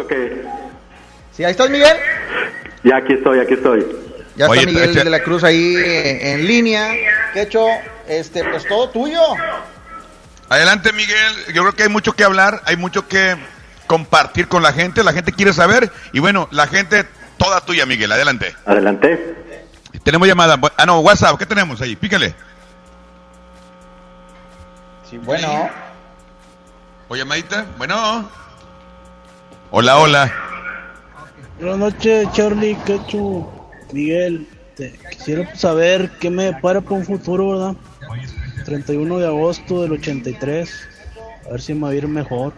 [1.32, 1.96] Sí, ahí estás Miguel.
[2.84, 3.86] Ya aquí estoy, aquí estoy.
[4.36, 6.94] Ya Oye, está Miguel de la Cruz ahí eh, en línea.
[7.32, 7.66] Que hecho,
[8.06, 9.20] este, pues todo tuyo.
[10.52, 11.32] Adelante, Miguel.
[11.54, 13.38] Yo creo que hay mucho que hablar, hay mucho que
[13.86, 15.02] compartir con la gente.
[15.02, 15.90] La gente quiere saber.
[16.12, 17.06] Y bueno, la gente
[17.38, 18.12] toda tuya, Miguel.
[18.12, 18.54] Adelante.
[18.66, 19.34] Adelante.
[20.04, 20.60] Tenemos llamada.
[20.76, 21.38] Ah, no, WhatsApp.
[21.38, 21.96] ¿Qué tenemos ahí?
[21.96, 22.34] Pícale.
[25.08, 25.70] Sí, bueno.
[27.08, 27.64] O llamadita.
[27.78, 28.28] Bueno.
[29.70, 30.34] Hola, hola.
[31.58, 33.50] Buenas noches, Charlie, Quechu,
[33.90, 34.46] Miguel.
[34.76, 37.74] Te quisiera saber qué me depara para un futuro, ¿verdad?
[38.64, 40.88] 31 de agosto del 83.
[41.46, 42.52] A ver si me va a ir mejor.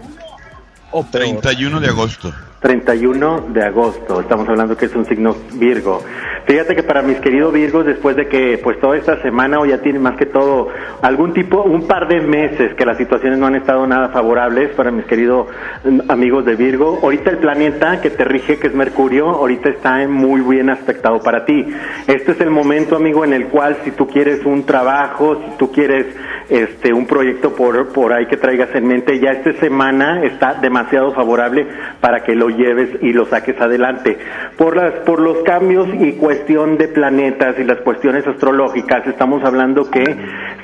[0.93, 1.41] O peor.
[1.41, 2.35] 31 de agosto.
[2.65, 6.01] 31 de agosto, estamos hablando que es un signo Virgo.
[6.47, 9.83] Fíjate que para mis queridos Virgos, después de que pues toda esta semana o ya
[9.83, 10.69] tiene más que todo
[11.03, 14.91] algún tipo, un par de meses que las situaciones no han estado nada favorables para
[14.91, 15.47] mis queridos
[15.85, 20.09] mm, amigos de Virgo, ahorita el planeta que te rige, que es Mercurio, ahorita está
[20.09, 21.67] muy bien aspectado para ti.
[22.07, 25.71] Este es el momento, amigo, en el cual si tú quieres un trabajo, si tú
[25.71, 26.07] quieres
[26.49, 31.13] este un proyecto por, por ahí que traigas en mente, ya esta semana está demasiado
[31.13, 31.67] favorable
[32.01, 34.17] para que lo lleves y lo saques adelante.
[34.57, 39.91] Por las por los cambios y cuestión de planetas y las cuestiones astrológicas, estamos hablando
[39.91, 40.05] que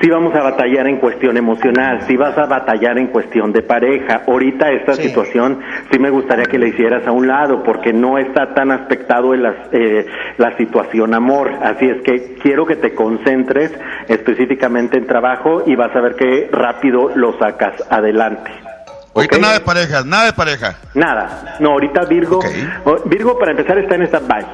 [0.01, 4.23] si vamos a batallar en cuestión emocional, si vas a batallar en cuestión de pareja.
[4.27, 5.61] Ahorita esta situación
[5.91, 9.43] sí me gustaría que la hicieras a un lado porque no está tan aspectado en
[9.43, 10.07] las, eh,
[10.39, 11.51] la situación amor.
[11.63, 13.73] Así es que quiero que te concentres
[14.09, 18.70] específicamente en trabajo y vas a ver que rápido lo sacas adelante.
[19.15, 20.77] Ahorita nada de parejas, nada de pareja.
[20.95, 21.57] Nada.
[21.59, 22.41] No, ahorita Virgo,
[22.85, 24.47] oh, Virgo para empezar está en stand-by.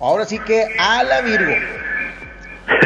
[0.00, 1.52] Ahora sí que a la Virgo.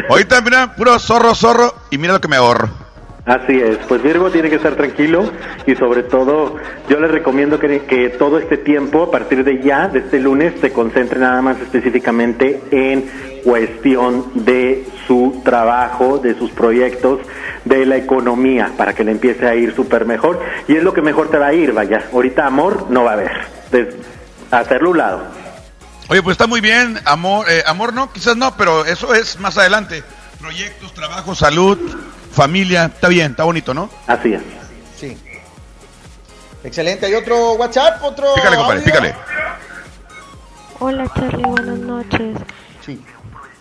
[0.09, 1.75] Ahorita, mira, puro zorro, zorro.
[1.91, 2.82] Y mira lo que me ahorro.
[3.25, 5.31] Así es, pues Virgo tiene que estar tranquilo
[5.65, 6.57] y sobre todo
[6.89, 10.53] yo les recomiendo que, que todo este tiempo, a partir de ya, de este lunes,
[10.59, 13.09] se concentre nada más específicamente en
[13.45, 17.19] cuestión de su trabajo, de sus proyectos,
[17.63, 20.41] de la economía, para que le empiece a ir súper mejor.
[20.67, 22.03] Y es lo que mejor te va a ir, vaya.
[22.11, 23.31] Ahorita amor no va a haber.
[23.71, 23.95] Des-
[24.51, 25.23] hacerlo un lado.
[26.09, 26.99] Oye, pues está muy bien.
[27.05, 30.03] Amor, eh, amor no, quizás no, pero eso es más adelante.
[30.41, 31.79] Proyectos, trabajo, salud,
[32.33, 32.85] familia.
[32.85, 33.89] Está bien, está bonito, ¿no?
[34.07, 34.41] Así es.
[34.97, 35.17] Sí.
[36.63, 37.05] Excelente.
[37.05, 38.03] ¿Hay otro WhatsApp?
[38.03, 38.93] ¿Otro Pícale, compadre, audio?
[38.93, 39.15] pícale.
[40.79, 42.37] Hola Charlie, buenas noches.
[42.85, 43.01] Sí.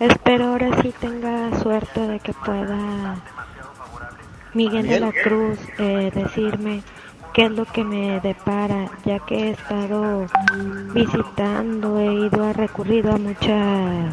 [0.00, 3.16] Espero ahora sí tenga suerte de que pueda
[4.54, 6.82] Miguel de la Cruz eh, decirme
[7.32, 10.26] qué es lo que me depara, ya que he estado
[10.92, 14.12] visitando, he ido, he recurrido a muchas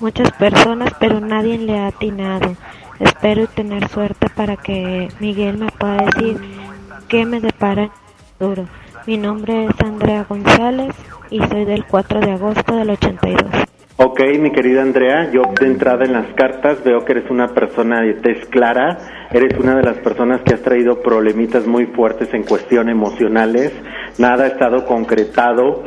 [0.00, 2.56] muchas personas, pero nadie le ha atinado.
[3.00, 6.36] Espero tener suerte para que Miguel me pueda decir
[7.08, 7.90] qué me depara el
[8.38, 8.68] futuro.
[9.06, 10.94] Mi nombre es Andrea González
[11.30, 13.42] y soy del 4 de agosto del 82.
[13.96, 18.00] Ok, mi querida Andrea, yo de entrada en las cartas veo que eres una persona
[18.00, 18.98] de tez clara,
[19.30, 23.72] eres una de las personas que has traído problemitas muy fuertes en cuestión emocionales,
[24.18, 25.84] nada ha estado concretado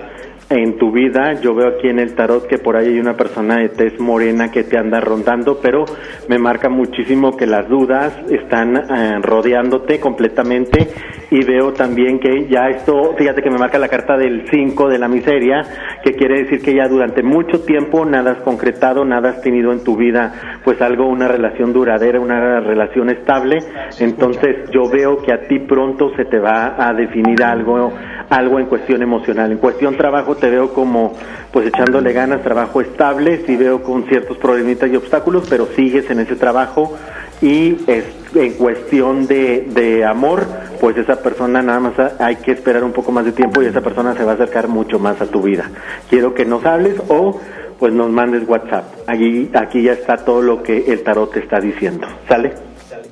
[0.49, 3.57] en tu vida, yo veo aquí en el tarot que por ahí hay una persona
[3.57, 5.85] de tez morena que te anda rondando, pero
[6.27, 10.88] me marca muchísimo que las dudas están eh, rodeándote completamente.
[11.31, 14.99] Y veo también que ya esto, fíjate que me marca la carta del 5 de
[14.99, 15.63] la miseria,
[16.03, 19.83] que quiere decir que ya durante mucho tiempo nada has concretado, nada has tenido en
[19.83, 23.57] tu vida, pues algo, una relación duradera, una relación estable,
[23.99, 27.91] entonces yo veo que a ti pronto se te va a definir algo,
[28.30, 31.15] algo en cuestión emocional, en cuestión trabajo te veo como
[31.51, 36.19] pues echándole ganas, trabajo estable, sí veo con ciertos problemitas y obstáculos, pero sigues en
[36.19, 36.97] ese trabajo
[37.41, 40.45] y es, en cuestión de, de amor,
[40.81, 43.67] pues esa persona nada más ha- hay que esperar un poco más de tiempo y
[43.67, 45.69] esa persona se va a acercar mucho más a tu vida.
[46.09, 47.39] Quiero que nos hables o
[47.77, 48.85] pues nos mandes WhatsApp.
[49.07, 52.07] Aquí, aquí ya está todo lo que el tarot te está diciendo.
[52.27, 52.53] ¿Sale?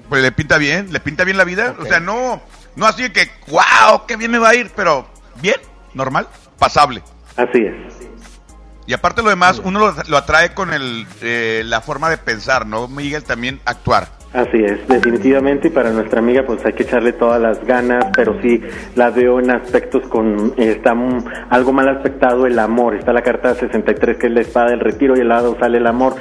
[0.10, 1.76] Pues le pinta bien, le pinta bien la vida.
[1.80, 2.42] O sea, no,
[2.76, 5.06] no así de que, wow, qué bien me va a ir, pero
[5.42, 5.56] bien,
[5.94, 6.28] normal,
[6.62, 7.02] pasable.
[7.36, 7.74] Así es.
[8.86, 12.68] Y aparte lo demás, uno lo, lo atrae con el, eh, la forma de pensar,
[12.68, 13.24] ¿no, Miguel?
[13.24, 14.08] También actuar.
[14.34, 18.42] Así es, definitivamente, y para nuestra amiga pues hay que echarle todas las ganas, pero
[18.42, 18.62] sí
[18.96, 20.94] la veo en aspectos con, eh, está
[21.50, 25.18] algo mal aspectado el amor, está la carta 63 que es la espada del retiro
[25.18, 26.16] y al lado sale el amor,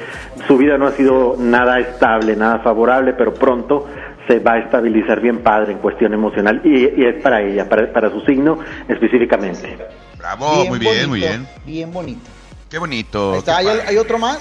[0.48, 3.86] su vida no ha sido nada estable, nada favorable, pero pronto
[4.26, 7.92] se va a estabilizar bien padre en cuestión emocional y, y es para ella, para,
[7.92, 9.78] para su signo específicamente.
[10.20, 11.48] Bravo, muy bien, muy bien.
[11.64, 12.20] Bien bonito.
[12.68, 13.32] Qué bonito.
[13.32, 14.38] Ahí está, ¿hay, hay otro más?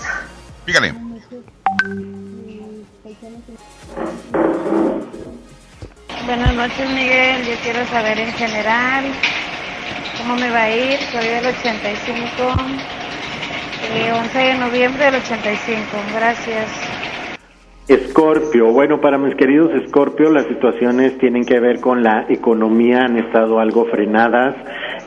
[0.66, 0.94] Pícale.
[6.26, 7.46] Buenas noches, Miguel.
[7.46, 9.06] Yo quiero saber en general
[10.18, 11.00] cómo me va a ir.
[11.14, 12.28] Soy del 85,
[13.94, 15.88] eh, 11 de noviembre del 85.
[16.14, 16.68] Gracias.
[17.90, 23.18] Escorpio, bueno, para mis queridos Escorpio, las situaciones tienen que ver con la economía, han
[23.18, 24.56] estado algo frenadas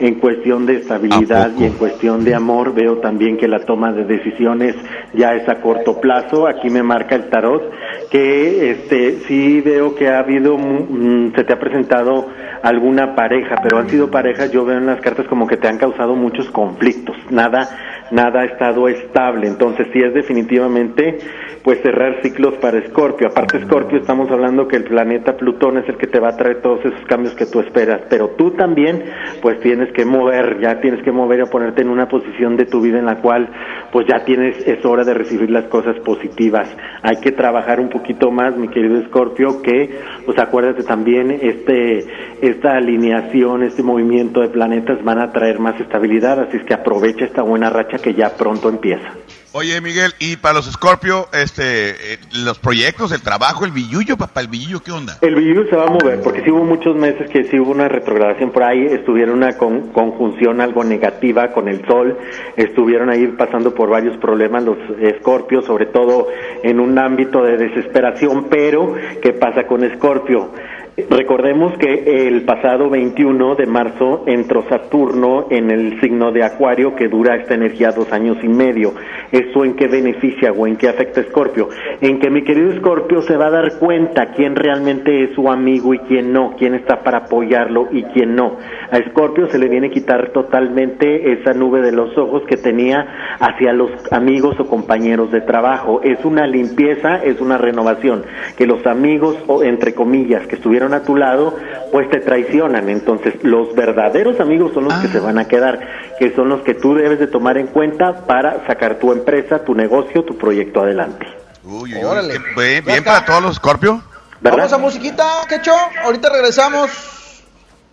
[0.01, 2.73] en cuestión de estabilidad y en cuestión de amor.
[2.73, 4.75] Veo también que la toma de decisiones
[5.13, 6.45] ya es a corto plazo.
[6.45, 7.71] Aquí me marca el tarot
[8.11, 12.27] que este sí veo que ha habido, mm, se te ha presentado
[12.63, 15.77] alguna pareja, pero han sido parejas, yo veo en las cartas como que te han
[15.77, 17.15] causado muchos conflictos.
[17.29, 17.69] Nada
[18.13, 19.47] nada ha estado estable.
[19.47, 21.17] Entonces, sí es definitivamente
[21.63, 23.27] pues cerrar ciclos para Escorpio.
[23.27, 26.61] Aparte Escorpio estamos hablando que el planeta Plutón es el que te va a traer
[26.61, 29.03] todos esos cambios que tú esperas, pero tú también
[29.41, 32.81] pues tienes que mover, ya tienes que mover y ponerte en una posición de tu
[32.81, 33.47] vida en la cual
[33.91, 36.67] pues ya tienes es hora de recibir las cosas positivas.
[37.01, 39.89] Hay que trabajar un poquito más, mi querido Escorpio, que
[40.25, 42.05] pues acuérdate también este
[42.41, 47.23] esta alineación, este movimiento de planetas van a traer más estabilidad, así es que aprovecha
[47.23, 49.13] esta buena racha que ya pronto empieza.
[49.55, 54.41] Oye, Miguel, y para los Scorpio, este, eh, los proyectos, el trabajo, el billullo, papá,
[54.41, 55.19] el billullo, ¿qué onda?
[55.21, 57.87] El billullo se va a mover, porque sí hubo muchos meses que sí hubo una
[57.87, 62.17] retrogradación por ahí, estuvieron una con- conjunción algo negativa con el sol,
[62.57, 66.29] estuvieron ahí pasando por varios problemas los Escorpio, sobre todo
[66.63, 70.49] en un ámbito de desesperación, pero ¿qué pasa con Escorpio?
[70.95, 77.07] Recordemos que el pasado 21 de marzo entró Saturno en el signo de Acuario que
[77.07, 78.93] dura esta energía dos años y medio.
[79.31, 81.69] ¿Eso en qué beneficia o en qué afecta a Escorpio?
[81.99, 85.95] En que mi querido Escorpio se va a dar cuenta quién realmente es su amigo
[85.95, 88.57] y quién no, quién está para apoyarlo y quién no.
[88.91, 93.37] A Escorpio se le viene a quitar totalmente esa nube de los ojos que tenía
[93.39, 96.01] hacia los amigos o compañeros de trabajo.
[96.03, 98.25] Es una limpieza, es una renovación.
[98.55, 101.55] Que los amigos, o entre comillas, que estuvieron a tu lado,
[101.91, 102.89] pues te traicionan.
[102.89, 105.79] Entonces, los verdaderos amigos son los que se van a quedar,
[106.19, 109.75] que son los que tú debes de tomar en cuenta para sacar tu empresa, tu
[109.75, 111.25] negocio, tu proyecto adelante.
[111.63, 112.39] Uy, Órale.
[112.57, 114.01] bien, bien para todos los Scorpio.
[114.41, 114.57] ¿Verdad?
[114.57, 115.73] Vamos a musiquita, Quecho.
[116.03, 116.89] Ahorita regresamos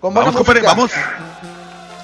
[0.00, 0.90] con Vamos, compadre, vamos.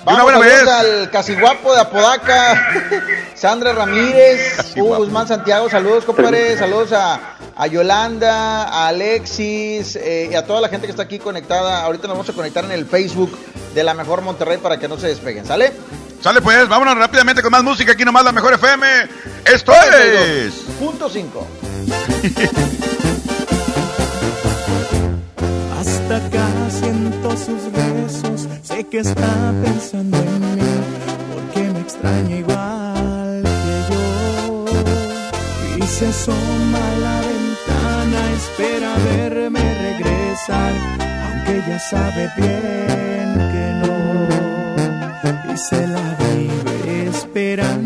[0.07, 1.03] Vamos una buena saludos vez.
[1.03, 2.71] al casi guapo de Apodaca,
[3.35, 7.19] Sandra Ramírez, Hugo Guzmán Santiago, saludos compadre, saludos a,
[7.57, 11.83] a Yolanda, a Alexis eh, y a toda la gente que está aquí conectada.
[11.83, 13.37] Ahorita nos vamos a conectar en el Facebook
[13.75, 15.73] de la Mejor Monterrey para que no se despeguen, ¿sale?
[16.23, 18.87] Sale pues, vámonos rápidamente con más música, aquí nomás la mejor FM.
[19.45, 20.55] Esto es...
[20.79, 21.47] Punto 5.
[26.09, 30.63] Acá siento sus besos, sé que está pensando en mí,
[31.35, 34.65] porque me extraña igual que yo.
[35.79, 40.73] Y se asoma a la ventana, espera verme regresar,
[41.27, 43.97] aunque ya sabe bien que no.
[45.53, 47.86] Y se la vive esperando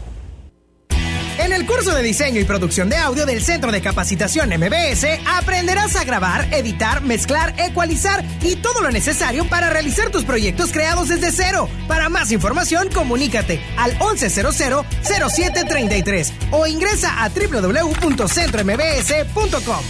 [1.41, 5.95] En el curso de diseño y producción de audio del Centro de Capacitación MBS aprenderás
[5.95, 11.31] a grabar, editar, mezclar, ecualizar y todo lo necesario para realizar tus proyectos creados desde
[11.31, 11.67] cero.
[11.87, 19.83] Para más información, comunícate al 1100-0733 o ingresa a www.centrombs.com.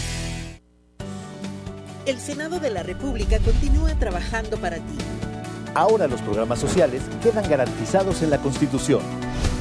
[2.05, 4.95] El Senado de la República continúa trabajando para ti.
[5.75, 9.01] Ahora los programas sociales quedan garantizados en la Constitución.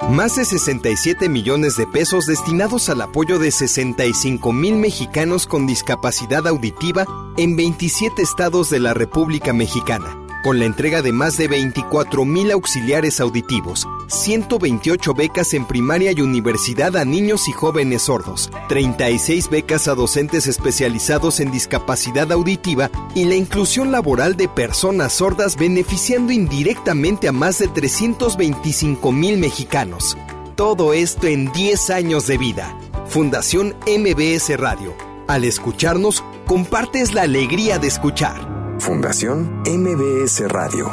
[0.00, 6.46] Más de 67 millones de pesos destinados al apoyo de 65 mil mexicanos con discapacidad
[6.48, 7.06] auditiva
[7.36, 12.50] en 27 estados de la República Mexicana, con la entrega de más de 24 mil
[12.50, 19.88] auxiliares auditivos, 128 becas en primaria y universidad a niños y jóvenes sordos, 36 becas
[19.88, 27.26] a docentes especializados en discapacidad auditiva y la inclusión laboral de personas sordas beneficiando indirectamente
[27.26, 30.18] a más de 325 mil mexicanos.
[30.56, 32.78] Todo esto en 10 años de vida.
[33.06, 34.94] Fundación MBS Radio.
[35.26, 38.63] Al escucharnos, compartes la alegría de escuchar.
[38.84, 40.84] Fundación MBS Radio.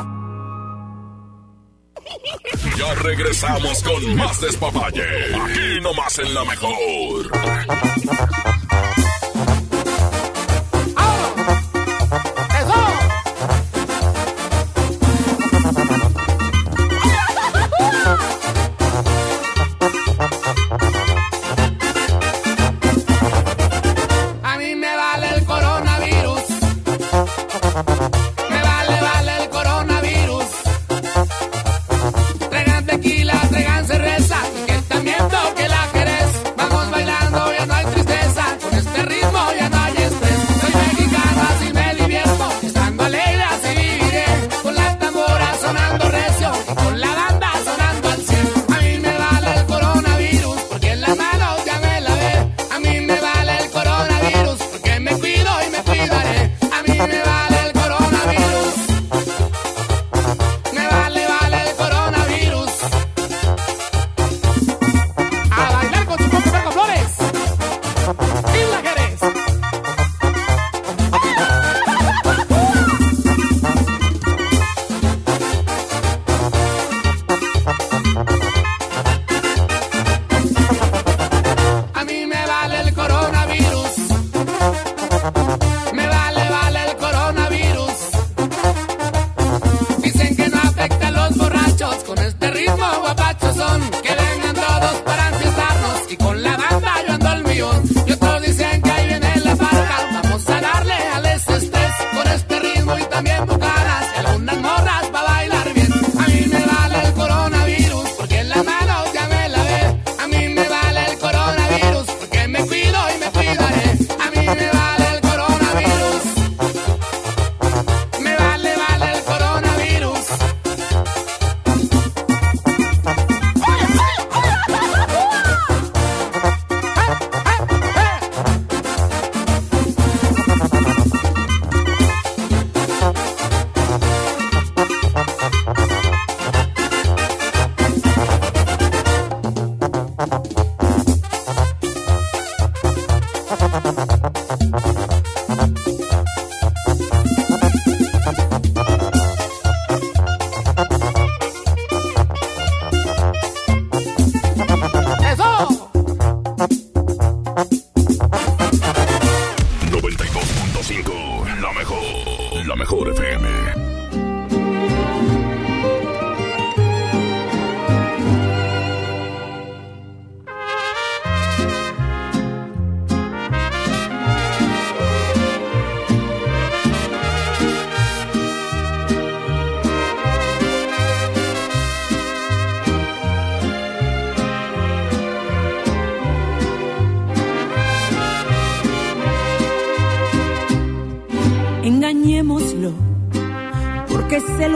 [2.78, 5.04] Ya regresamos con más despapalle.
[5.36, 7.32] Aquí nomás en la mejor.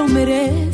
[0.07, 0.64] Se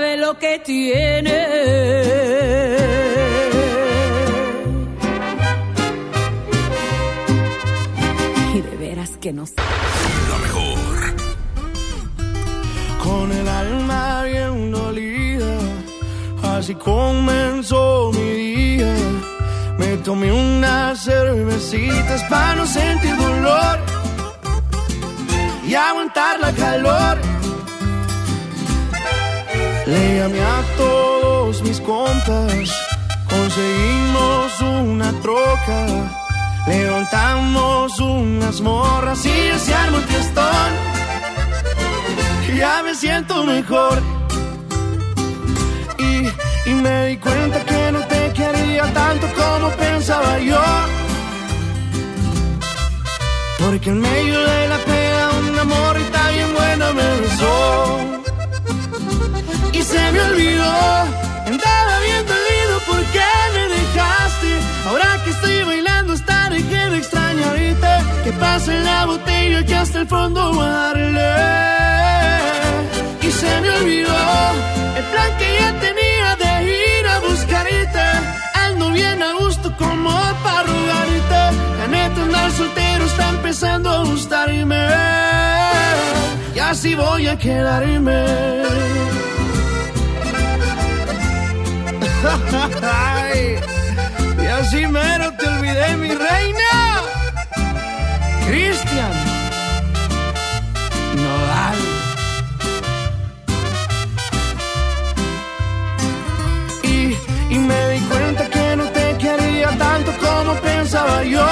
[0.00, 1.36] sabe lo que tiene.
[8.54, 9.68] Y de veras que no sabe.
[10.30, 10.88] La mejor.
[13.04, 15.52] con el alma bien dolida.
[16.42, 18.94] Así comenzó mi día.
[19.78, 23.78] Me tomé unas cervecitas para no sentir dolor
[25.66, 27.29] y aguantar la calor.
[29.90, 32.70] Le llamé a todos mis compas,
[33.28, 35.86] conseguimos una troca,
[36.66, 40.90] levantamos unas morras y se armó el fiestón
[42.60, 44.02] ya me siento mejor.
[45.98, 50.62] Y, y me di cuenta que no te quería tanto como pensaba yo.
[53.58, 58.29] Porque en medio de la pena una morrita bien buena me besó.
[59.90, 60.72] Se me olvidó,
[61.46, 64.50] andaba bien dolido porque me dejaste.
[64.86, 66.14] Ahora que estoy bailando
[66.50, 67.92] dejé de extrañarte.
[68.24, 71.32] Que pase la botella que hasta el fondo voy a darle.
[73.22, 74.16] Y se me olvidó
[74.98, 78.06] el plan que ya tenía de ir a buscarte.
[78.66, 80.10] Ando bien a gusto como
[80.44, 81.42] para rogarte.
[81.78, 84.86] La neta andar soltero está empezando a gustarme.
[86.54, 88.60] Y así voy a quedarme.
[94.42, 97.02] Y así mero te olvidé, mi reina.
[98.46, 99.12] Cristian
[101.16, 101.78] Nodal.
[106.82, 107.16] Y,
[107.54, 111.46] y me di cuenta que no te quería tanto como pensaba yo.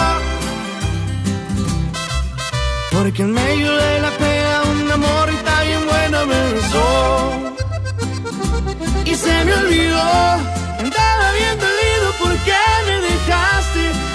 [2.93, 7.49] Porque en medio de la pena una morrita bien buena me besó.
[9.05, 10.39] Y se me olvidó,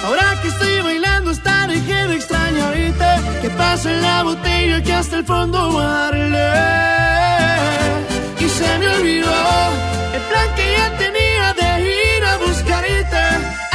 [0.06, 3.11] Ahora que estoy bailando hasta dejé de extrañarte.
[3.42, 6.51] Que pa' más en la botella que hasta el fondo darle.
[8.40, 9.35] Y se me olvidó
[10.16, 13.24] el plan que ya tenía de ir a buscarte.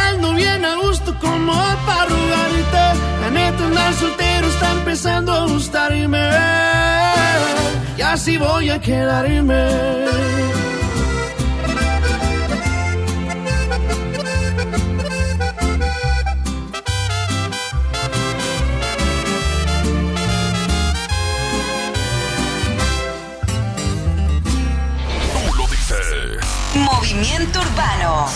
[0.08, 1.54] Ando bien a gusto como
[1.86, 2.84] para rogarte.
[3.22, 6.30] La neta andar soltero está empezando a gustarme.
[7.96, 10.57] Y así voy a quedarme.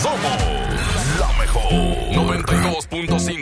[0.00, 0.18] Somos
[1.18, 1.72] la mejor.
[2.12, 3.41] 92.5.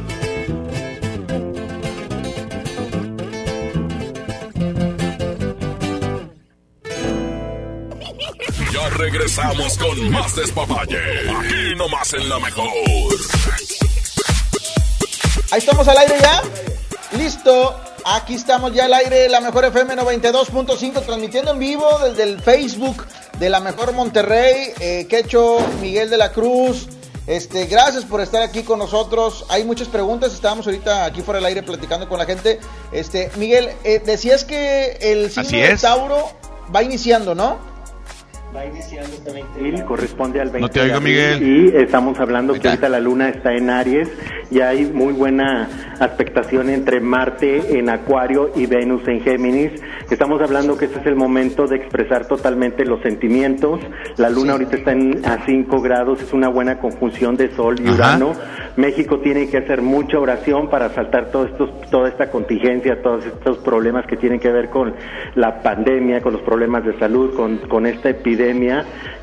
[9.01, 10.99] Regresamos con más despapalle.
[11.27, 12.69] Aquí nomás en la mejor.
[15.49, 16.43] Ahí estamos al aire ya.
[17.17, 17.75] Listo.
[18.05, 23.05] Aquí estamos ya al aire, la mejor FM 92.5, transmitiendo en vivo desde el Facebook
[23.39, 24.71] de la mejor Monterrey.
[24.79, 26.87] Eh, Quecho, Miguel de la Cruz.
[27.25, 29.45] Este, gracias por estar aquí con nosotros.
[29.49, 30.33] Hay muchas preguntas.
[30.33, 32.59] Estábamos ahorita aquí fuera del aire platicando con la gente.
[32.91, 35.77] Este, Miguel, eh, decías que el signo Así de.
[35.77, 36.31] Tauro
[36.73, 37.70] va iniciando, ¿no?
[38.53, 41.41] Va iniciando este 20 corresponde al 20 No te de oigo, abril, Miguel.
[41.41, 44.09] Y estamos hablando que ahorita la luna está en Aries
[44.49, 45.69] y hay muy buena
[46.01, 49.71] aspectación entre Marte en Acuario y Venus en Géminis.
[50.09, 53.79] Estamos hablando que este es el momento de expresar totalmente los sentimientos.
[54.17, 57.87] La luna ahorita está en, a 5 grados, es una buena conjunción de Sol y
[57.87, 57.95] Ajá.
[57.95, 58.33] Urano.
[58.75, 63.59] México tiene que hacer mucha oración para saltar todos estos, toda esta contingencia, todos estos
[63.59, 64.93] problemas que tienen que ver con
[65.35, 68.40] la pandemia, con los problemas de salud, con, con esta epidemia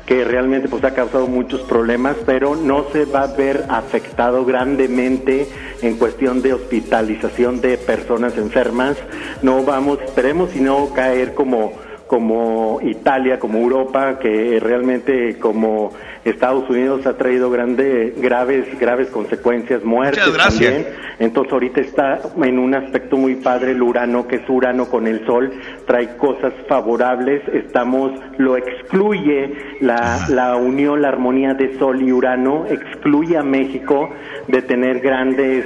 [0.05, 5.47] que realmente pues ha causado muchos problemas, pero no se va a ver afectado grandemente
[5.81, 8.97] en cuestión de hospitalización de personas enfermas.
[9.43, 11.73] No vamos, esperemos y no caer como
[12.09, 15.91] como Italia, como Europa, que realmente como
[16.25, 20.87] Estados Unidos ha traído grande, graves, graves consecuencias, muertes también.
[21.19, 25.25] Entonces ahorita está en un aspecto muy padre el Urano, que es Urano con el
[25.25, 25.51] Sol,
[25.85, 32.65] trae cosas favorables, estamos, lo excluye la, la unión, la armonía de Sol y Urano,
[32.67, 34.09] excluye a México
[34.47, 35.65] de tener grandes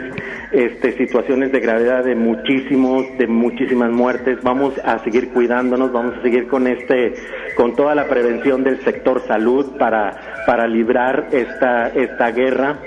[0.53, 4.37] este, situaciones de gravedad de muchísimos, de muchísimas muertes.
[4.43, 7.13] Vamos a seguir cuidándonos, vamos a seguir con este,
[7.55, 12.77] con toda la prevención del sector salud para, para librar esta, esta guerra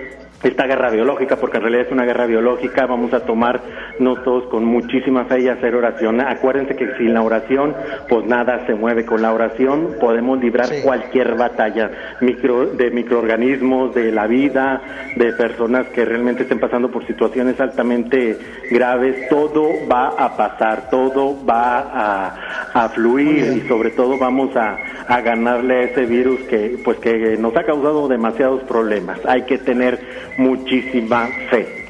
[0.49, 4.65] esta guerra biológica, porque en realidad es una guerra biológica, vamos a tomarnos todos con
[4.65, 6.21] muchísima fe y hacer oración.
[6.21, 7.75] Acuérdense que sin la oración,
[8.09, 9.05] pues nada se mueve.
[9.05, 14.81] Con la oración podemos librar cualquier batalla micro, de microorganismos, de la vida,
[15.17, 18.39] de personas que realmente estén pasando por situaciones altamente
[18.71, 19.29] graves.
[19.29, 24.77] Todo va a pasar, todo va a, a fluir y sobre todo vamos a,
[25.09, 29.19] a ganarle a ese virus que, pues que nos ha causado demasiados problemas.
[29.27, 29.99] Hay que tener
[30.39, 31.85] muchísima fe.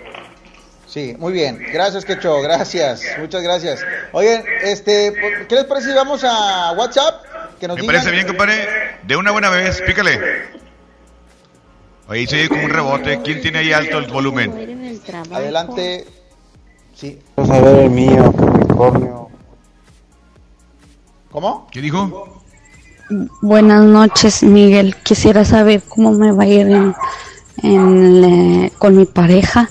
[0.86, 1.58] Sí, muy bien.
[1.72, 2.40] Gracias, Quecho.
[2.40, 3.02] Gracias.
[3.18, 3.84] Muchas gracias.
[4.12, 5.12] Oigan, este,
[5.48, 7.22] ¿qué les parece si vamos a WhatsApp?
[7.60, 8.66] Que nos Me digan- parece bien, compadre.
[9.02, 10.18] De una buena vez, pícale.
[12.08, 13.20] Oye, se oye como un rebote.
[13.22, 15.00] ¿Quién tiene ahí alto el volumen?
[15.32, 16.06] Adelante.
[16.94, 17.18] Sí.
[17.34, 19.28] Quiero saber el mío, Capricornio.
[21.30, 21.66] ¿Cómo?
[21.70, 22.42] ¿Qué dijo?
[23.42, 24.96] Buenas noches, Miguel.
[25.02, 26.94] Quisiera saber cómo me va a ir en,
[27.62, 29.68] en, eh, con mi pareja.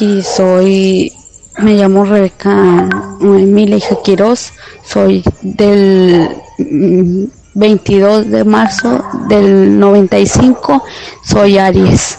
[0.00, 1.12] Y soy,
[1.58, 2.88] me llamo Rebeca
[3.20, 4.52] Emilia Hija Quiroz.
[4.84, 10.84] Soy del mm, 22 de marzo del 95.
[11.24, 12.18] Soy Aries.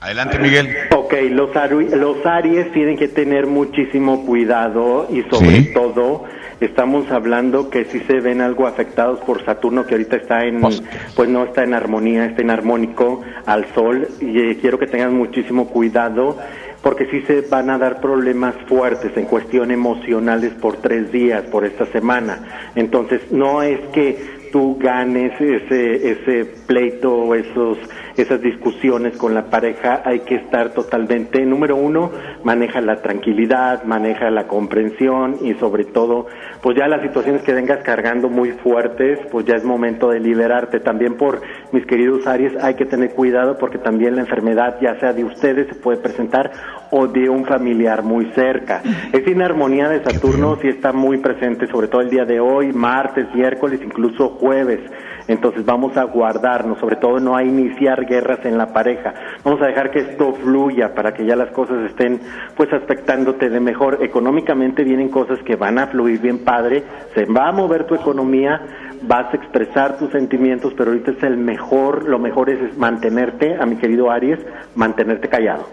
[0.00, 0.68] Adelante, Miguel.
[0.96, 1.50] Ok, los,
[1.92, 5.70] los Aries tienen que tener muchísimo cuidado y sobre Sí.
[5.72, 6.24] todo
[6.66, 11.28] estamos hablando que si se ven algo afectados por Saturno que ahorita está en, pues
[11.28, 15.68] no está en armonía, está en armónico al Sol y eh, quiero que tengan muchísimo
[15.68, 16.36] cuidado
[16.82, 21.64] porque sí se van a dar problemas fuertes en cuestión emocionales por tres días, por
[21.64, 22.70] esta semana.
[22.74, 27.78] Entonces, no es que tú ganes ese, ese pleito o esos,
[28.16, 32.10] esas discusiones con la pareja, hay que estar totalmente, número uno,
[32.44, 36.26] maneja la tranquilidad, maneja la comprensión y sobre todo,
[36.60, 40.80] pues ya las situaciones que vengas cargando muy fuertes, pues ya es momento de liberarte.
[40.80, 41.40] También por
[41.72, 45.68] mis queridos Aries hay que tener cuidado porque también la enfermedad, ya sea de ustedes,
[45.68, 46.52] se puede presentar
[46.90, 48.82] o de un familiar muy cerca.
[49.12, 53.26] Esa inarmonía de Saturno sí está muy presente, sobre todo el día de hoy, martes,
[53.34, 54.80] miércoles, incluso jueves.
[55.28, 59.14] Entonces vamos a guardarnos, sobre todo no a iniciar guerras en la pareja.
[59.44, 62.20] Vamos a dejar que esto fluya para que ya las cosas estén
[62.56, 63.98] pues aspectándote de mejor.
[64.02, 66.82] Económicamente vienen cosas que van a fluir bien padre,
[67.14, 68.60] se va a mover tu economía,
[69.02, 73.66] vas a expresar tus sentimientos, pero ahorita es el mejor, lo mejor es, mantenerte, a
[73.66, 74.38] mi querido Aries,
[74.74, 75.68] mantenerte callado.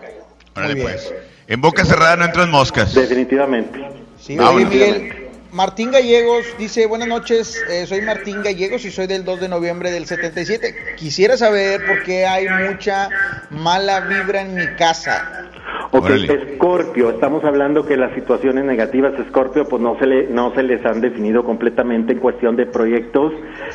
[0.56, 1.14] Órale, pues.
[1.48, 2.94] En boca cerrada no entran moscas.
[2.94, 3.80] Definitivamente.
[4.18, 4.52] Sí, Ah.
[4.56, 5.29] Miguel.
[5.52, 9.92] Martín Gallegos dice, buenas noches, eh, soy Martín Gallegos y soy del 2 de noviembre
[9.92, 10.96] del 77.
[10.96, 13.10] Quisiera saber por qué hay mucha
[13.50, 15.50] mala vibra en mi casa.
[15.92, 20.62] Ok, Escorpio, estamos hablando que las situaciones negativas Escorpio pues no se le no se
[20.62, 23.34] les han definido completamente en cuestión de proyectos,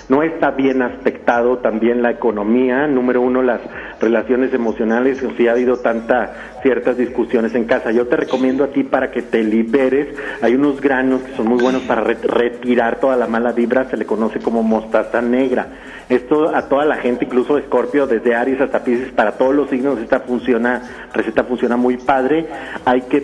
[0.08, 3.60] no está bien aspectado también la economía, número uno las
[4.00, 7.92] relaciones emocionales, si ha habido tanta ciertas discusiones en casa.
[7.92, 10.08] Yo te recomiendo a ti para que te liberes,
[10.42, 13.96] hay unos granos que son muy buenos para re- retirar toda la mala vibra, se
[13.98, 15.66] le conoce como mostaza negra.
[16.08, 19.98] Esto a toda la gente, incluso Escorpio, desde Aries hasta Pisces, para todos los signos
[20.00, 20.82] esta funciona,
[21.14, 22.46] receta funciona muy padre.
[22.84, 23.20] Hay que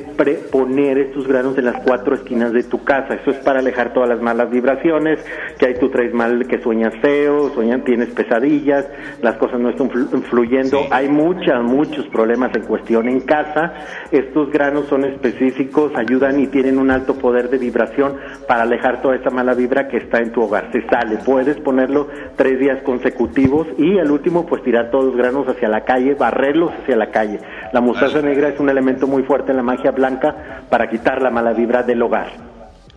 [0.51, 3.15] poner estos granos en las cuatro esquinas de tu casa.
[3.15, 5.19] Eso es para alejar todas las malas vibraciones,
[5.59, 8.87] que ahí tú traes mal, que sueñas feo, sueñan, tienes pesadillas,
[9.23, 10.81] las cosas no están flu- fluyendo.
[10.91, 13.73] Hay muchas, muchos problemas en cuestión en casa.
[14.11, 18.17] Estos granos son específicos, ayudan y tienen un alto poder de vibración
[18.49, 20.69] para alejar toda esa mala vibra que está en tu hogar.
[20.73, 25.47] Se sale, puedes ponerlo tres días consecutivos y al último pues tirar todos los granos
[25.47, 27.39] hacia la calle, barrerlos hacia la calle.
[27.73, 31.31] La mostaza negra es un elemento muy fuerte en la magia blanca para quitar la
[31.31, 32.51] mala vibra del hogar.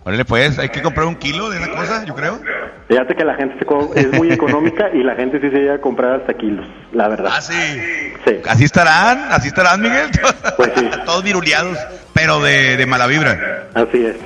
[0.04, 2.38] Órale, pues, hay que comprar un kilo de esa cosa, yo creo.
[2.88, 5.80] Fíjate que la gente se es muy económica y la gente sí se llega a
[5.80, 7.32] comprar hasta kilos, la verdad.
[7.34, 7.54] Ah, sí.
[8.46, 10.08] Así estarán, así estarán, Miguel.
[10.56, 10.88] Pues sí.
[11.06, 11.78] Todos viruleados,
[12.12, 13.68] pero de, de mala vibra.
[13.74, 14.16] Así es.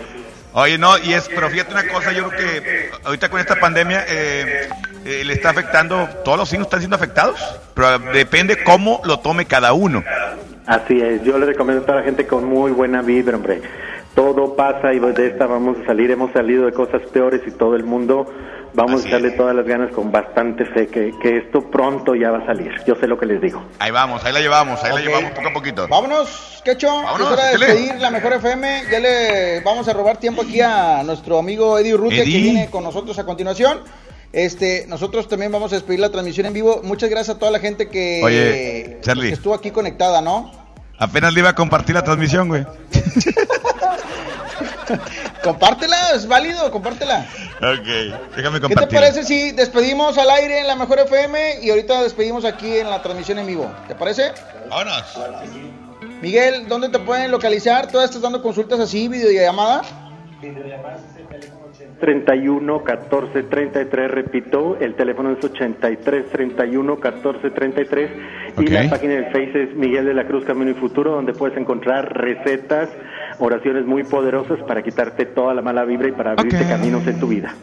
[0.52, 4.04] Oye, no, y es, pero fíjate una cosa, yo creo que ahorita con esta pandemia
[4.08, 4.68] eh,
[5.04, 7.38] eh, le está afectando, todos los signos están siendo afectados,
[7.74, 10.02] pero depende cómo lo tome cada uno.
[10.66, 13.62] Así es, yo le recomiendo a toda la gente con muy buena vibra, hombre.
[14.18, 16.10] Todo pasa y de esta vamos a salir.
[16.10, 18.26] Hemos salido de cosas peores y todo el mundo
[18.74, 22.38] vamos a echarle todas las ganas con bastante fe que, que esto pronto ya va
[22.38, 22.72] a salir.
[22.84, 23.62] Yo sé lo que les digo.
[23.78, 24.98] Ahí vamos, ahí la llevamos, ahí Ok.
[24.98, 25.86] la llevamos poco a poquito.
[25.88, 26.88] Vámonos, Quecho.
[26.88, 27.66] Vámonos, es hora de échale.
[27.66, 28.82] despedir la mejor FM.
[28.90, 32.42] Ya le vamos a robar tiempo aquí a nuestro amigo Eddie Urrutia, que Eddie.
[32.42, 33.78] viene con nosotros a continuación.
[34.32, 36.80] Este, nosotros también vamos a despedir la transmisión en vivo.
[36.82, 39.28] Muchas gracias a toda la gente que, Oye, Charlie.
[39.28, 40.50] que estuvo aquí conectada, ¿no?
[40.98, 42.66] Apenas le iba a compartir la transmisión, güey.
[45.42, 47.24] Compártela, es válido, compártela.
[47.58, 47.86] Ok,
[48.36, 48.98] déjame ¿Qué te compartir.
[48.98, 53.00] parece si despedimos al aire en la mejor FM y ahorita despedimos aquí en la
[53.02, 53.70] transmisión en vivo?
[53.86, 54.32] ¿Te parece?
[54.68, 55.18] Vámonos.
[56.20, 57.86] Miguel, ¿dónde te pueden localizar?
[57.88, 59.82] ¿Todas estás dando consultas así, videollamada?
[62.00, 68.10] 31 14 33, repito, el teléfono es 83 31 14 33
[68.58, 68.70] y Ok.
[68.70, 72.12] la página de Face es Miguel de la Cruz Camino y Futuro, donde puedes encontrar
[72.16, 72.88] recetas,
[73.38, 77.28] oraciones muy poderosas para quitarte toda la mala vibra y para abrirte caminos en tu
[77.28, 77.54] vida.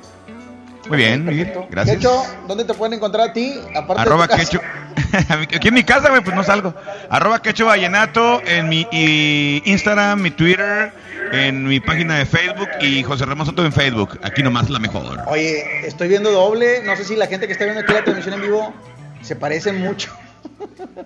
[0.88, 1.98] Muy bien, Miguel, gracias.
[1.98, 3.56] Quecho, ¿dónde te pueden encontrar a ti?
[3.76, 4.62] Aparte Arroba quecho.
[5.56, 6.76] Aquí en mi casa, güey, pues no salgo.
[7.10, 10.92] Arroba quecho vallenato en mi y Instagram, mi Twitter,
[11.32, 14.20] en mi página de Facebook y José Ramón Soto en Facebook.
[14.22, 15.22] Aquí nomás la mejor.
[15.28, 16.84] Oye, estoy viendo doble.
[16.84, 18.74] No sé si la gente que está viendo aquí la transmisión en vivo
[19.22, 20.16] se parecen mucho.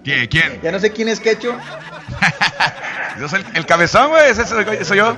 [0.03, 0.27] ¿Quién?
[0.27, 0.59] ¿Quién?
[0.61, 1.55] Ya no sé quién es Quecho.
[3.19, 4.29] Yo soy el, el cabezón, güey.
[4.29, 5.17] Ese soy, yo.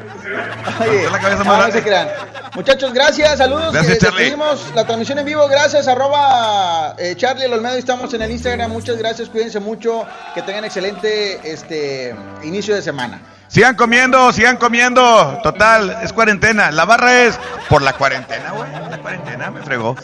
[0.80, 2.08] Oye, la cabeza no, no se crean.
[2.56, 3.72] Muchachos, gracias, saludos.
[3.74, 4.36] Gracias, Eh, Charlie.
[4.74, 5.48] la transmisión en vivo.
[5.48, 7.76] Gracias, arroba eh, Charlie el Olmedo.
[7.76, 8.72] Estamos en el Instagram.
[8.72, 10.08] Muchas gracias, cuídense mucho.
[10.34, 13.22] Que tengan excelente este inicio de semana.
[13.48, 15.40] Sigan comiendo, sigan comiendo.
[15.44, 16.72] Total, es cuarentena.
[16.72, 17.38] La barra es
[17.70, 18.72] por la cuarentena, güey.
[18.90, 19.96] La cuarentena me fregó.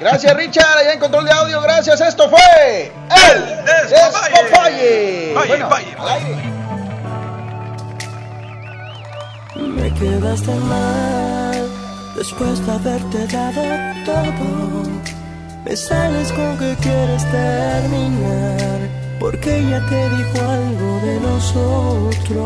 [0.00, 1.60] Gracias, Richard, allá en control de audio.
[1.60, 2.90] Gracias, esto fue
[3.28, 3.44] El
[3.90, 5.34] Despapalle.
[5.34, 5.68] Bueno.
[9.56, 11.68] Me quedaste mal
[12.16, 13.62] después de haberte dado
[14.06, 14.88] todo.
[15.66, 18.78] Me sales con que quieres terminar
[19.20, 22.40] porque ella te dijo algo de nosotros.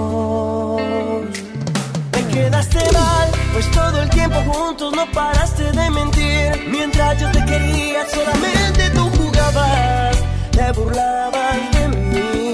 [2.34, 6.66] Quedaste mal, pues todo el tiempo juntos no paraste de mentir.
[6.68, 10.16] Mientras yo te quería, solamente tú jugabas,
[10.50, 12.52] te burlabas de mí.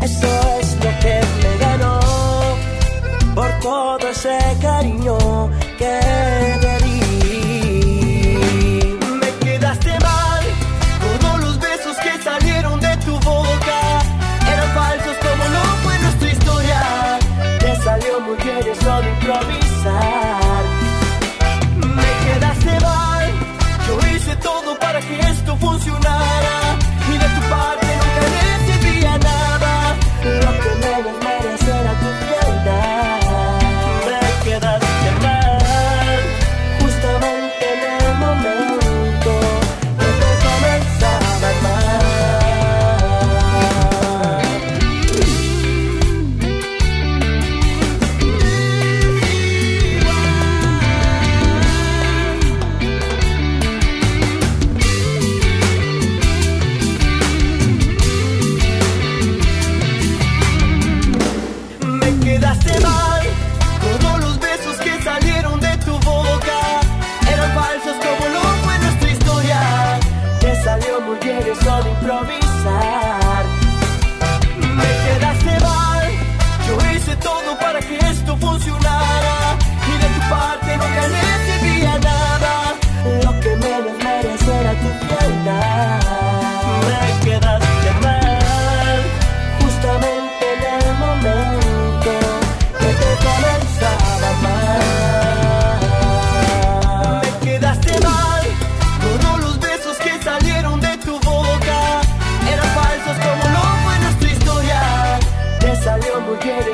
[0.00, 0.28] Eso
[0.60, 2.00] es lo que me ganó
[3.34, 6.61] por todo ese cariño que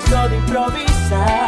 [0.08, 1.47] muy bien eso de improvisar.